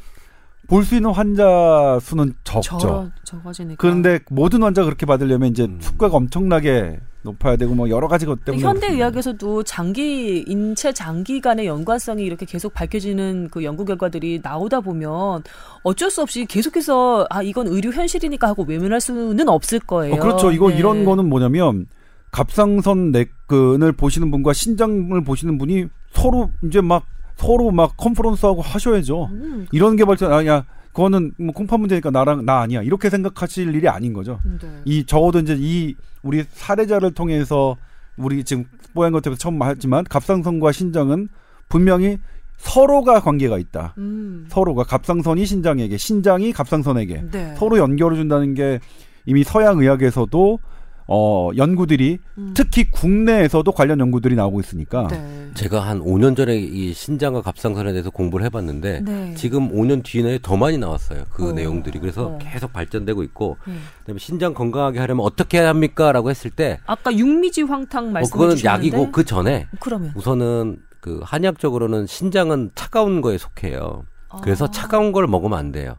볼 0.67 0.83
수 0.83 0.95
있는 0.95 1.11
환자 1.11 1.97
수는 2.01 2.33
적죠. 2.43 2.77
저 2.79 3.11
적어지니까. 3.23 3.75
그런데 3.79 4.19
모든 4.29 4.63
환자 4.63 4.81
가 4.81 4.85
그렇게 4.85 5.05
받으려면 5.05 5.49
이제 5.49 5.63
음. 5.63 5.77
수가가 5.81 6.17
엄청나게 6.17 6.99
높아야 7.23 7.55
되고 7.55 7.73
뭐 7.73 7.89
여러 7.89 8.07
가지 8.07 8.25
것 8.27 8.45
때문에 8.45 8.63
현대. 8.63 8.87
의학에서도 8.91 9.63
장기 9.63 10.43
인체 10.47 10.93
장기 10.93 11.41
간의 11.41 11.65
연관성이 11.65 12.23
이렇게 12.23 12.45
계속 12.45 12.73
밝혀지는 12.73 13.49
그 13.49 13.63
연구 13.63 13.83
결과들이 13.83 14.41
나오다 14.43 14.81
보면 14.81 15.43
어쩔 15.83 16.11
수 16.11 16.21
없이 16.21 16.45
계속해서 16.45 17.25
아 17.31 17.41
이건 17.41 17.67
의료 17.67 17.91
현실이니까 17.91 18.47
하고 18.47 18.63
외면할 18.63 19.01
수는 19.01 19.49
없을 19.49 19.79
거예요. 19.79 20.15
어, 20.15 20.19
그렇죠. 20.19 20.51
이거 20.51 20.69
네. 20.69 20.77
이런 20.77 21.03
거는 21.03 21.27
뭐냐면 21.27 21.87
갑상선 22.31 23.11
내근을 23.11 23.93
보시는 23.93 24.29
분과 24.29 24.53
신장을 24.53 25.23
보시는 25.23 25.57
분이 25.57 25.85
서로 26.11 26.51
이제 26.63 26.81
막 26.81 27.05
서로 27.35 27.71
막 27.71 27.95
컨퍼런스하고 27.97 28.61
하셔야죠. 28.61 29.25
음, 29.25 29.67
이런 29.71 29.95
게 29.95 30.05
발전 30.05 30.31
아니야. 30.31 30.65
그거는 30.93 31.33
뭐 31.37 31.53
콩팥 31.53 31.81
문제니까 31.81 32.09
나랑 32.09 32.45
나 32.45 32.61
아니야. 32.61 32.81
이렇게 32.81 33.09
생각하실 33.09 33.75
일이 33.75 33.89
아닌 33.89 34.13
거죠. 34.13 34.39
네. 34.61 34.69
이 34.85 35.05
적어도 35.05 35.39
이제 35.39 35.55
이 35.59 35.95
우리 36.23 36.43
사례자를 36.49 37.13
통해서 37.13 37.75
우리 38.15 38.43
지금 38.45 38.63
뽀얀 38.93 39.11
것에서 39.11 39.35
처음 39.35 39.57
말했지만 39.57 40.05
갑상선과 40.05 40.71
신장은 40.71 41.27
분명히 41.67 42.17
서로가 42.57 43.19
관계가 43.19 43.57
있다. 43.57 43.93
음. 43.97 44.45
서로가 44.47 44.83
갑상선이 44.83 45.45
신장에게, 45.45 45.97
신장이 45.97 46.53
갑상선에게 46.53 47.25
네. 47.29 47.55
서로 47.57 47.77
연결해 47.77 48.15
준다는 48.15 48.53
게 48.53 48.79
이미 49.25 49.43
서양 49.43 49.79
의학에서도 49.79 50.59
어 51.07 51.51
연구들이 51.55 52.19
음. 52.37 52.53
특히 52.55 52.89
국내에서도 52.89 53.71
관련 53.71 53.99
연구들이 53.99 54.35
나오고 54.35 54.59
있으니까 54.59 55.07
네. 55.07 55.51
제가 55.53 55.79
한 55.79 55.99
5년 55.99 56.35
전에 56.35 56.57
이 56.57 56.93
신장과 56.93 57.41
갑상선에 57.41 57.91
대해서 57.91 58.09
공부를 58.09 58.45
해봤는데 58.47 59.01
네. 59.01 59.33
지금 59.35 59.71
5년 59.71 60.03
뒤에 60.03 60.39
더 60.41 60.57
많이 60.57 60.77
나왔어요. 60.79 61.25
그 61.29 61.49
어. 61.49 61.51
내용들이 61.53 61.99
그래서 61.99 62.29
어. 62.29 62.39
계속 62.41 62.73
발전되고 62.73 63.21
있고 63.23 63.57
네. 63.67 63.75
그다음에 63.99 64.19
신장 64.19 64.53
건강하게 64.55 64.99
하려면 64.99 65.25
어떻게 65.25 65.59
해야 65.59 65.69
합니까라고 65.69 66.31
했을 66.31 66.49
때 66.49 66.79
아까 66.87 67.15
육미지 67.15 67.61
황탕 67.61 68.05
뭐 68.05 68.13
말씀해 68.13 68.31
그거는 68.31 68.55
주셨는데 68.55 68.87
약이고 68.97 69.11
그 69.11 69.25
전에 69.25 69.67
그러면 69.79 70.11
우선은 70.15 70.79
그 71.01 71.21
한의학적으로는 71.23 72.07
신장은 72.07 72.71
차가운 72.73 73.21
거에 73.21 73.37
속해요. 73.37 74.05
그래서 74.41 74.65
아. 74.65 74.71
차가운 74.71 75.11
걸 75.11 75.27
먹으면 75.27 75.57
안 75.57 75.71
돼요. 75.71 75.97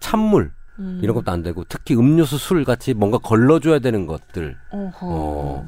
찬물 0.00 0.50
음. 0.78 1.00
이런 1.02 1.14
것도 1.14 1.30
안 1.32 1.42
되고 1.42 1.64
특히 1.68 1.94
음료수 1.94 2.38
술 2.38 2.64
같이 2.64 2.94
뭔가 2.94 3.18
걸러줘야 3.18 3.78
되는 3.78 4.06
것들. 4.06 4.56
어허. 4.70 4.98
어. 5.02 5.66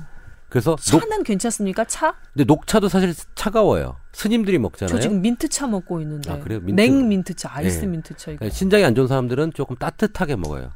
그래서 0.48 0.70
녹, 0.76 1.00
차는 1.00 1.24
괜찮습니까? 1.24 1.84
차? 1.84 2.14
근데 2.32 2.44
녹차도 2.44 2.88
사실 2.88 3.14
차가워요. 3.34 3.96
스님들이 4.12 4.58
먹잖아요. 4.58 4.94
저 4.96 5.00
지금 5.00 5.20
민트차 5.20 5.66
먹고 5.66 6.00
있는데. 6.00 6.32
아, 6.32 6.38
그래요? 6.38 6.60
민트- 6.60 6.74
냉 6.74 7.08
민트차, 7.08 7.50
아이스 7.52 7.82
예. 7.82 7.86
민트차 7.86 8.30
이거. 8.32 8.38
그러니까 8.38 8.54
신장이 8.56 8.84
안 8.84 8.94
좋은 8.94 9.06
사람들은 9.08 9.52
조금 9.52 9.76
따뜻하게 9.76 10.36
먹어요. 10.36 10.70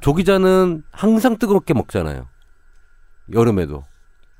조기자는 0.00 0.82
항상 0.90 1.38
뜨겁게 1.38 1.72
먹잖아요. 1.72 2.26
여름에도. 3.32 3.84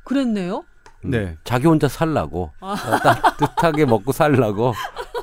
그랬네요. 0.04 0.64
음, 1.06 1.10
네. 1.10 1.38
자기 1.44 1.66
혼자 1.66 1.88
살라고 1.88 2.50
아. 2.60 2.72
어, 2.72 2.98
따뜻하게 2.98 3.86
먹고 3.86 4.12
살라고 4.12 4.74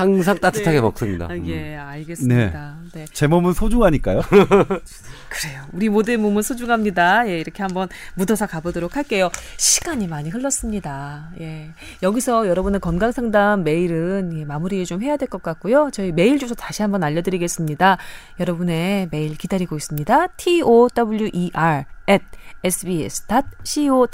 항상 0.00 0.38
따뜻하게 0.38 0.76
네. 0.76 0.80
먹습니다. 0.80 1.26
아, 1.26 1.34
음. 1.34 1.46
예, 1.46 1.76
알겠습니다. 1.76 2.76
네. 2.92 3.04
제 3.12 3.26
몸은 3.26 3.52
소중하니까요. 3.52 4.20
그래요. 5.30 5.62
우리 5.72 5.88
모두의 5.88 6.16
몸은 6.16 6.42
소중합니다. 6.42 7.28
예, 7.28 7.38
이렇게 7.38 7.62
한번 7.62 7.88
묻어서 8.14 8.46
가보도록 8.46 8.96
할게요. 8.96 9.30
시간이 9.56 10.08
많이 10.08 10.28
흘렀습니다. 10.30 11.30
예. 11.40 11.70
여기서 12.02 12.48
여러분의 12.48 12.80
건강 12.80 13.12
상담 13.12 13.62
메일은 13.64 14.36
예, 14.38 14.44
마무리 14.44 14.84
좀 14.86 15.02
해야 15.02 15.16
될 15.16 15.28
것 15.30 15.42
같고요. 15.42 15.90
저희 15.92 16.10
메일 16.10 16.38
주소 16.40 16.54
다시 16.56 16.82
한번 16.82 17.04
알려드리겠습니다. 17.04 17.98
여러분의 18.40 19.08
메일 19.12 19.36
기다리고 19.36 19.76
있습니다. 19.76 20.26
T-O-W-E-R 20.36 21.84
at 22.08 22.24
sbs.co.kr입니다. 22.64 24.06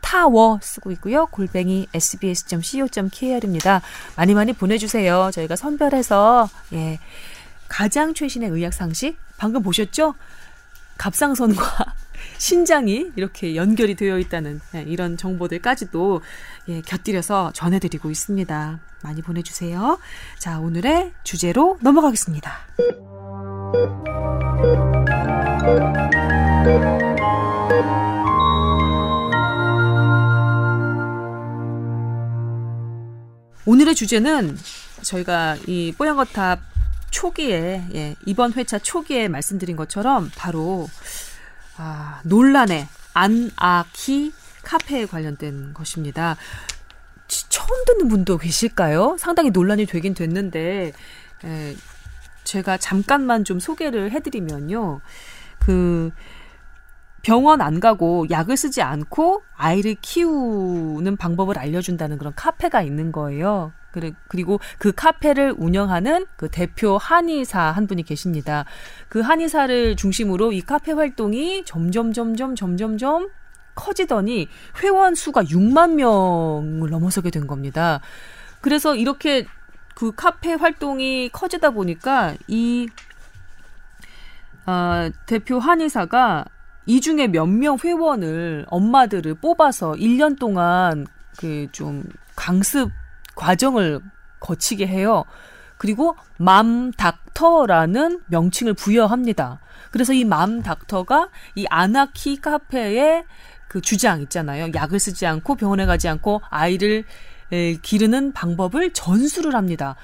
타워 0.00 0.58
쓰고 0.62 0.90
있고요. 0.92 1.26
골뱅이 1.26 1.86
sbs.co.kr입니다. 1.92 3.82
많이 4.16 4.34
많이 4.34 4.52
보내주세요. 4.52 5.30
저희가 5.32 5.56
선별해서 5.56 6.48
예, 6.72 6.98
가장 7.68 8.14
최신의 8.14 8.50
의학 8.50 8.72
상식 8.72 9.16
방금 9.36 9.62
보셨죠? 9.62 10.14
갑상선과 10.98 11.94
신장이 12.38 13.12
이렇게 13.16 13.56
연결이 13.56 13.94
되어 13.94 14.18
있다는 14.18 14.60
예, 14.74 14.82
이런 14.82 15.16
정보들까지도 15.16 16.20
예, 16.68 16.80
곁들여서 16.82 17.52
전해드리고 17.52 18.10
있습니다. 18.10 18.80
많이 19.02 19.22
보내주세요. 19.22 19.98
자, 20.38 20.58
오늘의 20.60 21.12
주제로 21.22 21.78
넘어가겠습니다. 21.82 22.52
오늘의 33.66 33.94
주제는 33.94 34.56
저희가 35.02 35.56
이 35.66 35.92
뽀얀거탑 35.96 36.60
초기에 37.10 37.84
예, 37.94 38.16
이번 38.26 38.52
회차 38.52 38.78
초기에 38.78 39.28
말씀드린 39.28 39.76
것처럼 39.76 40.30
바로 40.36 40.88
아, 41.76 42.20
논란의 42.24 42.86
안아키 43.14 44.32
카페에 44.62 45.06
관련된 45.06 45.72
것입니다. 45.74 46.36
치- 47.28 47.48
처음 47.48 47.84
듣는 47.86 48.08
분도 48.08 48.38
계실까요? 48.38 49.16
상당히 49.18 49.50
논란이 49.50 49.86
되긴 49.86 50.14
됐는데 50.14 50.92
에, 51.44 51.76
제가 52.44 52.76
잠깐만 52.76 53.44
좀 53.44 53.60
소개를 53.60 54.10
해드리면요. 54.12 55.00
그 55.60 56.10
병원 57.24 57.62
안 57.62 57.80
가고 57.80 58.26
약을 58.30 58.56
쓰지 58.56 58.82
않고 58.82 59.42
아이를 59.56 59.96
키우는 60.00 61.16
방법을 61.16 61.58
알려준다는 61.58 62.18
그런 62.18 62.34
카페가 62.36 62.82
있는 62.82 63.10
거예요. 63.10 63.72
그리고 64.28 64.60
그 64.78 64.92
카페를 64.92 65.54
운영하는 65.56 66.26
그 66.36 66.48
대표 66.50 66.98
한의사 66.98 67.60
한 67.60 67.86
분이 67.86 68.02
계십니다. 68.02 68.64
그 69.08 69.20
한의사를 69.20 69.96
중심으로 69.96 70.52
이 70.52 70.60
카페 70.60 70.92
활동이 70.92 71.64
점점 71.64 72.12
점점 72.12 72.54
점점 72.56 72.98
점 72.98 73.30
커지더니 73.74 74.48
회원 74.82 75.14
수가 75.14 75.44
6만 75.44 75.94
명을 75.94 76.90
넘어서게 76.90 77.30
된 77.30 77.46
겁니다. 77.46 78.00
그래서 78.60 78.96
이렇게 78.96 79.46
그 79.94 80.12
카페 80.12 80.52
활동이 80.52 81.30
커지다 81.32 81.70
보니까 81.70 82.34
이 82.48 82.88
아, 84.66 85.10
대표 85.26 85.58
한의사가 85.58 86.46
이 86.86 87.00
중에 87.00 87.28
몇 87.28 87.46
명 87.48 87.76
회원을 87.82 88.66
엄마들을 88.68 89.34
뽑아서 89.36 89.92
1년 89.92 90.38
동안 90.38 91.06
그 91.38 91.68
좀 91.72 92.04
강습 92.36 92.90
과정을 93.36 94.00
거치게 94.40 94.86
해요. 94.86 95.24
그리고 95.78 96.16
맘 96.38 96.92
닥터라는 96.92 98.20
명칭을 98.28 98.74
부여합니다. 98.74 99.60
그래서 99.90 100.12
이 100.12 100.24
맘 100.24 100.62
닥터가 100.62 101.30
이 101.56 101.66
아나키 101.70 102.40
카페의 102.40 103.24
그 103.68 103.80
주장 103.80 104.20
있잖아요. 104.22 104.68
약을 104.74 104.98
쓰지 105.00 105.26
않고 105.26 105.56
병원에 105.56 105.84
가지 105.86 106.08
않고 106.08 106.42
아이를 106.50 107.04
에, 107.52 107.74
기르는 107.82 108.32
방법을 108.32 108.92
전수를 108.92 109.54
합니다. 109.54 109.96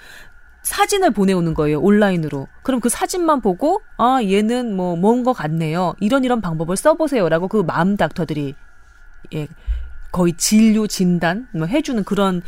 사진을 0.62 1.10
보내오는 1.12 1.54
거예요 1.54 1.80
온라인으로. 1.80 2.46
그럼 2.62 2.80
그 2.80 2.88
사진만 2.88 3.40
보고 3.40 3.80
아 3.96 4.20
얘는 4.22 4.76
뭐 4.76 4.96
뭔 4.96 5.24
것 5.24 5.32
같네요. 5.32 5.94
이런 6.00 6.24
이런 6.24 6.40
방법을 6.40 6.76
써보세요라고 6.76 7.48
그 7.48 7.62
마음 7.62 7.96
닥터들이 7.96 8.54
예 9.34 9.48
거의 10.12 10.34
진료 10.36 10.86
진단 10.86 11.48
뭐 11.54 11.66
해주는 11.66 12.04
그런 12.04 12.42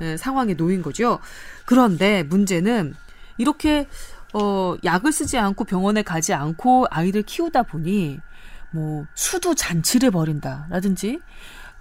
에, 0.00 0.16
상황에 0.16 0.54
놓인 0.54 0.82
거죠. 0.82 1.18
그런데 1.66 2.22
문제는 2.24 2.94
이렇게 3.38 3.86
어 4.34 4.76
약을 4.82 5.12
쓰지 5.12 5.38
않고 5.38 5.64
병원에 5.64 6.02
가지 6.02 6.32
않고 6.32 6.86
아이를 6.90 7.22
키우다 7.22 7.64
보니 7.64 8.18
뭐 8.72 9.04
수두 9.14 9.54
잔치를 9.54 10.10
벌인다라든지 10.10 11.20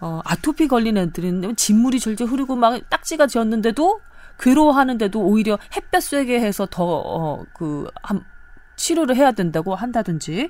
어 0.02 0.22
아토피 0.26 0.68
걸린 0.68 0.98
애들은 0.98 1.56
진물이 1.56 2.00
절절 2.00 2.28
흐르고 2.28 2.56
막 2.56 2.80
딱지가 2.90 3.28
지었는데도 3.28 4.02
괴로워하는데도 4.42 5.22
오히려 5.22 5.58
햇볕 5.76 6.02
쐬게 6.02 6.42
해서 6.42 6.66
더그 6.70 7.88
치료를 8.76 9.16
해야 9.16 9.32
된다고 9.32 9.76
한다든지. 9.76 10.50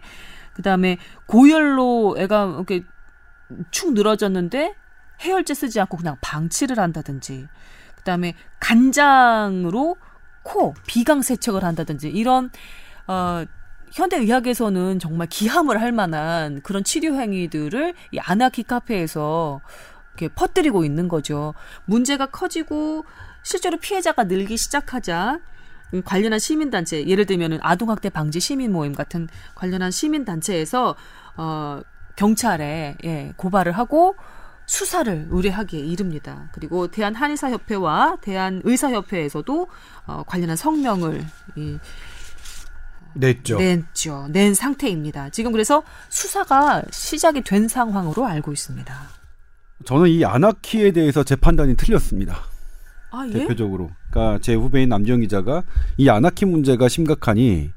그다음에 0.54 0.98
고열로 1.28 2.16
애가 2.18 2.56
이렇게 2.56 2.84
축 3.70 3.94
늘어졌는데 3.94 4.76
해열제 5.22 5.54
쓰지 5.54 5.80
않고 5.82 5.98
그냥 5.98 6.18
방치를 6.22 6.80
한다든지. 6.80 7.48
그다음에 7.98 8.34
간장으로 8.60 9.98
코 10.44 10.74
비강 10.88 11.22
세척을 11.22 11.64
한다든지. 11.64 12.10
이런 12.10 12.50
어 13.08 13.44
현대 13.92 14.18
의학에서는 14.18 15.00
정말 15.00 15.28
기함을 15.28 15.82
할 15.82 15.92
만한 15.92 16.62
그런 16.62 16.84
치료 16.84 17.16
행위들을 17.16 17.94
이 18.14 18.20
아나키 18.20 18.64
카페에서 18.64 19.60
이렇게 20.14 20.34
퍼뜨리고 20.34 20.86
있는 20.86 21.08
거죠. 21.10 21.54
문제가 21.86 22.28
커지고 22.28 23.04
실제로 23.44 23.78
피해자가 23.78 24.26
늘기 24.26 24.58
시작하자 24.58 25.39
음, 25.94 26.02
관련한 26.04 26.39
시민단체, 26.39 27.06
예를 27.06 27.26
들면 27.26 27.60
아동학대 27.62 28.10
방지 28.10 28.39
시민 28.39 28.72
모임 28.72 28.94
같은 28.94 29.28
관련한 29.56 29.92
시민단체에서 29.92 30.96
어, 31.38 31.82
경찰에 32.16 32.98
예, 33.04 33.34
고발을 33.36 33.74
하고 33.74 34.16
수사를 34.66 35.28
의뢰하기에 35.30 35.82
이릅니다. 35.82 36.50
그리고 36.54 36.88
대한 36.88 37.14
한의사 37.14 37.50
협회와 37.52 38.18
대한 38.22 38.62
의사 38.64 38.89
협회에서도 38.92 39.68
어, 40.08 40.24
관련한 40.26 40.56
성명을 40.56 41.26
이, 41.58 41.78
냈죠. 43.14 43.58
냈죠. 43.58 44.28
낸 44.30 44.54
상태입니다. 44.54 45.30
지금 45.30 45.52
그래서 45.52 45.84
수사가 46.10 46.84
시작이 46.92 47.42
된 47.42 47.68
상황으로 47.68 48.26
알고 48.26 48.54
있습니다. 48.54 48.96
저는 49.84 50.10
이 50.10 50.24
아나키에 50.24 50.92
대해서 50.92 51.24
제 51.24 51.36
판단이 51.36 51.76
틀렸습니다. 51.76 52.51
아 53.12 53.28
예? 53.28 53.32
대표적으로. 53.32 53.91
그러니까 54.09 54.39
제 54.41 54.55
후배인 54.55 54.89
남정 54.89 55.20
기자가 55.20 55.64
이 55.97 56.09
아나키 56.09 56.45
문제가 56.45 56.88
심각하니 56.88 57.72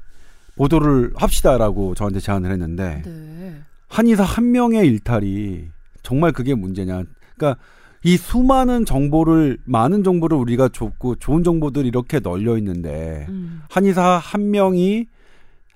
보도를 0.55 1.11
합시다라고 1.15 1.93
저한테 1.95 2.19
제안을 2.19 2.51
했는데 2.51 3.01
네. 3.05 3.61
한의사 3.87 4.23
한 4.23 4.51
명의 4.51 4.87
일탈이 4.87 5.67
정말 6.01 6.31
그게 6.31 6.55
문제냐. 6.55 7.03
그러니까 7.35 7.61
이 8.03 8.17
수많은 8.17 8.85
정보를 8.85 9.57
많은 9.65 10.03
정보를 10.03 10.37
우리가 10.37 10.69
줬고 10.69 11.15
좋은 11.15 11.43
정보들이 11.43 11.87
이렇게 11.87 12.19
널려 12.19 12.57
있는데 12.57 13.25
음. 13.29 13.61
한의사 13.69 14.19
한 14.21 14.51
명이 14.51 15.07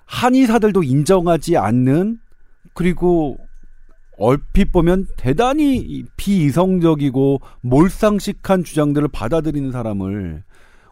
한의사들도 0.05 0.83
인정하지 0.83 1.57
않는 1.57 2.19
그리고 2.73 3.37
얼핏 4.19 4.71
보면 4.71 5.07
대단히 5.17 6.03
비이성적이고 6.17 7.39
몰상식한 7.61 8.63
주장들을 8.65 9.07
받아들이는 9.07 9.71
사람을 9.71 10.43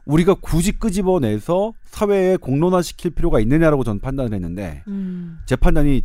우리가 0.05 0.35
굳이 0.39 0.71
끄집어내서 0.71 1.73
사회에 1.85 2.37
공론화시킬 2.37 3.11
필요가 3.11 3.41
있느냐라고 3.41 3.83
저는 3.83 3.99
판단을 3.99 4.33
했는데 4.33 4.81
음. 4.87 5.39
제 5.45 5.57
판단이 5.57 6.03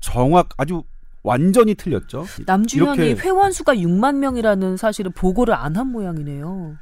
정확 0.00 0.48
아주 0.56 0.82
완전히 1.22 1.76
틀렸죠. 1.76 2.26
남주현이 2.46 3.14
회원 3.14 3.52
수가 3.52 3.76
6만 3.76 4.16
명이라는 4.16 4.76
사실을 4.76 5.12
보고를 5.12 5.54
안 5.54 5.76
한 5.76 5.86
모양이네요. 5.86 6.76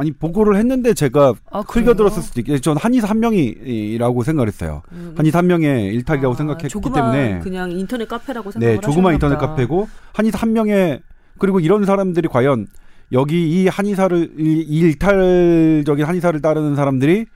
아니 0.00 0.12
보고를 0.12 0.56
했는데 0.56 0.94
제가 0.94 1.34
아, 1.50 1.62
크게 1.62 1.82
그래요? 1.82 1.94
들었을 1.94 2.22
수도 2.22 2.40
있겠. 2.40 2.62
전 2.62 2.78
한의사 2.78 3.06
한 3.06 3.20
명이라고 3.20 4.22
생각을 4.22 4.48
했어요. 4.48 4.80
음, 4.92 5.12
한의사 5.14 5.40
한 5.40 5.46
명의 5.46 5.92
일탈이라고 5.94 6.32
아, 6.32 6.36
생각했기 6.38 6.80
때문에 6.80 7.40
그냥 7.40 7.70
인터넷 7.70 8.08
카페라고 8.08 8.50
생각을 8.50 8.76
네 8.76 8.80
조그만 8.80 9.12
인터넷. 9.12 9.36
카페고 9.36 9.88
한의사 10.14 10.38
한 10.38 10.54
명의 10.54 11.02
그리고 11.38 11.60
이런 11.60 11.84
사람들이 11.84 12.28
과연 12.28 12.66
여기 13.12 13.50
이 13.50 13.68
한의사를 13.68 14.32
이, 14.38 14.64
이 14.66 14.78
일탈적인 14.78 16.06
한의사를 16.06 16.40
따르는 16.40 16.76
사람들이 16.76 17.26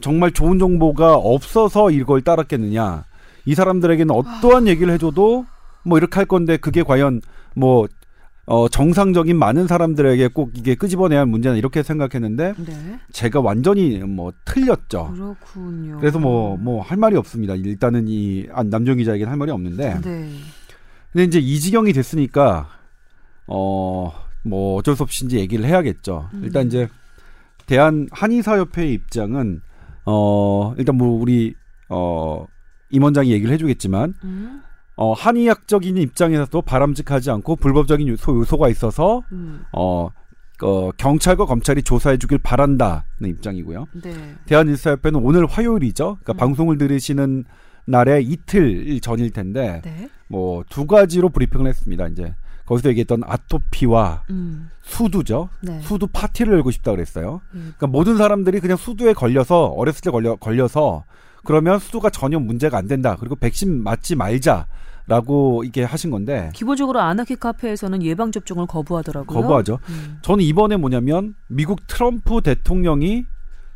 정말 0.00 0.30
좋은 0.30 0.58
정보가 0.58 1.16
없어서 1.16 1.90
이걸 1.90 2.22
따랐겠느냐 2.22 3.04
이 3.44 3.54
사람들에게는 3.54 4.14
어떠한 4.14 4.68
얘기를 4.68 4.90
해줘도 4.94 5.44
뭐 5.84 5.98
이렇게 5.98 6.14
할 6.14 6.24
건데 6.24 6.56
그게 6.56 6.82
과연 6.82 7.20
뭐 7.54 7.86
어, 8.50 8.68
정상적인 8.68 9.38
많은 9.38 9.68
사람들에게 9.68 10.26
꼭 10.28 10.50
이게 10.56 10.74
끄집어내야 10.74 11.20
할 11.20 11.26
문제는 11.26 11.56
이렇게 11.56 11.84
생각했는데 11.84 12.54
네. 12.58 12.98
제가 13.12 13.40
완전히 13.40 13.98
뭐 14.00 14.32
틀렸죠. 14.44 15.12
그렇군요. 15.14 15.98
그래서 16.00 16.18
뭐 16.18 16.56
뭐 16.56 16.80
할 16.82 16.96
말이 16.98 17.16
없습니다. 17.16 17.54
일단은 17.54 18.06
이 18.08 18.46
아, 18.52 18.62
남정 18.64 18.96
기자에게는 18.96 19.30
할 19.30 19.36
말이 19.38 19.52
없는데 19.52 20.00
네. 20.00 20.30
근데 21.12 21.24
이제 21.24 21.38
이 21.38 21.58
지경이 21.60 21.92
됐으니까 21.92 22.68
어 23.46 24.12
뭐 24.42 24.76
어쩔 24.78 24.96
수 24.96 25.02
없이 25.02 25.26
이제 25.26 25.38
얘기를 25.38 25.64
해야겠죠. 25.66 26.30
음. 26.32 26.40
일단 26.44 26.66
이제 26.66 26.88
대한 27.66 28.08
한의사 28.10 28.56
협회의 28.58 28.94
입장은 28.94 29.60
어 30.06 30.74
일단 30.78 30.96
뭐 30.96 31.20
우리 31.20 31.54
어 31.90 32.46
임원장이 32.88 33.30
얘기를 33.32 33.52
해주겠지만 33.52 34.14
음. 34.24 34.62
어 35.00 35.14
한의학적인 35.14 35.96
입장에서도 35.96 36.60
바람직하지 36.60 37.30
않고 37.30 37.56
불법적인 37.56 38.06
요소 38.06 38.36
요소가 38.36 38.68
있어서 38.68 39.22
음. 39.32 39.64
어, 39.72 40.10
어 40.62 40.90
경찰과 40.98 41.46
검찰이 41.46 41.82
조사해주길 41.82 42.36
바란다는 42.42 43.02
입장이고요. 43.22 43.86
네. 44.02 44.12
대한일사협회는 44.44 45.20
오늘 45.24 45.46
화요일이죠. 45.46 46.18
그러니까 46.22 46.34
음. 46.34 46.36
방송을 46.36 46.76
들으시는 46.76 47.46
날에 47.86 48.20
이틀 48.20 49.00
전일 49.00 49.30
텐데 49.30 49.80
네. 49.82 50.10
뭐두 50.28 50.86
가지로 50.86 51.30
브리핑을 51.30 51.66
했습니다. 51.66 52.06
이제 52.08 52.34
거기서 52.66 52.90
얘기했던 52.90 53.22
아토피와 53.24 54.24
음. 54.28 54.68
수두죠. 54.82 55.48
네. 55.62 55.80
수두 55.80 56.08
파티를 56.08 56.52
열고 56.52 56.72
싶다 56.72 56.90
그랬어요. 56.90 57.40
음. 57.54 57.72
그러니까 57.78 57.86
모든 57.86 58.18
사람들이 58.18 58.60
그냥 58.60 58.76
수두에 58.76 59.14
걸려서 59.14 59.64
어렸을 59.64 60.02
때 60.02 60.10
걸려 60.10 60.36
걸려서 60.36 61.04
그러면 61.42 61.78
수두가 61.78 62.10
전혀 62.10 62.38
문제가 62.38 62.76
안 62.76 62.86
된다. 62.86 63.16
그리고 63.18 63.34
백신 63.34 63.82
맞지 63.82 64.14
말자 64.16 64.66
라고 65.10 65.64
이게 65.64 65.82
하신 65.82 66.12
건데 66.12 66.50
기본적으로 66.54 67.00
아나키 67.00 67.34
카페에서는 67.34 68.00
예방 68.04 68.30
접종을 68.30 68.66
거부하더라고요. 68.66 69.40
거부하죠. 69.42 69.80
음. 69.88 70.18
저는 70.22 70.44
이번에 70.44 70.76
뭐냐면 70.76 71.34
미국 71.48 71.84
트럼프 71.88 72.40
대통령이 72.42 73.24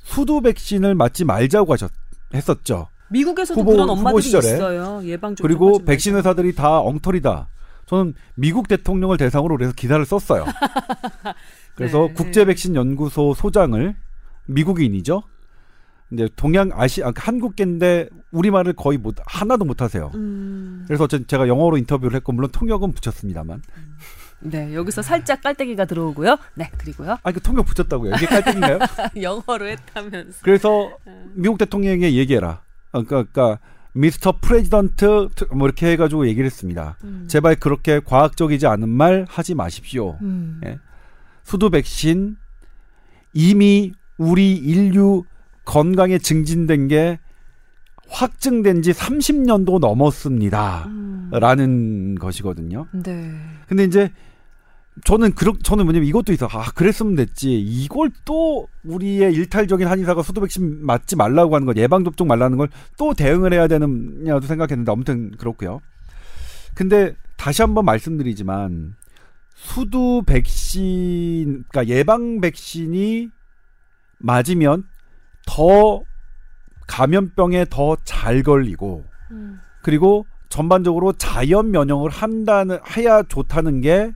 수두 0.05 0.41
백신을 0.43 0.95
맞지 0.95 1.24
말자고 1.24 1.72
하셨 1.72 1.91
했었죠. 2.32 2.87
미국에서도 3.11 3.61
후보- 3.61 3.72
그런 3.72 3.91
엄마들이 3.91 4.22
시절에. 4.22 4.47
있어요. 4.55 5.01
예방 5.05 5.35
접종. 5.35 5.43
그리고 5.49 5.85
백신. 5.85 6.14
회사들이 6.14 6.55
다 6.55 6.78
엉터리다. 6.80 7.49
저는 7.87 8.14
미국 8.37 8.68
대통령을 8.68 9.16
대상으로 9.16 9.57
그래서 9.57 9.72
기사를 9.74 10.05
썼어요. 10.07 10.45
그래서 11.74 12.07
네. 12.07 12.14
국제 12.14 12.45
백신 12.45 12.76
연구소 12.76 13.35
소장을 13.35 13.95
미국인이죠. 14.47 15.22
근데 16.09 16.28
동양 16.37 16.70
아시 16.72 17.03
아, 17.03 17.12
한국계인데 17.16 18.09
우리말을 18.35 18.74
거의 18.74 18.99
못 18.99 19.16
하나도 19.24 19.64
못 19.64 19.80
하세요. 19.80 20.11
음. 20.14 20.85
그래서 20.87 21.05
어쨌든 21.05 21.26
제가 21.26 21.49
영어로 21.49 21.78
인터뷰를 21.78 22.16
했고 22.16 22.32
물론 22.32 22.51
통역은 22.51 22.93
붙였습니다만. 22.93 23.62
네, 24.41 24.74
여기서 24.74 25.01
살짝 25.01 25.41
깔때기가 25.41 25.87
들어오고요. 25.87 26.37
네, 26.55 26.70
그리고요. 26.76 27.16
아, 27.22 27.32
그 27.32 27.41
통역 27.41 27.64
붙였다고요. 27.64 28.14
이게 28.16 28.26
깔때기인가요? 28.26 28.78
영어로 29.22 29.66
했다면서. 29.68 30.41
그래서 30.43 30.99
미국 31.32 31.57
대통령에게 31.59 32.14
얘기해라. 32.14 32.61
어, 32.93 33.03
그러니까, 33.03 33.30
그러니까 33.32 33.61
Mr. 33.93 34.39
President 34.41 35.29
뭐 35.53 35.66
이렇게 35.66 35.93
해가지고 35.93 36.26
얘기를 36.26 36.45
했습니다. 36.45 36.99
음. 37.05 37.26
제발 37.28 37.55
그렇게 37.55 38.01
과학적이지 38.01 38.66
않은 38.66 38.89
말 38.89 39.24
하지 39.28 39.55
마십시오. 39.55 40.18
음. 40.20 40.61
예. 40.66 40.78
수두 41.45 41.70
백신 41.70 42.37
이미 43.32 43.93
우리 44.18 44.53
인류 44.55 45.24
건강에 45.64 46.18
증진된 46.18 46.89
게 46.89 47.18
확증된 48.09 48.83
지 48.83 48.93
30년도 48.93 49.79
넘었습니다. 49.81 50.85
음. 50.89 51.31
라는 51.33 52.15
것이거든요. 52.17 52.87
네. 52.93 53.33
근데 53.67 53.85
이제 53.85 54.11
저는 55.05 55.33
그렇 55.35 55.55
저는 55.63 55.85
뭐냐면 55.85 56.07
이것도 56.09 56.33
있어. 56.33 56.47
아, 56.53 56.71
그랬으면 56.75 57.17
됐지. 57.17 57.59
이걸 57.61 58.11
또 58.25 58.69
우리의 58.85 59.33
일탈적인 59.35 59.89
한의사가 59.89 60.23
수도 60.23 60.41
백신 60.41 60.87
맞지 60.87 61.17
말라고 61.17 61.55
하는 61.57 61.67
것, 61.67 61.77
예방 61.77 62.05
접종 62.05 62.29
말라는 62.29 62.57
걸 62.59 62.69
또 62.97 63.13
대응을 63.15 63.53
해야 63.53 63.67
되느냐도 63.67 64.47
생각했는데 64.47 64.93
아무튼 64.93 65.33
그렇고요. 65.37 65.81
근데 66.75 67.15
다시 67.37 67.63
한번 67.63 67.85
말씀드리지만 67.87 68.95
수두 69.57 70.23
백신 70.27 71.65
그러니까 71.69 71.87
예방 71.93 72.41
백신이 72.41 73.29
맞으면 74.19 74.85
더 75.47 76.03
감염병에 76.87 77.66
더 77.70 77.97
잘 78.05 78.43
걸리고 78.43 79.05
음. 79.30 79.59
그리고 79.82 80.26
전반적으로 80.49 81.12
자연 81.14 81.70
면역을 81.70 82.11
한다는 82.11 82.78
해야 82.97 83.22
좋다는 83.22 83.80
게 83.80 84.12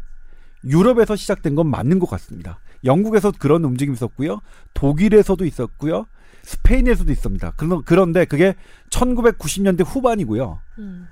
유럽에서 0.64 1.16
시작된 1.16 1.54
건 1.54 1.68
맞는 1.68 1.98
것 1.98 2.08
같습니다. 2.10 2.58
영국에서 2.84 3.32
그런 3.38 3.64
움직임이 3.64 3.94
있었고요. 3.94 4.40
독일에서도 4.74 5.44
있었고요. 5.44 6.06
스페인에서도 6.42 7.10
있습니다. 7.10 7.50
그런- 7.56 7.82
그런데 7.84 8.24
그게 8.24 8.54
1990년대 8.90 9.84
후반이고요. 9.86 10.58
음. 10.78 11.08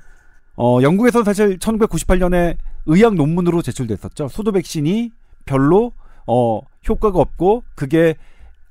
어, 0.56 0.78
영국에서 0.82 1.22
사실 1.24 1.58
1998년에 1.58 2.56
의학 2.86 3.14
논문으로 3.14 3.62
제출됐었죠. 3.62 4.28
수도 4.28 4.52
백신이 4.52 5.10
별로 5.44 5.92
어, 6.26 6.60
효과가 6.88 7.18
없고 7.18 7.64
그게 7.74 8.14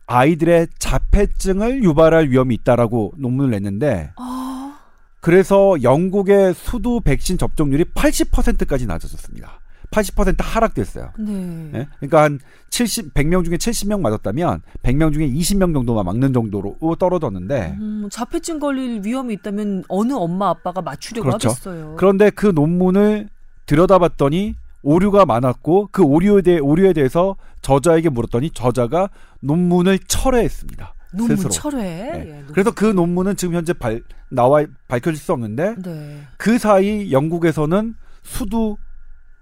아이들의 0.08 0.68
자폐증을 0.78 1.84
유발할 1.84 2.30
위험이 2.30 2.56
있다라고 2.56 3.14
논문을 3.18 3.52
냈는데 3.52 4.12
아, 4.18 4.78
그래서 5.20 5.76
영국의 5.82 6.54
수두 6.54 7.02
백신 7.02 7.38
접종률이 7.38 7.86
80%까지 7.86 8.86
낮아졌습니다. 8.86 9.60
80% 9.92 10.36
하락됐어요. 10.40 11.12
네. 11.18 11.72
예? 11.74 11.88
그러니까 12.00 12.24
한 12.24 12.40
70, 12.70 13.14
100명 13.14 13.46
중에 13.46 13.56
70명 13.56 14.02
맞았다면 14.02 14.62
100명 14.84 15.14
중에 15.14 15.30
20명 15.30 15.74
정도만 15.74 16.06
막는 16.06 16.34
정도로 16.34 16.78
떨어졌는데 17.00 17.78
음, 17.80 18.10
자폐증 18.12 18.60
걸릴 18.60 19.02
위험이 19.04 19.36
있다면 19.36 19.86
어느 19.88 20.14
엄마 20.14 20.50
아빠가 20.50 20.82
맞추려고 20.82 21.30
그렇죠. 21.30 21.50
하겠어요. 21.50 21.96
그런데 21.98 22.30
그 22.30 22.48
논문을 22.48 23.30
들여다봤더니 23.66 24.56
오류가 24.86 25.26
많았고 25.26 25.90
그 25.92 26.04
오류에 26.04 26.44
대해 26.44 26.60
오류에 26.60 26.94
대해서 26.94 27.36
저자에게 27.62 28.10
물었더니 28.10 28.52
저자가 28.52 29.10
논문을 29.42 29.98
철회했습니다. 30.08 30.94
논문 31.12 31.36
스스로. 31.38 31.50
철회. 31.50 31.82
네. 31.82 32.26
예. 32.28 32.44
그래서 32.52 32.72
그 32.72 32.86
논문은 32.86 33.36
지금 33.36 33.56
현재 33.56 33.74
발, 33.74 34.04
나와 34.30 34.64
밝혀질 34.88 35.20
수 35.20 35.34
없는데 35.34 35.76
네. 35.82 36.22
그 36.38 36.60
사이 36.60 37.12
영국에서는 37.12 37.96
수두 38.22 38.78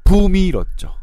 붐이 0.06 0.48
일었죠. 0.48 0.94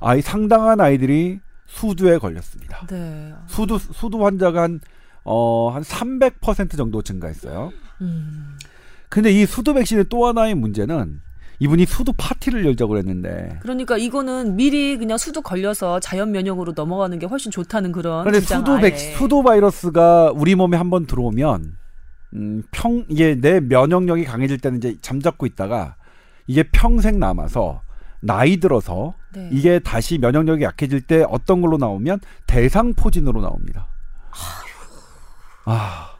아이 0.00 0.20
상당한 0.20 0.80
아이들이 0.80 1.38
수두에 1.66 2.18
걸렸습니다. 2.18 2.84
네. 2.88 3.32
수두 3.46 3.78
수두 3.78 4.24
환자가 4.24 4.62
한 4.62 4.80
어, 5.22 5.70
한 5.70 5.82
300% 5.82 6.76
정도 6.76 7.00
증가했어요. 7.00 7.72
음. 8.00 8.58
근데 9.08 9.30
이 9.30 9.46
수두 9.46 9.72
백신의 9.74 10.06
또 10.08 10.26
하나의 10.26 10.56
문제는 10.56 11.20
이분이 11.62 11.86
수두 11.86 12.12
파티를 12.16 12.66
열자고 12.66 12.90
그랬는데 12.90 13.58
그러니까 13.60 13.96
이거는 13.96 14.56
미리 14.56 14.98
그냥 14.98 15.16
수두 15.16 15.42
걸려서 15.42 16.00
자연 16.00 16.32
면역으로 16.32 16.72
넘어가는 16.74 17.16
게 17.20 17.26
훨씬 17.26 17.52
좋다는 17.52 17.92
그런 17.92 18.24
그런데 18.24 18.40
수두. 18.44 18.80
백 18.80 18.98
수두 18.98 19.44
바이러스가 19.44 20.32
우리 20.34 20.56
몸에 20.56 20.76
한번 20.76 21.06
들어오면 21.06 21.76
음, 22.34 22.62
평 22.72 23.04
이게 23.08 23.36
내 23.40 23.60
면역력이 23.60 24.24
강해질 24.24 24.58
때는 24.58 24.78
이제 24.78 24.96
잠잡고 25.02 25.46
있다가 25.46 25.94
이게 26.48 26.64
평생 26.64 27.20
남아서 27.20 27.82
나이 28.18 28.56
들어서 28.56 29.14
네. 29.32 29.48
이게 29.52 29.78
다시 29.78 30.18
면역력이 30.18 30.64
약해질 30.64 31.02
때 31.02 31.24
어떤 31.28 31.60
걸로 31.60 31.76
나오면 31.76 32.18
대상포진으로 32.48 33.40
나옵니다. 33.40 33.86
아, 35.64 36.11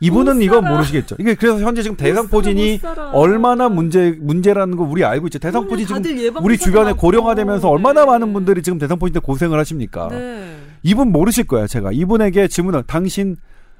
이분은 0.00 0.42
이거 0.42 0.60
살아. 0.60 0.70
모르시겠죠. 0.74 1.16
이게 1.18 1.34
그래서 1.34 1.58
현재 1.60 1.82
지금 1.82 1.96
대상포진이. 1.96 2.80
얼마나 3.12 3.68
문제 3.68 4.16
문제라는 4.20 4.76
거 4.76 4.84
우리 4.84 5.04
알고 5.04 5.26
있죠. 5.26 5.38
대상포진 5.38 5.86
지금 5.86 6.02
우리 6.42 6.56
주변에. 6.56 6.92
고령화되면서 6.92 7.68
얼마나 7.68 8.02
네. 8.02 8.06
많은 8.06 8.32
분들이 8.32 8.62
지금 8.62 8.78
대상포진 8.78 9.14
때 9.14 9.20
고생을 9.20 9.58
하십니까? 9.58 10.08
네. 10.08 10.54
이분 10.82 11.10
모르실 11.10 11.44
거예요. 11.44 11.66
제가 11.66 11.90
이분에게 11.92 12.48
질문을 12.48 12.84
당신 12.86 13.36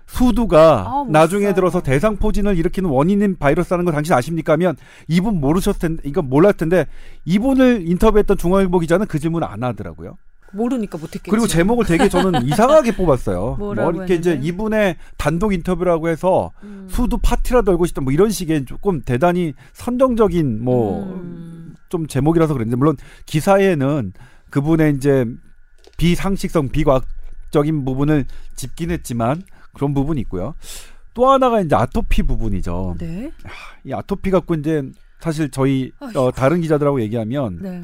수두가 0.06 0.84
아, 0.86 1.04
못 1.04 1.10
나중에. 1.10 1.52
들어서 1.54 1.82
대상포진을 1.82 2.56
일으키는 2.56 2.88
원인인 2.88 3.36
바이러스라는 3.38 3.84
거 3.84 3.92
당신 3.92 4.14
아십니까? 4.14 4.54
하면 4.54 4.74
이분 5.06 5.38
모르셨을 5.38 5.78
텐데 5.78 6.02
이건 6.06 6.28
몰랐을 6.30 6.54
텐데 6.56 6.86
이분을 7.26 7.84
인터뷰했던 7.86 8.38
중앙일보 8.38 8.78
기자는 8.80 9.06
그 9.06 9.18
질문 9.18 9.44
안 9.44 9.62
하더라고요. 9.62 10.16
모르니까 10.52 10.98
못했겠지. 10.98 11.30
그리고 11.30 11.46
제목을 11.46 11.84
되게 11.84 12.08
저는 12.08 12.44
이상하게 12.46 12.96
뽑았어요. 12.96 13.56
뭐 13.58 13.74
이렇게 13.74 14.14
이제 14.14 14.30
했는데? 14.30 14.48
이분의 14.48 14.96
단독 15.16 15.52
인터뷰라고 15.52 16.08
해서 16.08 16.52
음. 16.62 16.86
수두 16.90 17.18
파티라도 17.18 17.72
열고 17.72 17.86
싶다 17.86 18.00
뭐 18.00 18.12
이런 18.12 18.30
식의 18.30 18.64
조금 18.64 19.02
대단히 19.02 19.54
선정적인 19.72 20.62
뭐좀 20.64 21.74
음. 21.94 22.06
제목이라서 22.08 22.54
그랬는데 22.54 22.76
물론 22.76 22.96
기사에는 23.26 24.12
그분의 24.50 24.94
이제 24.96 25.26
비상식성 25.96 26.68
비과학적인 26.70 27.84
부분을 27.84 28.24
짚긴 28.56 28.90
했지만 28.90 29.42
그런 29.74 29.94
부분이 29.94 30.20
있고요. 30.22 30.54
또 31.14 31.28
하나가 31.28 31.60
이제 31.60 31.74
아토피 31.74 32.22
부분이죠. 32.22 32.96
네. 32.98 33.32
이 33.84 33.92
아토피 33.92 34.30
갖고 34.30 34.54
이제 34.54 34.82
사실 35.20 35.50
저희. 35.50 35.90
어, 36.14 36.30
다른 36.30 36.60
기자들하고 36.60 37.00
얘기하면 37.00 37.58
네. 37.60 37.82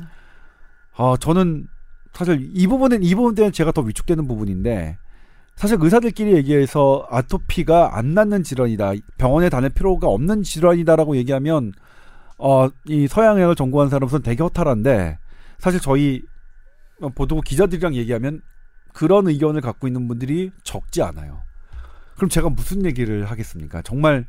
아 0.96 1.16
저는 1.18 1.66
사실 2.14 2.50
이 2.54 2.66
부분은 2.66 3.02
이 3.02 3.14
부분 3.14 3.34
때문에 3.34 3.50
제가 3.52 3.72
더 3.72 3.82
위축되는 3.82 4.26
부분인데 4.26 4.96
사실 5.56 5.78
의사들끼리 5.80 6.34
얘기해서 6.36 7.06
아토피가 7.10 7.96
안 7.96 8.14
낫는 8.14 8.42
질환이다 8.42 8.92
병원에 9.18 9.48
다닐 9.48 9.70
필요가 9.70 10.08
없는 10.08 10.42
질환이다라고 10.42 11.16
얘기하면 11.16 11.72
어 12.38 12.68
이 12.86 13.06
서양의학을 13.06 13.54
전공한 13.54 13.88
사람으로서는 13.88 14.22
되게 14.22 14.42
허탈한데 14.42 15.18
사실 15.58 15.80
저희 15.80 16.22
어, 17.00 17.08
보도 17.08 17.40
기자들이랑 17.40 17.94
얘기하면 17.94 18.42
그런 18.92 19.26
의견을 19.28 19.60
갖고 19.60 19.86
있는 19.86 20.06
분들이 20.06 20.50
적지 20.62 21.02
않아요. 21.02 21.42
그럼 22.16 22.28
제가 22.28 22.48
무슨 22.48 22.84
얘기를 22.84 23.24
하겠습니까? 23.24 23.82
정말 23.82 24.24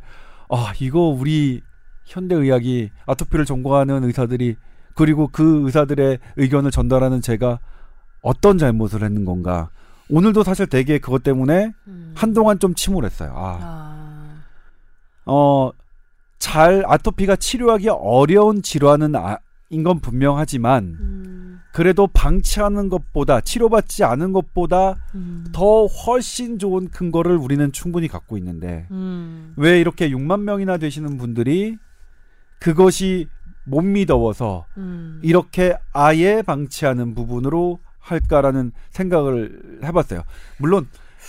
아 0.49 0.73
이거 0.79 1.01
우리 1.01 1.61
현대 2.05 2.35
의학이 2.35 2.89
아토피를 3.05 3.45
전공하는 3.45 4.03
의사들이 4.03 4.55
그리고 4.95 5.27
그 5.27 5.65
의사들의 5.65 6.19
의견을 6.37 6.71
전달하는 6.71 7.21
제가 7.21 7.59
어떤 8.25 8.57
잘못을 8.57 9.03
했는 9.03 9.23
건가? 9.23 9.69
오늘도 10.09 10.43
사실 10.43 10.65
되게 10.65 10.97
그것 10.97 11.21
때문에 11.21 11.71
음. 11.87 12.11
한동안 12.15 12.57
좀 12.57 12.73
침울했어요. 12.73 13.31
아, 13.35 13.59
아. 13.61 14.43
어, 15.27 15.71
잘 16.39 16.83
아토피가 16.87 17.35
치료하기 17.35 17.89
어려운 17.89 18.63
질환은 18.63 19.15
아, 19.15 19.37
인건 19.69 19.99
분명하지만 19.99 20.97
음. 20.99 21.61
그래도 21.71 22.07
방치하는 22.07 22.89
것보다 22.89 23.41
치료받지 23.41 24.03
않은 24.03 24.33
것보다 24.33 24.95
음. 25.13 25.45
더 25.51 25.85
훨씬 25.85 26.57
좋은 26.57 26.89
근거를 26.89 27.37
우리는 27.37 27.71
충분히 27.71 28.07
갖고 28.07 28.37
있는데 28.39 28.87
음. 28.89 29.53
왜 29.55 29.79
이렇게 29.79 30.09
6만 30.09 30.41
명이나 30.41 30.77
되시는 30.77 31.17
분들이 31.17 31.77
그것이 32.59 33.27
못 33.65 33.81
믿어워서 33.81 34.65
음. 34.77 35.19
이렇게 35.23 35.75
아예 35.93 36.41
방치하는 36.41 37.13
부분으로 37.13 37.79
할까라는 38.05 38.71
생각을 38.91 39.79
해봤어요. 39.83 40.21
물론 40.59 40.87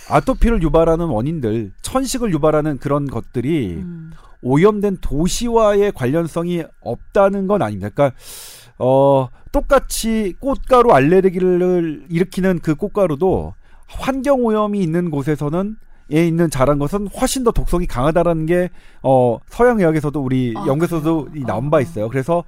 아토피를 0.09 0.61
유발하는 0.61 1.07
원인들, 1.07 1.73
천식을 1.81 2.31
유발하는 2.31 2.77
그런 2.77 3.07
것들이 3.07 3.75
음. 3.77 4.11
오염된 4.41 4.97
도시와의 5.01 5.91
관련성이 5.93 6.63
없다는 6.81 7.47
건 7.47 7.61
아닙니다. 7.61 7.89
그러니까 7.89 8.15
어 8.77 9.27
똑같이 9.51 10.35
꽃가루 10.39 10.91
알레르기를 10.91 12.05
일으키는 12.09 12.59
그 12.59 12.75
꽃가루도 12.75 13.55
환경 13.87 14.45
오염이 14.45 14.79
있는 14.79 15.09
곳에서는 15.09 15.75
에 16.09 16.25
있는 16.25 16.49
자란 16.49 16.79
것은 16.79 17.07
훨씬 17.07 17.43
더 17.43 17.51
독성이 17.51 17.85
강하다라는 17.85 18.45
게 18.45 18.69
어 19.03 19.39
서양 19.47 19.79
의학에서도 19.79 20.19
우리 20.21 20.53
아, 20.55 20.65
연구에서도? 20.67 21.29
이 21.35 21.41
나온 21.41 21.69
바 21.69 21.77
아. 21.77 21.81
있어요. 21.81 22.07
그래서 22.09 22.43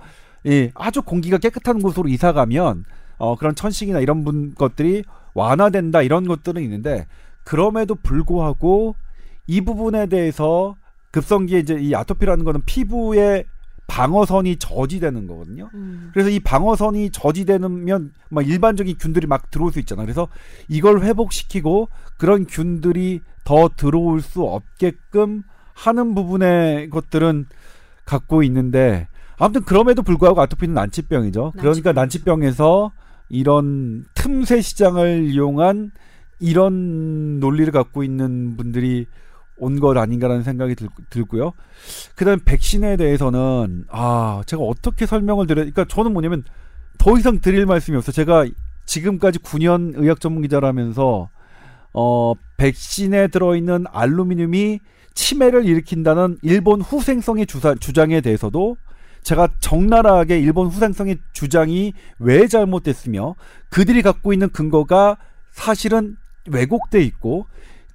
예, 0.46 0.72
아주 0.76 1.02
공기가 1.02 1.38
깨끗한 1.38 1.82
곳으로 1.82 2.08
이사 2.08 2.32
가면 2.32 2.86
어 3.20 3.36
그런 3.36 3.54
천식이나 3.54 4.00
이런 4.00 4.24
분 4.24 4.56
것들이 4.56 5.04
완화된다 5.34 6.02
이런 6.02 6.28
것들은 6.28 6.62
있는데 6.64 7.06
그럼에도 7.44 7.96
불구하고 7.96 8.96
이 9.46 9.62
부분에 9.62 10.08
대해서 10.08 10.76
급성기에 11.12 11.60
이제 11.60 11.78
이 11.80 11.94
아토피라는 11.96 12.44
거는 12.46 12.62
피부에 12.66 13.46
방어선이 13.88 14.58
저지되는 14.58 15.26
거거든요. 15.28 15.70
음. 15.74 16.12
그래서 16.14 16.30
이 16.30 16.40
방어선이 16.40 17.10
저지되면 17.10 18.14
막 18.30 18.48
일반적인 18.48 18.98
균들이 19.00 19.26
막 19.26 19.50
들어올 19.50 19.72
수 19.72 19.80
있잖아. 19.80 20.04
그래서 20.04 20.28
이걸 20.68 21.02
회복시키고 21.02 21.90
그런 22.18 22.46
균들이 22.46 23.22
더 23.44 23.70
들어올 23.76 24.22
수 24.22 24.44
없게끔 24.44 25.42
하는 25.74 26.14
부분의 26.14 26.92
것들은 26.92 27.48
갖고 28.06 28.44
있는데 28.44 29.08
아무튼 29.38 29.64
그럼에도 29.64 30.04
불구하고 30.04 30.42
아토피는 30.42 30.76
난치병이죠. 30.76 31.54
그러니까 31.58 31.92
난치병에서 31.94 32.92
이런 33.30 34.06
틈새 34.16 34.62
시장을 34.62 35.26
이용한 35.30 35.92
이런 36.40 37.40
논리를 37.40 37.72
갖고 37.72 38.04
있는 38.04 38.58
분들이 38.58 39.08
온 39.62 39.80
것 39.80 39.98
아닌가라는 39.98 40.44
생각이 40.44 40.76
들, 40.76 40.88
들고요. 41.10 41.52
그다음 42.16 42.40
백신에 42.40 42.96
대해서는 42.98 43.86
아 43.90 44.42
제가 44.46 44.64
어떻게 44.64 45.06
설명을 45.06 45.48
드려? 45.48 45.56
그러니까 45.58 45.86
저는 45.86 46.14
뭐냐면 46.14 46.44
더 46.98 47.18
이상 47.18 47.40
드릴 47.40 47.66
말씀이 47.66 47.98
없어. 47.98 48.10
요 48.10 48.14
제가 48.14 48.46
지금까지 48.86 49.40
9년 49.40 49.94
의학 49.96 50.20
전문 50.20 50.42
기자라면서 50.44 51.30
어 51.94 52.34
백신에 52.58 53.28
들어있는 53.28 53.86
알루미늄이 53.92 54.80
치매를 55.14 55.66
일으킨다는 55.66 56.38
일본 56.42 56.82
후생성의 56.82 57.46
주사, 57.46 57.76
주장에 57.76 58.22
대해서도 58.22 58.78
제가 59.24 59.50
적나라하게 59.60 60.40
일본 60.40 60.68
후생성의 60.68 61.18
주장이 61.34 61.94
왜 62.20 62.48
잘못됐으며 62.48 63.36
그들이 63.70 64.02
갖고 64.02 64.34
있는 64.34 64.50
근거가 64.50 65.18
사실은 65.52 66.16
왜곡돼 66.50 67.02
있고 67.04 67.46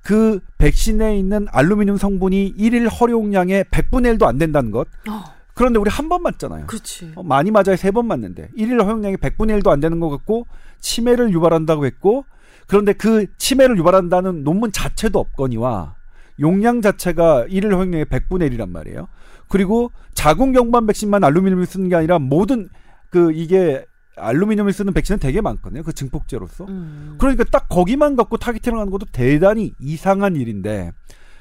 그 0.02 0.40
백신에 0.58 1.18
있는 1.18 1.46
알루미늄 1.50 1.96
성분이 1.96 2.54
일일 2.56 2.88
허용량의 2.88 3.64
100분의 3.64 4.16
1도 4.18 4.24
안 4.26 4.36
된다는 4.38 4.70
것. 4.70 4.86
어, 5.08 5.24
그런데 5.54 5.78
우리 5.78 5.88
한 5.90 6.08
번 6.08 6.22
맞잖아요. 6.22 6.66
그렇지. 6.66 7.12
어, 7.16 7.22
많이 7.22 7.50
맞아야 7.50 7.76
세 7.76 7.90
번 7.90 8.06
맞는데 8.06 8.50
일일 8.54 8.82
허용량이 8.82 9.16
100분의 9.16 9.60
1도 9.60 9.68
안 9.70 9.80
되는 9.80 10.00
것 10.00 10.10
같고 10.10 10.46
치매를 10.80 11.32
유발한다고 11.32 11.86
했고 11.86 12.24
그런데 12.66 12.92
그 12.92 13.26
치매를 13.38 13.78
유발한다는 13.78 14.44
논문 14.44 14.72
자체도 14.72 15.18
없거니와 15.18 15.94
용량 16.40 16.82
자체가 16.82 17.46
일일 17.48 17.74
허용량의 17.74 18.04
100분의 18.06 18.50
1이란 18.52 18.68
말이에요. 18.70 19.08
그리고 19.48 19.90
자궁 20.14 20.52
경부암 20.52 20.86
백신만 20.86 21.24
알루미늄을 21.24 21.66
쓰는 21.66 21.88
게 21.88 21.96
아니라 21.96 22.18
모든 22.18 22.68
그 23.10 23.32
이게 23.32 23.84
알루미늄을 24.16 24.72
쓰는 24.72 24.92
백신은 24.92 25.18
되게 25.18 25.40
많거든요. 25.40 25.82
그 25.82 25.92
증폭제로서. 25.92 26.66
음. 26.66 27.16
그러니까 27.18 27.44
딱 27.44 27.68
거기만 27.68 28.16
갖고 28.16 28.36
타깃팅을 28.36 28.78
하는 28.78 28.90
것도 28.90 29.06
대단히 29.12 29.72
이상한 29.80 30.36
일인데 30.36 30.92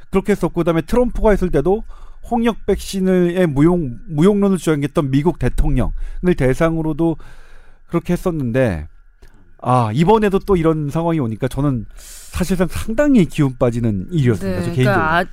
그렇게 0.09 0.31
했었고 0.31 0.61
그다음에 0.61 0.81
트럼프가 0.81 1.31
했을 1.31 1.49
때도 1.49 1.83
홍역 2.29 2.65
백신의 2.65 3.47
무용 3.47 3.99
무용론을 4.07 4.57
주장했던 4.57 5.11
미국 5.11 5.39
대통령을 5.39 6.35
대상으로도 6.37 7.17
그렇게 7.87 8.13
했었는데 8.13 8.87
아 9.65 9.91
이번에도 9.93 10.39
또 10.39 10.55
이런 10.57 10.89
상황이 10.89 11.19
오니까 11.19 11.47
저는 11.47 11.85
사실상 11.95 12.67
상당히 12.67 13.25
기운 13.25 13.57
빠지는 13.57 14.07
일이었습니다. 14.11 14.61
저 14.61 14.71
개인적으로. 14.71 14.93
그러니까 14.93 15.19
아, 15.19 15.25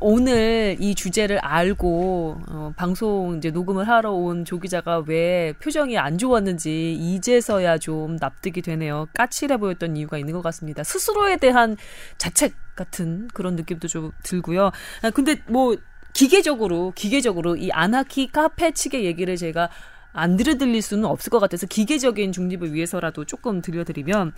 오늘 0.00 0.76
이 0.80 0.94
주제를 0.94 1.38
알고 1.38 2.40
어, 2.48 2.72
방송 2.76 3.36
이제 3.38 3.50
녹음을 3.50 3.86
하러 3.86 4.10
온 4.12 4.44
조 4.44 4.58
기자가 4.58 5.04
왜 5.06 5.52
표정이 5.62 5.98
안 5.98 6.18
좋았는지 6.18 6.94
이제서야 6.94 7.78
좀 7.78 8.16
납득이 8.16 8.62
되네요. 8.62 9.06
까칠해 9.14 9.58
보였던 9.58 9.96
이유가 9.96 10.18
있는 10.18 10.32
것 10.32 10.42
같습니다. 10.42 10.82
스스로에 10.82 11.36
대한 11.36 11.76
자책 12.18 12.54
같은 12.74 13.28
그런 13.34 13.54
느낌도 13.54 13.86
좀 13.86 14.10
들고요. 14.24 14.70
아, 15.02 15.10
근데 15.10 15.36
뭐 15.48 15.76
기계적으로 16.12 16.92
기계적으로 16.96 17.56
이 17.56 17.70
아나키 17.70 18.26
카페 18.32 18.72
측의 18.72 19.04
얘기를 19.04 19.36
제가 19.36 19.68
안 20.16 20.36
들려드릴 20.36 20.82
수는 20.82 21.04
없을 21.04 21.30
것 21.30 21.38
같아서 21.38 21.66
기계적인 21.66 22.32
중립을 22.32 22.72
위해서라도 22.72 23.24
조금 23.24 23.62
들려드리면 23.62 24.32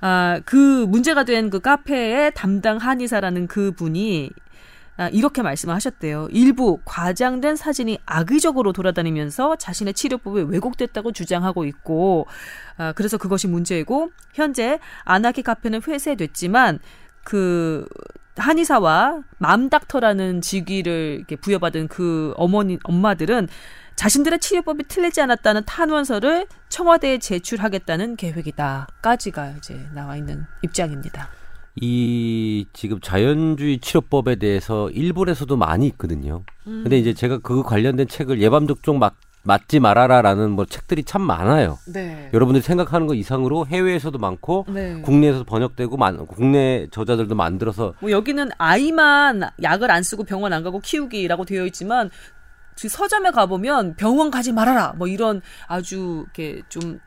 아, 0.00 0.40
그 0.44 0.86
문제가 0.86 1.24
된 1.24 1.50
그 1.50 1.60
카페의 1.60 2.32
담당 2.34 2.78
한의사라는 2.78 3.46
그 3.46 3.72
분이 3.72 4.30
아, 4.96 5.08
이렇게 5.08 5.40
말씀을 5.40 5.74
하셨대요. 5.74 6.28
일부 6.30 6.78
과장된 6.84 7.56
사진이 7.56 8.00
악의적으로 8.04 8.72
돌아다니면서 8.72 9.56
자신의 9.56 9.94
치료법이 9.94 10.42
왜곡됐다고 10.42 11.12
주장하고 11.12 11.64
있고, 11.64 12.26
아, 12.76 12.92
그래서 12.92 13.16
그것이 13.16 13.46
문제이고, 13.46 14.10
현재 14.34 14.78
아나키 15.04 15.42
카페는 15.42 15.80
회세됐지만, 15.88 16.80
그 17.24 17.86
한의사와 18.36 19.22
맘닥터라는 19.38 20.42
직위를 20.42 21.16
이렇게 21.18 21.36
부여받은 21.36 21.88
그 21.88 22.34
어머니 22.36 22.78
엄마들은 22.84 23.48
자신들의 24.00 24.38
치료법이 24.38 24.84
틀리지 24.88 25.20
않았다는 25.20 25.64
탄원서를 25.66 26.46
청와대에 26.70 27.18
제출하겠다는 27.18 28.16
계획이다까지가 28.16 29.56
이제 29.58 29.78
나와 29.94 30.16
있는 30.16 30.46
입장입니다. 30.62 31.28
이 31.82 32.64
지금 32.72 32.98
자연주의 33.02 33.78
치료법에 33.78 34.36
대해서 34.36 34.88
일본에서도 34.88 35.54
많이 35.54 35.86
있거든요. 35.88 36.44
음. 36.66 36.80
근데 36.82 36.96
이제 36.96 37.12
제가 37.12 37.40
그 37.40 37.62
관련된 37.62 38.08
책을 38.08 38.40
예방접종 38.40 38.98
막 38.98 39.16
맞지 39.42 39.80
말아라라는 39.80 40.50
뭐 40.50 40.64
책들이 40.64 41.04
참 41.04 41.20
많아요. 41.20 41.78
네. 41.86 42.30
여러분들이 42.32 42.62
생각하는 42.62 43.06
것 43.06 43.14
이상으로 43.14 43.66
해외에서도 43.66 44.18
많고 44.18 44.64
네. 44.68 45.00
국내에서 45.02 45.44
번역되고 45.44 45.98
만, 45.98 46.26
국내 46.26 46.86
저자들도 46.90 47.34
만들어서 47.34 47.92
뭐 48.00 48.10
여기는 48.10 48.48
아이만 48.56 49.42
약을 49.62 49.90
안 49.90 50.02
쓰고 50.02 50.24
병원 50.24 50.54
안 50.54 50.62
가고 50.62 50.80
키우기라고 50.80 51.44
되어 51.44 51.66
있지만 51.66 52.08
그 52.08 52.39
서점에 52.88 53.30
가보면 53.30 53.96
병원 53.96 54.30
가지 54.30 54.52
말아라 54.52 54.94
뭐 54.96 55.06
이런 55.06 55.42
아주 55.66 56.24
이렇게 56.24 56.62
좀 56.68 57.00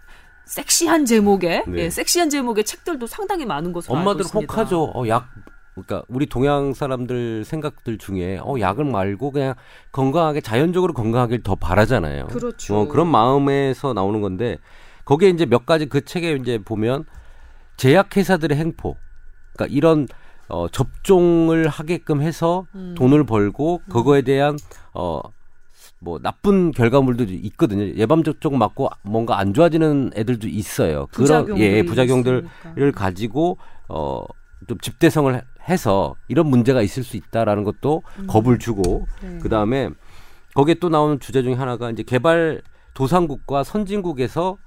섹시한 0.45 1.05
제목의 1.05 1.63
네. 1.67 1.83
예, 1.83 1.89
섹시한 1.89 2.29
제목의 2.29 2.63
책들도 2.65 3.07
상당히 3.07 3.45
많은 3.45 3.71
것으로 3.71 3.95
알고 3.95 4.09
엄마들 4.09 4.25
있습니다. 4.25 4.53
혹하죠. 4.53 4.91
어, 4.93 5.07
약 5.07 5.29
그러니까 5.73 6.03
우리 6.07 6.27
동양 6.27 6.73
사람들 6.73 7.45
생각들 7.45 7.97
중에 7.97 8.39
어 8.41 8.55
약을 8.59 8.85
말고 8.85 9.31
그냥 9.31 9.55
건강하게 9.91 10.41
자연적으로 10.41 10.93
건강하길 10.93 11.41
더 11.43 11.55
바라잖아요. 11.55 12.27
그렇죠. 12.27 12.75
어, 12.75 12.87
그런 12.87 13.07
마음에서 13.07 13.93
나오는 13.93 14.21
건데 14.21 14.57
거기에 15.05 15.29
이제 15.29 15.45
몇 15.45 15.65
가지 15.65 15.87
그 15.87 16.05
책에 16.05 16.33
이제 16.33 16.59
보면 16.63 17.05
제약회사들의 17.77 18.55
행포, 18.55 18.95
그러니까 19.53 19.75
이런 19.75 20.07
어, 20.47 20.67
접종을 20.67 21.67
하게끔 21.67 22.21
해서 22.21 22.65
음. 22.75 22.93
돈을 22.95 23.25
벌고 23.25 23.81
그거에 23.89 24.21
대한 24.21 24.57
어. 24.93 25.21
뭐 26.03 26.19
나쁜 26.19 26.71
결과물도 26.71 27.25
있거든요. 27.29 27.95
예방 27.95 28.23
접종 28.23 28.57
맞고 28.57 28.89
뭔가 29.03 29.39
안 29.39 29.53
좋아지는 29.53 30.11
애들도 30.15 30.47
있어요. 30.47 31.07
그런 31.13 31.57
예, 31.59 31.83
부작용들을 31.83 32.47
있으니까. 32.77 32.99
가지고 32.99 33.57
어 33.87 34.23
좀 34.67 34.77
집대성을 34.79 35.41
해서 35.69 36.15
이런 36.27 36.47
문제가 36.47 36.81
있을 36.81 37.03
수 37.03 37.17
있다라는 37.17 37.63
것도 37.63 38.03
겁을 38.27 38.59
주고 38.59 39.07
네. 39.21 39.39
그 39.41 39.49
다음에 39.49 39.89
거기에 40.55 40.75
또 40.75 40.89
나오는 40.89 41.19
주제 41.19 41.41
중에 41.41 41.53
하나가 41.53 41.89
이제 41.89 42.03
개발 42.03 42.61
도상국과 42.93 43.63
선진국에서 43.63 44.57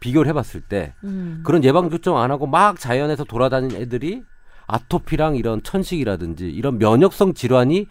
비교를 0.00 0.28
해봤을 0.28 0.62
때 0.68 0.94
음. 1.04 1.42
그런 1.44 1.64
예방 1.64 1.90
접종 1.90 2.18
안 2.18 2.30
하고 2.30 2.46
막 2.46 2.78
자연에서 2.78 3.24
돌아다니는 3.24 3.80
애들이 3.80 4.22
아토피랑 4.66 5.36
이런 5.36 5.62
천식이라든지 5.62 6.48
이런 6.48 6.78
면역성 6.78 7.34
질환이 7.34 7.86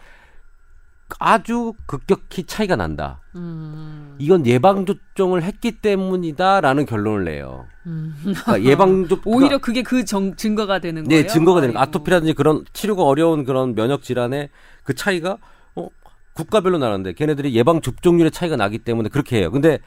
아주 1.18 1.74
급격히 1.86 2.43
차이가 2.43 2.76
난다. 2.76 3.22
음. 3.36 4.16
이건 4.20 4.45
예방 4.45 4.86
접종을 4.86 5.43
했기 5.43 5.72
때문이다라는 5.80 6.86
결론을 6.86 7.26
내요. 7.26 7.66
음. 7.88 8.14
그러니까 8.22 8.64
예방 8.64 9.07
접 9.07 9.22
오히려 9.26 9.57
그게 9.57 9.82
그 9.82 10.05
정, 10.05 10.36
증거가 10.36 10.80
되는 10.80 11.03
거예요. 11.03 11.22
네, 11.24 11.28
증거가 11.28 11.62
되는 11.62 11.74
거. 11.74 11.80
아토피라든지 11.80 12.34
그런 12.34 12.64
치료가 12.74 13.03
어려운 13.03 13.43
그런 13.43 13.76
면역 13.76 14.03
질환의 14.03 14.49
그 14.84 14.93
차이가 14.93 15.38
어, 15.76 15.88
국가별로 16.34 16.78
나는데 16.78 17.14
걔네들이 17.14 17.55
예방 17.55 17.82
접종률의 17.82 18.32
차이가 18.32 18.55
나기 18.55 18.78
때문에 18.78 19.10
그렇게 19.10 19.39
해요. 19.39 19.51
근데 19.51 19.80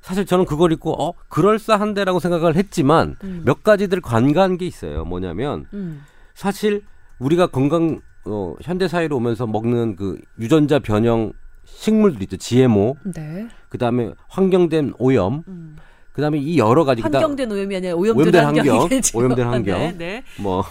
사실 0.00 0.26
저는 0.26 0.46
그걸 0.46 0.72
읽고 0.72 1.00
어 1.00 1.14
그럴싸한데라고 1.28 2.18
생각을 2.18 2.56
했지만 2.56 3.16
음. 3.22 3.42
몇 3.44 3.62
가지들 3.62 4.00
관가한 4.00 4.58
게 4.58 4.66
있어요. 4.66 5.04
뭐냐면 5.04 5.66
음. 5.74 6.02
사실 6.34 6.82
우리가 7.18 7.46
건강 7.46 8.00
어, 8.24 8.54
현대 8.62 8.88
사회로 8.88 9.16
오면서 9.16 9.46
먹는 9.46 9.96
그 9.96 10.18
유전자 10.38 10.78
변형 10.78 11.32
식물들 11.64 12.22
있죠. 12.24 12.36
GMO, 12.36 12.96
네. 13.04 13.48
그다음에 13.68 14.10
환경된 14.28 14.94
오염, 14.98 15.42
음. 15.48 15.76
그다음에 16.12 16.38
이 16.38 16.58
여러 16.58 16.84
가지 16.84 17.02
그다음 17.02 17.22
환경된 17.22 17.50
오염이 17.50 17.76
아니라 17.76 17.94
오염된, 17.94 18.20
오염된 18.34 18.44
환경. 18.44 18.88
오염된 19.14 19.46
환경. 19.46 19.78
네, 19.78 19.94
네. 19.96 20.24
뭐 20.38 20.64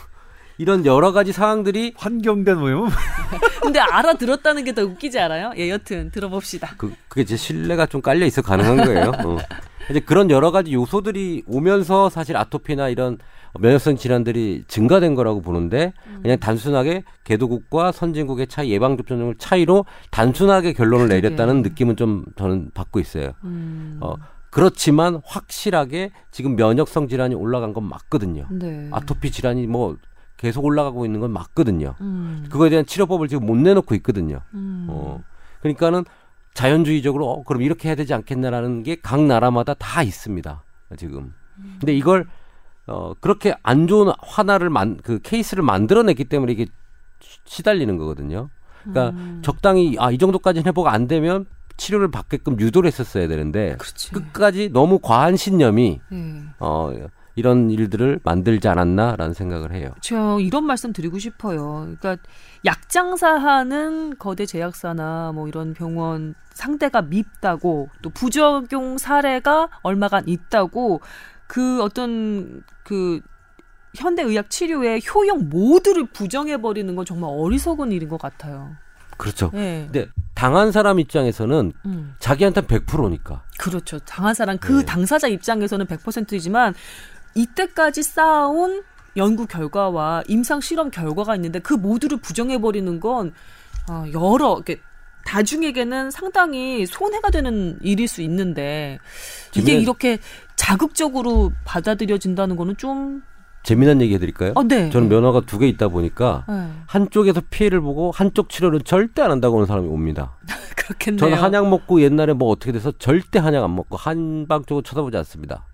이런 0.58 0.86
여러 0.86 1.12
가지 1.12 1.32
상황들이 1.32 1.94
환경된 1.98 2.58
오염은 2.58 2.90
근데 3.62 3.80
알아들었다는 3.80 4.64
게 4.64 4.72
더 4.74 4.84
웃기지 4.84 5.20
않아요? 5.20 5.52
예, 5.58 5.70
여튼 5.70 6.12
들어봅시다. 6.12 6.76
그, 6.78 6.94
그게 7.08 7.26
제 7.26 7.36
신뢰가 7.36 7.86
좀 7.88 8.02
깔려 8.02 8.26
있어 8.26 8.42
가능한 8.42 8.78
거예요. 8.86 9.12
어. 9.26 9.38
이제 9.90 10.00
그런 10.00 10.30
여러 10.30 10.52
가지 10.52 10.74
요소들이 10.74 11.44
오면서 11.48 12.10
사실 12.10 12.38
아토피나 12.38 12.90
이런 12.90 13.18
면역성 13.60 13.98
질환들이 13.98 14.64
증가된 14.68 15.16
거라고 15.16 15.42
보는데 15.42 15.94
그냥 16.22 16.38
단순하게 16.40 17.04
개도국과 17.24 17.92
선진국의 17.92 18.48
차이 18.48 18.72
예방 18.72 18.96
접종률 18.98 19.36
차이로 19.38 19.86
단순하게 20.10 20.74
결론을 20.74 21.08
그러게. 21.08 21.22
내렸다는 21.28 21.62
느낌은 21.62 21.96
좀 21.98 22.26
저는 22.38 22.72
받고 22.74 23.00
있어요. 23.00 23.34
음. 23.44 23.98
어, 24.02 24.16
그렇지만 24.50 25.22
확실하게 25.26 26.12
지금 26.32 26.56
면역성 26.56 27.08
질환이 27.08 27.36
올라간 27.36 27.74
건 27.74 27.84
맞거든요. 27.86 28.46
네. 28.52 28.90
아토피 28.92 29.32
질환이 29.32 29.68
뭐 29.68 29.98
계속 30.38 30.66
올라가고 30.66 31.06
있는 31.06 31.20
건 31.20 31.32
맞거든요. 31.32 31.96
음. 32.02 32.46
그거에 32.50 32.70
대한 32.70 32.86
치료법을 32.86 33.28
지금 33.28 33.46
못 33.46 33.56
내놓고 33.58 33.96
있거든요. 33.96 34.42
음. 34.54 34.88
어. 34.90 35.22
그러니까는 35.62 36.04
자연주의적으로 36.54 37.30
어, 37.30 37.44
그럼 37.44 37.62
이렇게 37.62 37.88
해야 37.90 37.96
되지 37.96 38.14
않겠나라는 38.14 38.84
게 38.84 38.98
각 39.02 39.22
나라마다 39.24 39.74
다 39.76 40.04
있습니다. 40.04 40.64
지금. 40.98 41.34
근데 41.80 41.94
이걸 41.94 42.28
어 42.92 43.14
그렇게 43.20 43.54
안 43.64 43.88
좋은 43.88 44.12
하나를 44.20 44.70
만 44.70 44.98
그 45.04 45.20
케이스를 45.22 45.64
만들어냈기 45.64 46.26
때문에 46.26 46.52
이게 46.52 46.66
시- 47.22 47.40
시달리는 47.46 47.98
거거든요. 47.98 48.50
그러니까 48.84 49.10
음. 49.18 49.42
적당히 49.44 49.96
아 50.00 50.12
이 50.12 50.18
정도까지는 50.18 50.66
회복 50.68 50.88
안 50.88 51.08
되면 51.08 51.46
치료를 51.78 52.12
받게끔 52.12 52.60
유도를 52.60 52.88
했었어야 52.88 53.28
되는데 53.28 53.76
그렇지. 53.78 54.12
끝까지 54.12 54.70
너무 54.74 55.00
과한 55.00 55.36
신념이 55.38 56.00
예. 56.12 56.44
어 56.60 56.92
이런 57.36 57.72
일들을 57.72 58.20
만들지 58.24 58.68
않았나라는 58.68 59.34
생각을 59.34 59.74
해요. 59.74 59.90
저 60.02 60.38
이런 60.42 60.66
말씀 60.66 60.92
드리고 60.94 61.18
싶어요. 61.18 61.88
그러니까 62.00 62.18
약장사하는 62.66 64.18
거대 64.20 64.46
제약사나 64.46 65.32
뭐 65.34 65.48
이런 65.48 65.74
병원 65.74 66.36
상대가 66.54 67.02
밉다고 67.02 67.90
또 68.02 68.10
부작용 68.10 68.98
사례가 68.98 69.70
얼마간 69.82 70.28
있다고 70.28 71.00
그 71.52 71.84
어떤 71.84 72.64
그 72.86 73.20
현대 73.94 74.24
의학 74.24 74.50
치료의 74.50 75.02
효용 75.14 75.50
모두를 75.50 76.06
부정해 76.06 76.56
버리는 76.56 76.96
건 76.96 77.04
정말 77.04 77.30
어리석은 77.30 77.92
일인 77.92 78.08
것 78.08 78.22
같아요. 78.22 78.72
그렇죠. 79.18 79.52
예. 79.56 79.90
근데 79.92 80.08
당한 80.34 80.72
사람 80.72 80.98
입장에서는 81.02 81.74
음. 81.86 82.16
자기한테 82.20 82.62
100%니까. 82.62 83.44
그렇죠. 83.60 84.00
당한 84.00 84.34
사람 84.34 84.58
그 84.60 84.80
네. 84.80 84.86
당사자 84.86 85.28
입장에서는 85.28 85.88
100%이지만 85.88 86.74
이때까지 87.36 88.02
쌓아온 88.02 88.84
연구 89.18 89.46
결과와 89.46 90.24
임상 90.30 90.62
실험 90.62 90.90
결과가 90.90 91.36
있는데 91.36 91.60
그 91.60 91.74
모두를 91.74 92.18
부정해 92.22 92.62
버리는 92.62 92.98
건 93.02 93.34
어, 93.90 94.06
여러 94.14 94.56
이렇게 94.56 94.80
다중에게는 95.26 96.12
상당히 96.12 96.86
손해가 96.86 97.30
되는 97.30 97.78
일일 97.82 98.08
수 98.08 98.22
있는데 98.22 99.00
이게 99.56 99.76
이렇게 99.76 100.18
자극적으로 100.56 101.52
받아들여진다는 101.66 102.56
거는 102.56 102.78
좀 102.78 103.22
재미난 103.64 104.02
얘기 104.02 104.16
해드릴까요? 104.16 104.54
어, 104.56 104.64
네. 104.64 104.90
저는 104.90 105.08
면허가 105.10 105.42
두 105.42 105.60
개 105.60 105.68
있다 105.68 105.88
보니까 105.90 106.46
네. 106.48 106.68
한쪽에서 106.88 107.42
피해를 107.52 107.80
보고 107.82 108.10
한쪽 108.12 108.50
치료는 108.50 108.80
절대 108.84 109.22
안 109.22 109.30
한다고 109.32 109.58
하는 109.58 109.68
사람이 109.68 109.88
옵니다. 109.88 110.36
그렇겠네요. 110.76 111.20
저는 111.20 111.38
한약 111.38 111.70
먹고 111.70 112.02
옛날에 112.02 112.34
뭐 112.34 112.50
어떻게 112.50 112.72
돼서 112.72 112.92
절대 112.98 113.38
한약 113.38 113.64
안 113.64 113.76
먹고 113.76 113.98
한방 113.98 114.64
쪽으로 114.66 114.82
쳐다보지 114.82 115.16
않습니다. 115.18 115.68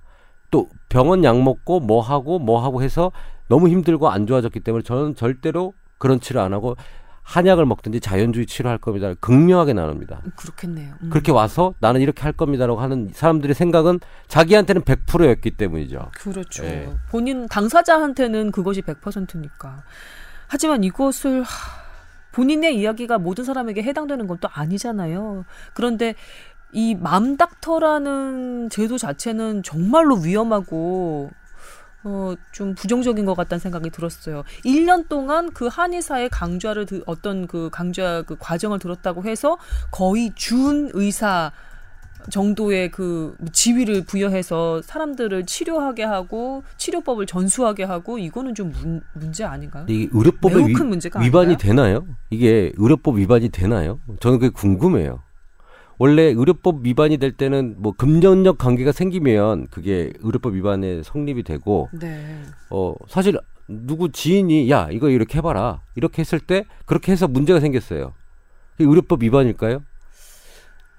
또 0.52 0.68
병원 0.89 1.24
약 1.24 1.41
먹고 1.41 1.80
뭐 1.80 2.02
하고 2.02 2.39
뭐 2.39 2.62
하고 2.64 2.82
해서 2.84 3.12
너무 3.48 3.70
힘들고 3.70 4.10
안 4.10 4.28
좋아졌기 4.28 4.60
때문에 4.60 4.84
저는 4.84 5.16
절대로 5.16 5.74
그런 5.98 6.20
치료 6.20 6.41
안 6.41 6.52
하고 6.54 6.76
한약을 7.28 7.65
먹든지 7.65 7.99
자연주의 7.99 8.45
치료할 8.45 8.78
겁니다. 8.78 9.13
극명하게 9.19 9.73
나눕니다. 9.73 10.21
그렇겠네요. 10.38 10.95
음. 11.03 11.09
그렇게 11.09 11.34
와서 11.34 11.73
나는 11.80 11.99
이렇게 11.99 12.21
할 12.23 12.32
겁니다라고 12.32 12.80
하는 12.80 13.09
사람들의 13.13 13.53
생각은 13.53 13.99
자기한테는 14.30 14.84
100%였기 14.84 15.51
때문이죠. 15.51 16.11
그렇죠. 16.13 16.63
예. 16.63 16.89
본인 17.09 17.45
당사자한테는 17.47 18.51
그것이 18.51 18.82
100%니까. 18.82 19.84
하지만 20.47 20.86
이것을 20.86 21.43
하, 21.43 21.47
본인의 22.32 22.78
이야기가 22.80 23.17
모든 23.17 23.43
사람에게 23.43 23.84
해당되는 23.84 24.25
건 24.25 24.38
또 24.39 24.47
아니잖아요. 24.49 25.43
그런데 25.73 26.15
이 26.71 26.95
맘닥터라는 26.95 28.69
제도 28.69 28.97
자체는 28.97 29.63
정말로 29.63 30.15
위험하고 30.15 31.32
어, 32.04 32.34
좀 32.52 32.76
부정적인 32.76 33.26
것 33.26 33.36
같다는 33.36 33.60
생각이 33.60 33.89
들었어요. 33.89 34.43
1년 34.64 35.10
동안 35.10 35.52
그 35.52 35.68
한의사의 35.68 36.30
강좌를 36.30 36.86
드- 36.86 37.04
어떤 37.06 37.48
그 37.48 37.70
강좌 37.72 38.22
그 38.24 38.36
과정을 38.39 38.80
들었다고 38.80 39.24
해서 39.24 39.58
거의 39.91 40.32
준 40.36 40.89
의사 40.93 41.52
정도의 42.30 42.91
그 42.91 43.36
지위를 43.54 44.04
부여해서 44.06 44.82
사람들을 44.82 45.45
치료하게 45.45 46.04
하고 46.04 46.64
치료법을 46.78 47.26
전수하게 47.26 47.84
하고 47.84 48.18
이거는 48.20 48.54
좀 48.56 48.72
문, 48.72 49.02
문제 49.14 49.43
아닌가요? 49.43 49.86
이게 49.88 50.10
의료법에 50.12 50.56
위, 50.56 50.74
아닌가요? 51.52 51.58
되나요? 51.58 52.08
이게 52.30 52.72
의료법 52.76 53.18
위반이 53.18 53.50
되나요? 53.50 54.00
저는 54.20 54.39
그게 54.39 54.50
궁금해요. 54.50 55.24
원래 56.00 56.24
의료법 56.24 56.86
위반이 56.86 57.18
될 57.18 57.32
때는 57.32 57.76
뭐 57.80 57.91
금전적 57.91 58.58
관계가 58.58 58.91
생기면 58.91 59.68
그게 59.72 60.14
의료법 60.22 60.54
위반에 60.54 61.02
성립이 61.04 61.43
되고 61.43 61.89
네. 61.91 62.41
어 62.70 62.93
사실 63.08 63.38
누구 63.68 64.12
지인이 64.12 64.70
야 64.70 64.88
이거 64.91 65.10
이렇게 65.10 65.39
해봐라 65.39 65.82
이렇게 65.95 66.22
했을 66.22 66.39
때 66.39 66.66
그렇게 66.86 67.12
해서 67.12 67.28
문제가 67.28 67.60
생겼어요. 67.60 68.14
의료법 68.80 69.24
위반일까요? 69.24 69.82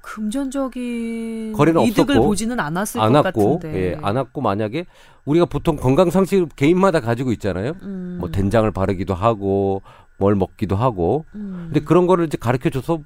금전적인 0.02 1.52
거래는 1.52 1.82
이득을 1.82 2.14
없었고, 2.16 2.26
보지는 2.28 2.58
않았을 2.58 3.00
안 3.00 3.12
것 3.12 3.26
왔고 3.26 3.54
같은데. 3.58 3.78
예, 3.92 3.98
안 4.02 4.16
왔고 4.16 4.40
만약에 4.40 4.86
우리가 5.26 5.44
보통 5.44 5.76
건강 5.76 6.10
상식 6.10 6.56
개인마다 6.56 7.00
가지고 7.00 7.30
있잖아요. 7.32 7.74
음, 7.82 8.16
뭐 8.18 8.30
된장을 8.30 8.68
바르기도 8.70 9.14
하고 9.14 9.82
뭘 10.16 10.34
먹기도 10.34 10.76
하고 10.76 11.24
음. 11.34 11.68
근데 11.72 11.80
그런 11.84 12.06
거를 12.06 12.24
이제 12.26 12.36
가르쳐 12.38 12.70
줘서 12.70 12.98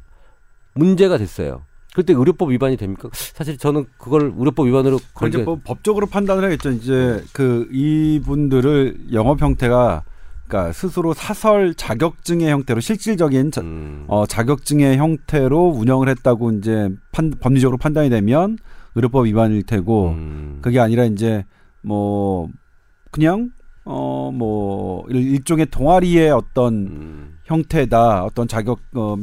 문제가 0.74 1.18
됐어요. 1.18 1.62
그때 1.94 2.12
의료법 2.14 2.50
위반이 2.50 2.76
됩니까? 2.76 3.08
사실 3.12 3.58
저는 3.58 3.86
그걸 3.98 4.32
의료법 4.36 4.66
위반으로 4.66 4.98
이제 5.28 5.38
뭐 5.44 5.60
법적으로 5.62 6.06
판단을 6.06 6.44
하겠죠. 6.44 6.70
이제 6.70 7.22
그 7.32 7.68
이분들을 7.72 9.12
영업 9.12 9.40
형태가 9.40 10.02
그러니까 10.46 10.72
스스로 10.72 11.14
사설 11.14 11.74
자격증의 11.74 12.50
형태로 12.50 12.80
실질적인 12.80 13.50
자, 13.50 13.60
음, 13.62 14.04
어, 14.08 14.26
자격증의 14.26 14.96
형태로 14.98 15.68
운영을 15.70 16.08
했다고 16.08 16.52
이제 16.52 16.90
판, 17.10 17.30
법리적으로 17.40 17.78
판단이 17.78 18.10
되면 18.10 18.58
의료법 18.94 19.26
위반일 19.26 19.62
테고 19.62 20.08
음, 20.10 20.58
그게 20.60 20.78
아니라 20.78 21.04
이제 21.04 21.44
뭐 21.82 22.48
그냥 23.10 23.50
어 23.84 24.30
뭐 24.32 25.04
일종의 25.10 25.66
동아리의 25.66 26.30
어떤 26.30 26.74
음, 26.74 27.38
형태다 27.44 28.22
어떤 28.24 28.46
자격 28.48 28.78
어 28.94 29.16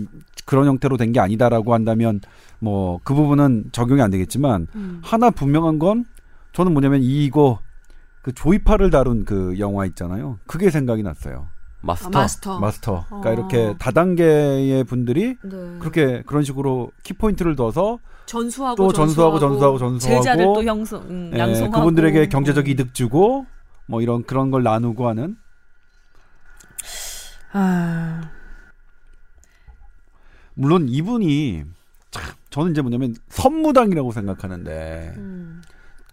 그런 0.45 0.67
형태로 0.67 0.97
된 0.97 1.13
게 1.13 1.19
아니다라고 1.19 1.73
한다면 1.73 2.19
뭐 2.59 2.99
그 3.03 3.13
부분은 3.13 3.69
적용이 3.71 4.01
안 4.01 4.11
되겠지만 4.11 4.67
음. 4.75 5.01
하나 5.03 5.29
분명한 5.29 5.79
건 5.79 6.05
저는 6.53 6.73
뭐냐면 6.73 7.01
이거 7.01 7.59
그 8.21 8.33
조이파를 8.33 8.89
다룬 8.89 9.25
그 9.25 9.57
영화 9.59 9.85
있잖아요. 9.85 10.39
그게 10.45 10.69
생각이 10.69 11.03
났어요. 11.03 11.47
마스터. 11.81 12.09
아, 12.09 12.21
마스터. 12.21 12.59
마스터. 12.59 13.05
그러니까 13.07 13.29
어. 13.29 13.33
이렇게 13.33 13.75
다단계의 13.79 14.83
분들이 14.83 15.37
네. 15.41 15.77
그렇게 15.79 16.21
그런 16.25 16.43
식으로 16.43 16.91
키포인트를 17.03 17.55
둬서 17.55 17.99
전수하고 18.25 18.75
또 18.75 18.93
전수하고 18.93 19.39
전수하고 19.39 19.77
전수하고 19.77 20.21
제자를 20.21 20.45
또 20.45 20.63
형성 20.63 21.01
음, 21.03 21.31
예, 21.33 21.39
양성하고 21.39 21.79
그분들에게 21.79 22.27
경제적 22.27 22.65
어. 22.65 22.69
이득 22.69 22.93
주고 22.93 23.45
뭐 23.85 24.01
이런 24.01 24.23
그런 24.23 24.51
걸 24.51 24.63
나누고 24.63 25.07
하는 25.07 25.37
아, 27.53 28.29
물론 30.53 30.87
이분이 30.89 31.63
참 32.11 32.23
저는 32.49 32.71
이제 32.71 32.81
뭐냐면 32.81 33.15
선무당이라고 33.29 34.11
생각하는데 34.11 35.13
음. 35.17 35.61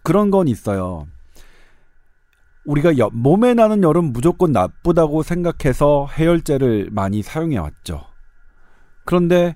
그런 0.03 0.31
건 0.31 0.47
있어요. 0.47 1.07
우리가 2.65 2.97
여- 2.97 3.09
몸에 3.13 3.53
나는 3.53 3.81
열은 3.81 4.11
무조건 4.13 4.51
나쁘다고 4.51 5.23
생각해서 5.23 6.07
해열제를 6.17 6.89
많이 6.91 7.21
사용해 7.21 7.57
왔죠. 7.57 8.03
그런데 9.05 9.55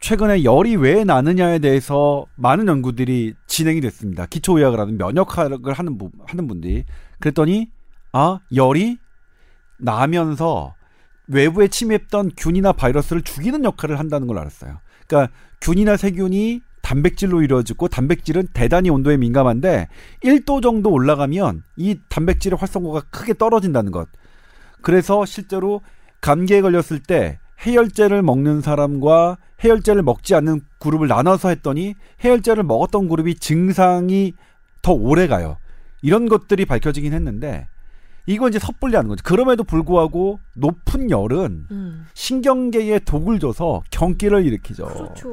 최근에 0.00 0.44
열이 0.44 0.76
왜 0.76 1.04
나느냐에 1.04 1.60
대해서 1.60 2.26
많은 2.36 2.66
연구들이 2.68 3.34
진행이 3.46 3.80
됐습니다. 3.80 4.26
기초의학을 4.26 4.78
하는 4.78 4.96
면역학을 4.98 5.72
하는, 5.72 5.98
부- 5.98 6.10
하는 6.26 6.46
분들이. 6.46 6.84
그랬더니, 7.20 7.70
아, 8.12 8.38
열이 8.54 8.98
나면서 9.78 10.74
외부에 11.26 11.68
침입했던 11.68 12.32
균이나 12.36 12.72
바이러스를 12.72 13.22
죽이는 13.22 13.64
역할을 13.64 13.98
한다는 13.98 14.26
걸 14.26 14.38
알았어요. 14.38 14.78
그러니까 15.08 15.32
균이나 15.60 15.96
세균이 15.96 16.60
단백질로 16.82 17.42
이루어지고 17.42 17.88
단백질은 17.88 18.48
대단히 18.52 18.88
온도에 18.90 19.16
민감한데 19.16 19.88
1도 20.22 20.62
정도 20.62 20.90
올라가면 20.90 21.64
이 21.76 21.98
단백질의 22.08 22.58
활성도가 22.58 23.02
크게 23.10 23.34
떨어진다는 23.34 23.90
것. 23.90 24.08
그래서 24.80 25.24
실제로 25.26 25.80
감기에 26.20 26.60
걸렸을 26.60 27.00
때 27.00 27.38
해열제를 27.66 28.22
먹는 28.22 28.60
사람과 28.60 29.36
해열제를 29.64 30.02
먹지 30.02 30.34
않는 30.36 30.60
그룹을 30.78 31.08
나눠서 31.08 31.48
했더니 31.48 31.94
해열제를 32.22 32.62
먹었던 32.62 33.08
그룹이 33.08 33.34
증상이 33.36 34.34
더 34.82 34.92
오래 34.92 35.26
가요. 35.26 35.56
이런 36.00 36.28
것들이 36.28 36.64
밝혀지긴 36.64 37.12
했는데 37.12 37.66
이건 38.28 38.50
이제 38.50 38.58
섣불리 38.58 38.94
하는 38.94 39.08
거죠. 39.08 39.22
그럼에도 39.24 39.64
불구하고 39.64 40.38
높은 40.54 41.10
열은 41.10 41.66
음. 41.70 42.06
신경계에 42.12 42.98
독을 43.00 43.38
줘서 43.40 43.82
경기를 43.90 44.44
일으키죠. 44.44 44.84
그렇죠. 44.84 45.28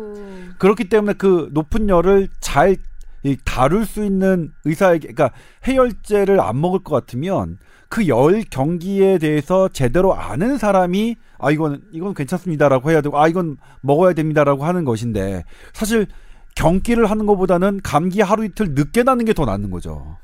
그렇기 0.59 0.87
때문에 0.87 1.13
그 1.17 1.49
높은 1.51 1.89
열을 1.89 2.29
잘 2.39 2.77
이, 3.23 3.35
다룰 3.43 3.85
수 3.85 4.05
있는 4.05 4.51
의사에게, 4.65 5.11
그러니까 5.11 5.31
해열제를 5.67 6.39
안 6.39 6.61
먹을 6.61 6.79
것 6.83 6.95
같으면 6.95 7.57
그 7.89 8.07
열 8.07 8.43
경기에 8.49 9.17
대해서 9.17 9.67
제대로 9.67 10.13
아는 10.15 10.57
사람이 10.57 11.15
아 11.37 11.51
이건 11.51 11.81
이건 11.91 12.13
괜찮습니다라고 12.13 12.91
해야 12.91 13.01
되고 13.01 13.19
아 13.19 13.27
이건 13.27 13.57
먹어야 13.81 14.13
됩니다라고 14.13 14.63
하는 14.65 14.85
것인데 14.85 15.43
사실 15.73 16.07
경기를 16.55 17.09
하는 17.09 17.25
것보다는 17.25 17.81
감기 17.83 18.21
하루 18.21 18.45
이틀 18.45 18.73
늦게 18.73 19.03
나는 19.03 19.25
게 19.25 19.33
더 19.33 19.43
낫는 19.45 19.69
거죠. 19.69 20.17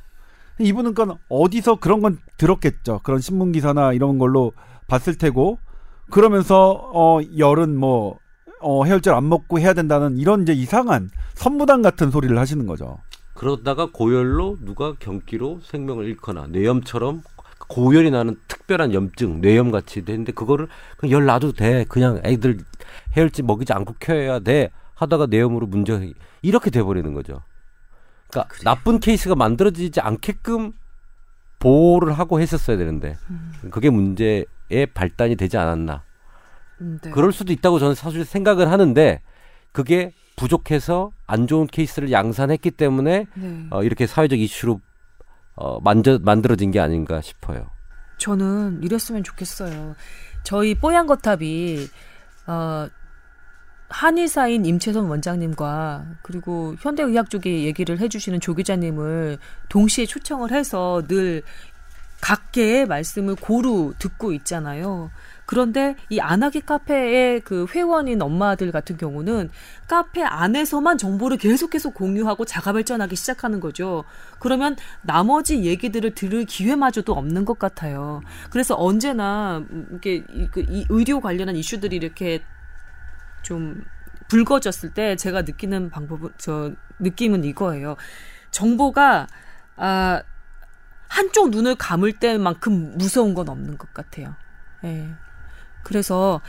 이분은 0.66 0.94
그러니까 0.94 1.20
어디서 1.30 1.76
그런 1.76 2.02
건 2.02 2.18
들었겠죠. 2.38 3.02
그런 3.04 3.20
신문 3.20 3.52
기사나 3.52 3.94
이런 3.94 4.18
걸로 4.18 4.54
봤을 4.88 5.18
테고 5.18 5.58
그러면서 6.10 6.90
어 6.94 7.20
열은 7.38 7.78
뭐 7.78 8.18
어, 8.60 8.84
해열제를 8.86 9.18
안 9.18 9.28
먹고 9.30 9.60
해야 9.60 9.74
된다는 9.74 10.18
이런 10.18 10.44
이제 10.44 10.54
이상한 10.54 11.10
선무당 11.34 11.82
같은 11.82 12.12
소리를 12.12 12.38
하시는 12.38 12.66
거죠. 12.68 12.98
그러다가 13.34 13.88
고열로 13.92 14.58
누가 14.62 14.94
경기로 15.00 15.62
생명을 15.64 16.06
잃거나 16.06 16.48
뇌염처럼 16.48 17.24
고열이 17.70 18.12
나는 18.12 18.36
특별한 18.48 18.94
염증, 18.94 19.40
뇌염 19.42 19.72
같이 19.72 20.04
되는데 20.06 20.32
그거를 20.34 20.68
그냥 20.98 21.14
열 21.14 21.26
놔도 21.26 21.54
돼. 21.54 21.86
그냥 21.88 22.22
애들 22.24 22.60
해열제 23.16 23.42
먹이지 23.44 23.72
않고 23.74 23.96
켜야 24.00 24.40
돼. 24.40 24.70
하다가 24.96 25.28
뇌염으로 25.28 25.66
문제가 25.68 26.00
생- 26.00 26.14
이렇게 26.44 26.70
돼 26.70 26.84
버리는 26.84 27.12
거죠. 27.14 27.42
그러니까 28.32 28.48
나쁜 28.64 29.00
케이스가 29.00 29.36
만들어지지 29.36 30.00
않게끔 30.02 30.74
보호를 31.60 32.14
하고 32.14 32.40
했었어야 32.40 32.78
되는데 32.78 33.16
그게 33.70 33.90
문제의 33.90 34.88
발단이 34.94 35.36
되지 35.36 35.58
않았나. 35.58 36.04
음, 36.82 37.00
네. 37.04 37.12
그럴 37.12 37.32
수도 37.32 37.54
있다고 37.54 37.80
저는 37.80 37.94
사실 37.94 38.26
생각을 38.26 38.72
하는데 38.72 39.22
그게 39.72 40.14
부족해서 40.36 41.12
안 41.28 41.46
좋은 41.46 41.68
케이스를 41.68 42.12
양산했기 42.12 42.72
때문에 42.72 43.28
네. 43.36 43.68
어, 43.70 43.84
이렇게 43.84 44.08
사회적 44.08 44.40
이슈로 44.40 44.82
어, 45.56 45.80
만져, 45.82 46.18
만들어진 46.20 46.72
게 46.72 46.80
아닌가 46.80 47.22
싶어요. 47.22 47.70
저는 48.18 48.82
이랬으면 48.84 49.24
좋겠어요. 49.24 49.96
저희 50.44 50.74
뽀얀 50.76 51.06
거탑이 51.06 51.88
어, 52.48 52.88
한의사인 53.92 54.66
임채선 54.66 55.06
원장님과 55.06 56.06
그리고 56.22 56.76
현대의학 56.80 57.30
쪽에 57.30 57.64
얘기를 57.64 58.00
해주시는 58.00 58.40
조 58.40 58.56
기자님을 58.56 59.38
동시에 59.70 60.06
초청을 60.06 60.52
해서 60.52 61.04
늘 61.08 61.44
각계의 62.22 62.86
말씀을 62.86 63.36
고루 63.36 63.94
듣고 64.00 64.32
있잖아요. 64.34 65.10
그런데 65.46 65.96
이 66.10 66.20
안하기 66.20 66.62
카페의 66.62 67.42
그 67.42 67.66
회원인 67.74 68.22
엄마들 68.22 68.72
같은 68.72 68.96
경우는 68.96 69.50
카페 69.88 70.24
안에서만 70.24 70.98
정보를 70.98 71.38
계속해서 71.38 71.90
공유하고 71.90 72.46
자가 72.46 72.72
발전하기 72.72 73.16
시작하는 73.18 73.60
거죠. 73.60 74.06
그러면 74.40 74.78
나머지 75.02 75.64
얘기들을 75.64 76.16
들을 76.16 76.46
기회마저도 76.46 77.12
없는 77.12 77.44
것 77.44 77.60
같아요. 77.60 78.22
그래서 78.50 78.76
언제나 78.78 79.66
이게 79.96 80.24
이, 80.30 80.48
그, 80.50 80.64
이 80.70 80.86
의료 80.88 81.20
관련한 81.20 81.58
이슈들이 81.58 81.98
이렇게 81.98 82.42
좀 83.52 83.84
불거졌을 84.30 84.94
때 84.94 85.18
제가 85.18 85.42
느끼는 85.42 85.90
방법은 85.90 86.30
저 86.38 86.72
느낌은 87.00 87.44
이거예요. 87.44 87.98
정보가 88.52 89.28
아 89.76 90.24
한쪽 91.10 91.50
눈을 91.50 91.76
감을 91.76 92.14
때만큼 92.14 92.98
무서운 92.98 93.34
건 93.34 93.50
없는 93.50 93.78
것 93.78 93.94
같아요. 93.94 94.36
예. 94.86 95.10
그래서 95.84 96.40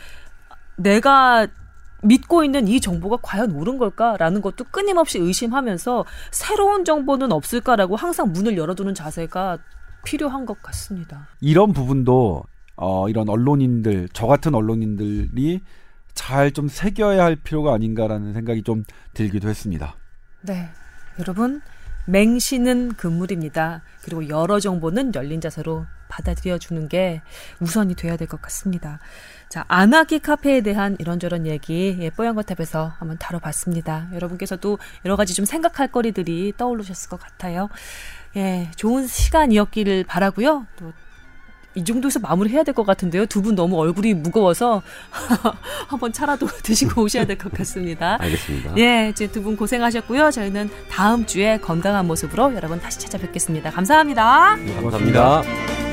내가 0.76 1.48
믿고 2.04 2.44
있는 2.44 2.68
이 2.68 2.80
정보가 2.80 3.18
과연 3.20 3.50
옳은 3.50 3.78
걸까라는 3.78 4.42
것도 4.42 4.66
끊임없이 4.70 5.18
의심하면서 5.18 6.04
새로운 6.30 6.84
정보는 6.84 7.32
없을까라고 7.32 7.96
항상 7.96 8.30
문을 8.30 8.56
열어두는 8.56 8.94
자세가 8.94 9.58
필요한 10.04 10.46
것 10.46 10.62
같습니다. 10.62 11.26
이런 11.40 11.72
부분도 11.72 12.44
어, 12.76 13.08
이런 13.08 13.28
언론인들 13.28 14.10
저 14.12 14.28
같은 14.28 14.54
언론인들이 14.54 15.62
잘 16.14 16.52
좀 16.52 16.68
새겨야 16.68 17.24
할 17.24 17.36
필요가 17.36 17.74
아닌가라는 17.74 18.32
생각이 18.34 18.62
좀 18.62 18.84
들기도 19.14 19.48
했습니다. 19.48 19.96
네. 20.42 20.68
여러분, 21.18 21.60
맹신은 22.06 22.94
금물입니다. 22.94 23.82
그리고 24.02 24.28
여러 24.28 24.58
정보는 24.58 25.14
열린 25.14 25.40
자세로 25.40 25.86
받아들여 26.08 26.58
주는 26.58 26.88
게 26.88 27.22
우선이 27.60 27.94
돼야 27.94 28.16
될 28.16 28.28
것 28.28 28.42
같습니다. 28.42 28.98
자, 29.48 29.64
안하기 29.68 30.18
카페에 30.18 30.60
대한 30.62 30.96
이런저런 30.98 31.46
얘기 31.46 31.96
예, 32.00 32.10
뽀얀거탑에서 32.10 32.92
한번 32.98 33.16
다뤄봤습니다. 33.18 34.08
여러분께서도 34.12 34.78
여러 35.04 35.16
가지 35.16 35.32
좀 35.34 35.44
생각할 35.44 35.88
거리들이 35.88 36.54
떠오르셨을 36.56 37.08
것 37.08 37.20
같아요. 37.20 37.68
예, 38.36 38.70
좋은 38.76 39.06
시간이었기를 39.06 40.04
바라고요. 40.04 40.66
또 40.76 40.92
이 41.74 41.84
정도에서 41.84 42.18
마무리해야 42.20 42.62
될 42.64 42.74
것 42.74 42.84
같은데요. 42.84 43.26
두 43.26 43.42
분 43.42 43.54
너무 43.54 43.78
얼굴이 43.78 44.14
무거워서 44.14 44.82
한번 45.88 46.12
차라도 46.12 46.46
드시고 46.62 47.02
오셔야 47.02 47.24
될 47.26 47.36
것 47.38 47.52
같습니다. 47.52 48.16
알겠습니다. 48.20 48.74
예, 48.78 49.08
이제 49.10 49.26
두 49.26 49.42
분 49.42 49.56
고생하셨고요. 49.56 50.30
저희는 50.30 50.70
다음 50.90 51.26
주에 51.26 51.58
건강한 51.58 52.06
모습으로 52.06 52.54
여러분 52.54 52.80
다시 52.80 52.98
찾아뵙겠습니다. 53.00 53.70
감사합니다. 53.70 54.56
감사합니다. 54.80 55.91